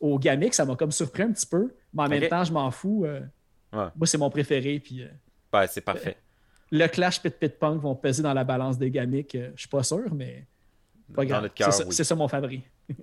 au 0.00 0.18
Gamic, 0.18 0.54
ça 0.54 0.64
m'a 0.64 0.76
comme 0.76 0.92
surpris 0.92 1.22
un 1.22 1.32
petit 1.32 1.46
peu. 1.46 1.74
Mais 1.92 2.02
en 2.02 2.08
même 2.08 2.28
temps, 2.28 2.44
je 2.44 2.52
m'en 2.52 2.70
fous. 2.70 3.04
Euh, 3.06 3.20
moi, 3.72 4.06
c'est 4.06 4.18
mon 4.18 4.30
préféré. 4.30 4.80
Puis, 4.80 5.02
euh, 5.02 5.66
c'est 5.68 5.80
parfait. 5.80 6.16
Euh, 6.18 6.78
le 6.78 6.86
Clash 6.88 7.22
Pit 7.22 7.34
Pit 7.38 7.58
Punk 7.58 7.80
vont 7.80 7.94
peser 7.94 8.22
dans 8.22 8.34
la 8.34 8.44
balance 8.44 8.78
des 8.78 8.90
Gamic. 8.90 9.32
je 9.32 9.60
suis 9.60 9.68
pas 9.68 9.82
sûr, 9.82 10.12
mais 10.14 10.46
pas 11.14 11.24
grave. 11.24 11.50
C'est 11.90 12.04
ça, 12.04 12.14
mon 12.14 12.28
favori. 12.28 12.62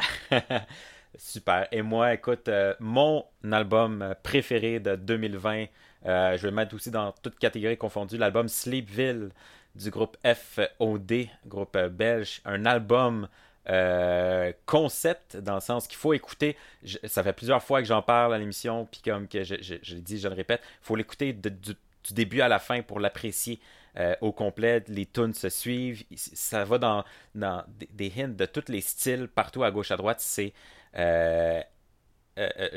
Super. 1.18 1.68
Et 1.72 1.82
moi, 1.82 2.14
écoute, 2.14 2.50
mon 2.80 3.26
album 3.52 4.16
préféré 4.24 4.80
de 4.80 4.96
2020, 4.96 5.66
je 6.06 6.10
vais 6.10 6.38
le 6.38 6.52
mettre 6.52 6.74
aussi 6.76 6.90
dans 6.90 7.12
toutes 7.12 7.38
catégories 7.38 7.78
confondues, 7.78 8.18
l'album 8.18 8.48
Sleepville 8.48 9.30
du 9.76 9.90
groupe 9.90 10.18
FOD, 10.24 11.28
groupe 11.46 11.78
belge, 11.78 12.42
un 12.46 12.66
album 12.66 13.28
euh, 13.70 14.52
concept 14.66 15.38
dans 15.38 15.56
le 15.56 15.62
sens 15.62 15.88
qu'il 15.88 15.98
faut 15.98 16.14
écouter. 16.14 16.58
ça 17.06 17.24
fait 17.24 17.34
plusieurs 17.34 17.62
fois 17.62 17.82
que 17.82 17.88
j'en 17.88 18.02
parle 18.02 18.34
à 18.34 18.38
l'émission, 18.38 18.88
puis 18.92 19.02
comme 19.04 19.28
que 19.28 19.44
je, 19.44 19.56
je, 19.62 19.96
le 19.96 20.02
dis, 20.02 20.20
je 20.20 20.28
le 20.28 20.34
répète, 20.34 20.62
il 20.64 20.86
faut 20.86 20.96
l'écouter 20.96 21.34
du, 21.34 21.76
début 22.10 22.42
à 22.42 22.48
la 22.48 22.60
fin 22.60 22.82
pour 22.82 23.00
l'apprécier. 23.00 23.60
Euh, 23.98 24.16
au 24.22 24.32
complet, 24.32 24.84
les 24.88 25.06
tunes 25.06 25.34
se 25.34 25.50
suivent, 25.50 26.04
ça 26.16 26.64
va 26.64 26.78
dans, 26.78 27.04
dans 27.36 27.64
des, 27.92 28.12
hints 28.18 28.30
de 28.30 28.46
tous 28.46 28.70
les 28.70 28.80
styles 28.82 29.28
partout 29.28 29.64
à 29.64 29.70
gauche 29.70 29.92
à 29.92 29.98
droite, 29.98 30.22
c'est 30.22 30.54
euh, 30.98 31.62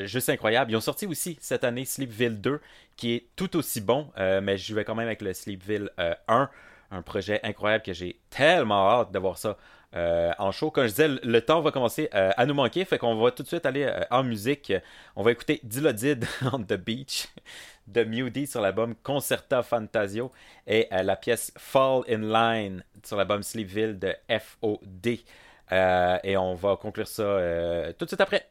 juste 0.04 0.28
incroyable. 0.28 0.72
Ils 0.72 0.76
ont 0.76 0.80
sorti 0.80 1.06
aussi 1.06 1.38
cette 1.40 1.64
année 1.64 1.84
Sleepville 1.84 2.40
2, 2.40 2.60
qui 2.96 3.14
est 3.14 3.26
tout 3.36 3.56
aussi 3.56 3.80
bon, 3.80 4.10
mais 4.16 4.58
je 4.58 4.74
vais 4.74 4.84
quand 4.84 4.94
même 4.94 5.06
avec 5.06 5.22
le 5.22 5.32
Sleepville 5.32 5.90
1 6.28 6.50
un 6.90 7.02
projet 7.02 7.40
incroyable 7.42 7.82
que 7.82 7.92
j'ai 7.92 8.20
tellement 8.30 8.88
hâte 8.90 9.12
de 9.12 9.18
voir 9.18 9.38
ça 9.38 9.56
euh, 9.94 10.32
en 10.38 10.50
show. 10.50 10.70
Comme 10.70 10.84
je 10.84 10.90
disais, 10.90 11.08
le 11.08 11.40
temps 11.40 11.60
va 11.60 11.70
commencer 11.70 12.08
euh, 12.14 12.32
à 12.36 12.46
nous 12.46 12.54
manquer, 12.54 12.84
fait 12.84 12.98
qu'on 12.98 13.14
va 13.16 13.30
tout 13.30 13.42
de 13.42 13.48
suite 13.48 13.66
aller 13.66 13.84
euh, 13.84 14.02
en 14.10 14.22
musique. 14.22 14.72
On 15.14 15.22
va 15.22 15.32
écouter 15.32 15.60
Dilodid 15.62 16.24
on 16.52 16.60
the 16.60 16.74
Beach 16.74 17.28
de 17.86 18.02
Moody 18.02 18.46
sur 18.46 18.60
l'album 18.60 18.94
Concerta 19.02 19.62
Fantasio 19.62 20.32
et 20.66 20.88
la 20.90 21.16
pièce 21.16 21.52
Fall 21.58 22.02
in 22.08 22.22
Line 22.22 22.84
sur 23.04 23.16
l'album 23.16 23.42
Sleepville 23.42 23.98
de 23.98 24.14
FOD. 24.28 25.18
Et 25.70 26.36
on 26.36 26.54
va 26.54 26.76
conclure 26.76 27.08
ça 27.08 27.22
tout 27.98 28.04
de 28.04 28.10
suite 28.10 28.20
après. 28.20 28.50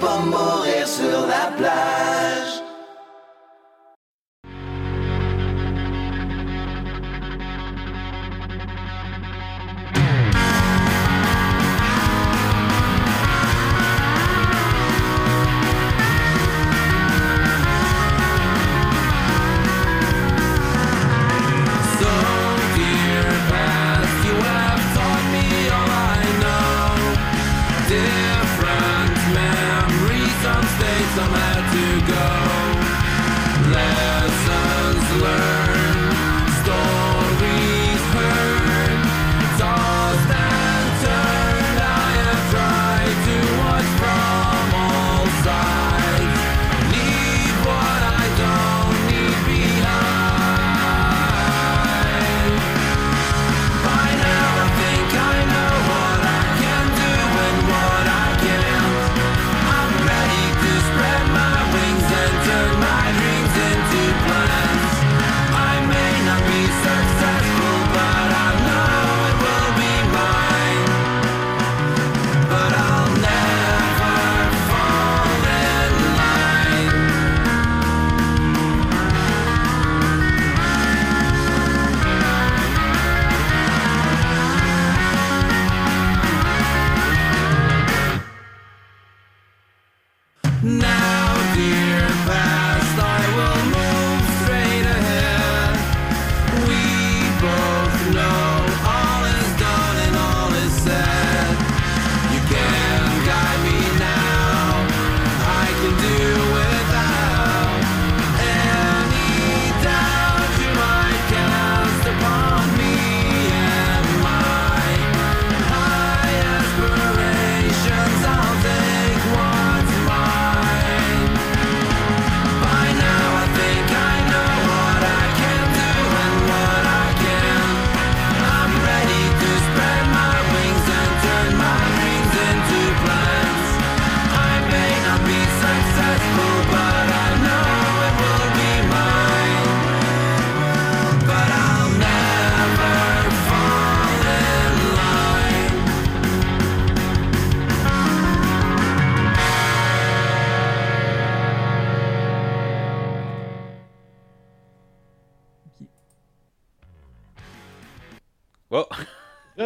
bumble. 0.00 0.59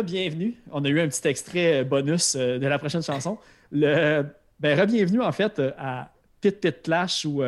Bienvenue. 0.04 0.54
On 0.70 0.84
a 0.84 0.88
eu 0.88 1.00
un 1.00 1.08
petit 1.08 1.26
extrait 1.26 1.80
euh, 1.80 1.84
bonus 1.84 2.34
euh, 2.34 2.58
de 2.58 2.66
la 2.66 2.78
prochaine 2.78 3.02
chanson. 3.02 3.38
Le, 3.72 4.22
ben, 4.60 4.84
bienvenue 4.84 5.22
en 5.22 5.32
fait 5.32 5.58
euh, 5.58 5.72
à 5.78 6.12
Pit 6.42 6.60
Pit 6.60 6.82
Clash 6.82 7.24
ou 7.24 7.42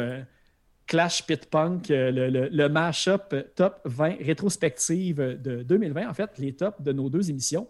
Clash 0.87 1.27
Pit 1.27 1.45
Punk, 1.47 1.89
le, 1.91 2.11
le, 2.11 3.43
top 3.55 3.81
20 3.85 4.17
rétrospective 4.25 5.39
de 5.43 5.63
2020, 5.65 6.09
en 6.09 6.15
fait, 6.15 6.31
les 6.39 6.55
tops 6.55 6.81
de 6.81 6.93
nos 6.93 7.11
deux 7.11 7.29
émissions. 7.29 7.69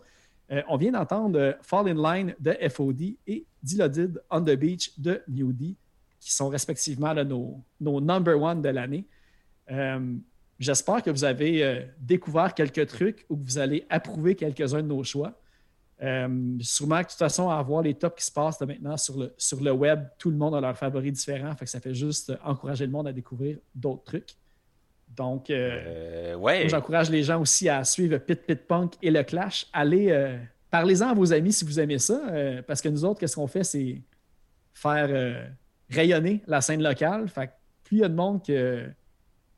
On 0.69 0.77
vient 0.77 0.93
d'entendre 0.93 1.57
Fall 1.63 1.89
in 1.89 1.95
Line 1.95 2.35
de 2.39 2.57
FOD 2.69 3.17
et 3.27 3.45
Dilodid 3.63 4.23
on 4.31 4.41
the 4.43 4.55
Beach 4.55 4.93
de 4.99 5.21
Newdy, 5.27 5.77
qui 6.21 6.33
sont 6.33 6.49
respectivement 6.49 7.13
nos, 7.25 7.61
nos 7.81 8.01
number 8.01 8.41
one 8.41 8.63
de 8.63 8.69
l'année. 8.69 9.05
J'espère 10.59 11.03
que 11.03 11.11
vous 11.11 11.25
avez 11.25 11.63
euh, 11.63 11.83
découvert 12.01 12.55
quelques 12.55 12.87
trucs 12.87 13.27
ou 13.29 13.37
que 13.37 13.43
vous 13.45 13.59
allez 13.59 13.85
approuver 13.91 14.35
quelques-uns 14.35 14.83
de 14.83 14.89
nos 14.89 15.05
choix. 15.05 15.39
Euh, 16.03 16.57
sûrement 16.61 16.99
que 16.99 17.05
de 17.05 17.09
toute 17.11 17.19
façon, 17.19 17.49
à 17.51 17.63
voir 17.63 17.83
les 17.83 17.95
tops 17.95 18.17
qui 18.17 18.25
se 18.25 18.33
passent 18.33 18.59
de 18.59 18.67
maintenant 18.67 18.97
sur 18.97 19.19
le, 19.19 19.35
sur 19.37 19.63
le 19.63 19.71
web, 19.71 20.05
tout 20.19 20.31
le 20.31 20.37
monde 20.37 20.55
a 20.55 20.61
leurs 20.61 20.77
favoris 20.77 21.13
différents. 21.13 21.55
Fait 21.57 21.65
que 21.65 21.71
ça 21.71 21.81
fait 21.81 21.95
juste 21.95 22.31
euh, 22.31 22.37
encourager 22.45 22.87
le 22.87 22.93
monde 22.93 23.09
à 23.09 23.13
découvrir 23.13 23.59
d'autres 23.75 24.05
trucs. 24.05 24.35
Donc, 25.15 25.51
euh, 25.51 26.35
ouais. 26.35 26.69
j'encourage 26.69 27.11
les 27.11 27.23
gens 27.23 27.41
aussi 27.41 27.69
à 27.69 27.85
suivre 27.85 28.19
Pit 28.19 28.41
Pit 28.47 28.67
Punk 28.67 28.95
et 29.03 29.11
le 29.11 29.23
Clash. 29.23 29.67
Allez, 29.73 30.37
parlez-en 30.71 31.11
à 31.11 31.15
vos 31.15 31.33
amis 31.33 31.53
si 31.53 31.65
vous 31.65 31.79
aimez 31.79 31.99
ça, 31.99 32.21
parce 32.67 32.83
que 32.83 32.89
nous 32.89 33.05
autres, 33.05 33.21
qu'est-ce 33.21 33.37
qu'on 33.37 33.47
fait, 33.47 33.63
c'est 33.63 34.03
faire 34.75 35.49
rayonner 35.89 36.43
la 36.49 36.61
scène 36.61 36.83
locale. 36.83 37.29
Fait 37.29 37.47
que 37.47 37.53
plus 37.85 37.99
il 37.99 38.01
y 38.01 38.05
a 38.05 38.09
de 38.09 38.15
monde 38.15 38.45
que- 38.45 38.91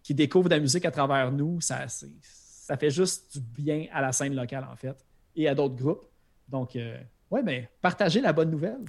qui 0.09 0.15
découvre 0.15 0.49
de 0.49 0.55
la 0.55 0.61
musique 0.61 0.87
à 0.87 0.91
travers 0.91 1.31
nous, 1.31 1.61
ça, 1.61 1.87
ça 1.87 2.79
fait 2.79 2.89
juste 2.89 3.37
du 3.37 3.63
bien 3.63 3.85
à 3.93 4.01
la 4.01 4.11
scène 4.11 4.35
locale, 4.35 4.67
en 4.73 4.75
fait, 4.75 4.97
et 5.37 5.47
à 5.47 5.55
d'autres 5.55 5.75
groupes. 5.75 6.07
Donc, 6.49 6.77
euh, 6.77 6.97
ouais, 7.31 7.43
mais 7.43 7.69
partagez 7.83 8.23
la 8.23 8.33
bonne 8.33 8.51
nouvelle. 8.51 8.87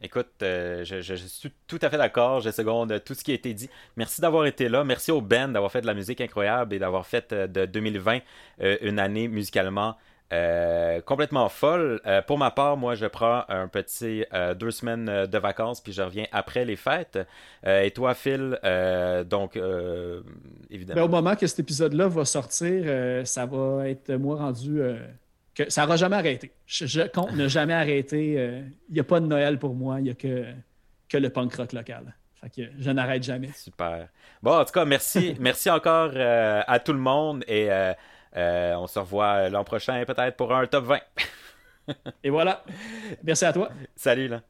Écoute, 0.00 0.42
euh, 0.42 0.84
je 0.84 1.14
suis 1.14 1.52
tout 1.66 1.78
à 1.82 1.90
fait 1.90 1.96
d'accord. 1.96 2.40
Je 2.40 2.50
seconde 2.50 3.02
tout 3.04 3.14
ce 3.14 3.24
qui 3.24 3.32
a 3.32 3.34
été 3.34 3.52
dit. 3.52 3.68
Merci 3.96 4.20
d'avoir 4.20 4.46
été 4.46 4.68
là. 4.68 4.84
Merci 4.84 5.10
au 5.10 5.20
band 5.20 5.48
d'avoir 5.48 5.72
fait 5.72 5.80
de 5.80 5.86
la 5.86 5.94
musique 5.94 6.20
incroyable 6.20 6.74
et 6.74 6.78
d'avoir 6.78 7.06
fait 7.06 7.32
euh, 7.32 7.46
de 7.48 7.66
2020 7.66 8.20
euh, 8.60 8.78
une 8.82 8.98
année 8.98 9.26
musicalement 9.26 9.96
euh, 10.30 11.00
complètement 11.00 11.48
folle. 11.48 12.00
Euh, 12.06 12.20
pour 12.20 12.36
ma 12.36 12.50
part, 12.50 12.76
moi, 12.76 12.94
je 12.94 13.06
prends 13.06 13.44
un 13.48 13.66
petit 13.66 14.26
euh, 14.34 14.52
deux 14.54 14.70
semaines 14.70 15.26
de 15.26 15.38
vacances 15.38 15.80
puis 15.80 15.92
je 15.92 16.02
reviens 16.02 16.26
après 16.32 16.64
les 16.66 16.76
fêtes. 16.76 17.18
Et 17.66 17.90
toi, 17.92 18.14
Phil, 18.14 18.58
donc 19.28 19.56
Mais 19.56 19.62
évidemment. 20.70 21.02
au 21.02 21.08
moment 21.08 21.34
que 21.34 21.46
cet 21.46 21.60
épisode-là 21.60 22.08
va 22.08 22.24
sortir, 22.24 22.84
ça 23.26 23.46
va 23.46 23.88
être 23.88 24.12
moi 24.12 24.36
rendu. 24.36 24.80
que 25.54 25.68
ça 25.70 25.82
n'aura 25.82 25.96
jamais 25.96 26.16
arrêté. 26.16 26.52
Je, 26.66 26.86
je 26.86 27.02
compte 27.08 27.32
ne 27.32 27.48
jamais 27.48 27.74
arrêter. 27.84 28.32
Il 28.88 28.94
n'y 28.94 29.00
a 29.00 29.04
pas 29.04 29.20
de 29.20 29.26
Noël 29.26 29.58
pour 29.58 29.74
moi, 29.74 29.98
il 29.98 30.04
n'y 30.04 30.10
a 30.10 30.14
que, 30.14 30.44
que 31.08 31.16
le 31.16 31.30
punk 31.30 31.54
rock 31.54 31.72
local. 31.72 32.14
Fait 32.40 32.50
que 32.50 32.70
je 32.78 32.90
n'arrête 32.90 33.22
jamais. 33.22 33.50
Super. 33.54 34.08
Bon, 34.42 34.58
en 34.58 34.64
tout 34.64 34.72
cas, 34.72 34.84
merci, 34.84 35.34
merci 35.40 35.68
encore 35.70 36.12
à 36.14 36.78
tout 36.80 36.92
le 36.92 37.00
monde 37.00 37.44
et 37.48 37.68
euh, 38.38 38.74
on 38.76 38.86
se 38.86 38.98
revoit 38.98 39.48
l'an 39.48 39.64
prochain 39.64 40.04
peut-être 40.06 40.36
pour 40.36 40.54
un 40.54 40.66
top 40.66 40.84
20. 40.84 41.00
Et 42.24 42.30
voilà. 42.30 42.64
Merci 43.24 43.44
à 43.44 43.52
toi. 43.52 43.70
Salut 43.96 44.28
là. 44.28 44.42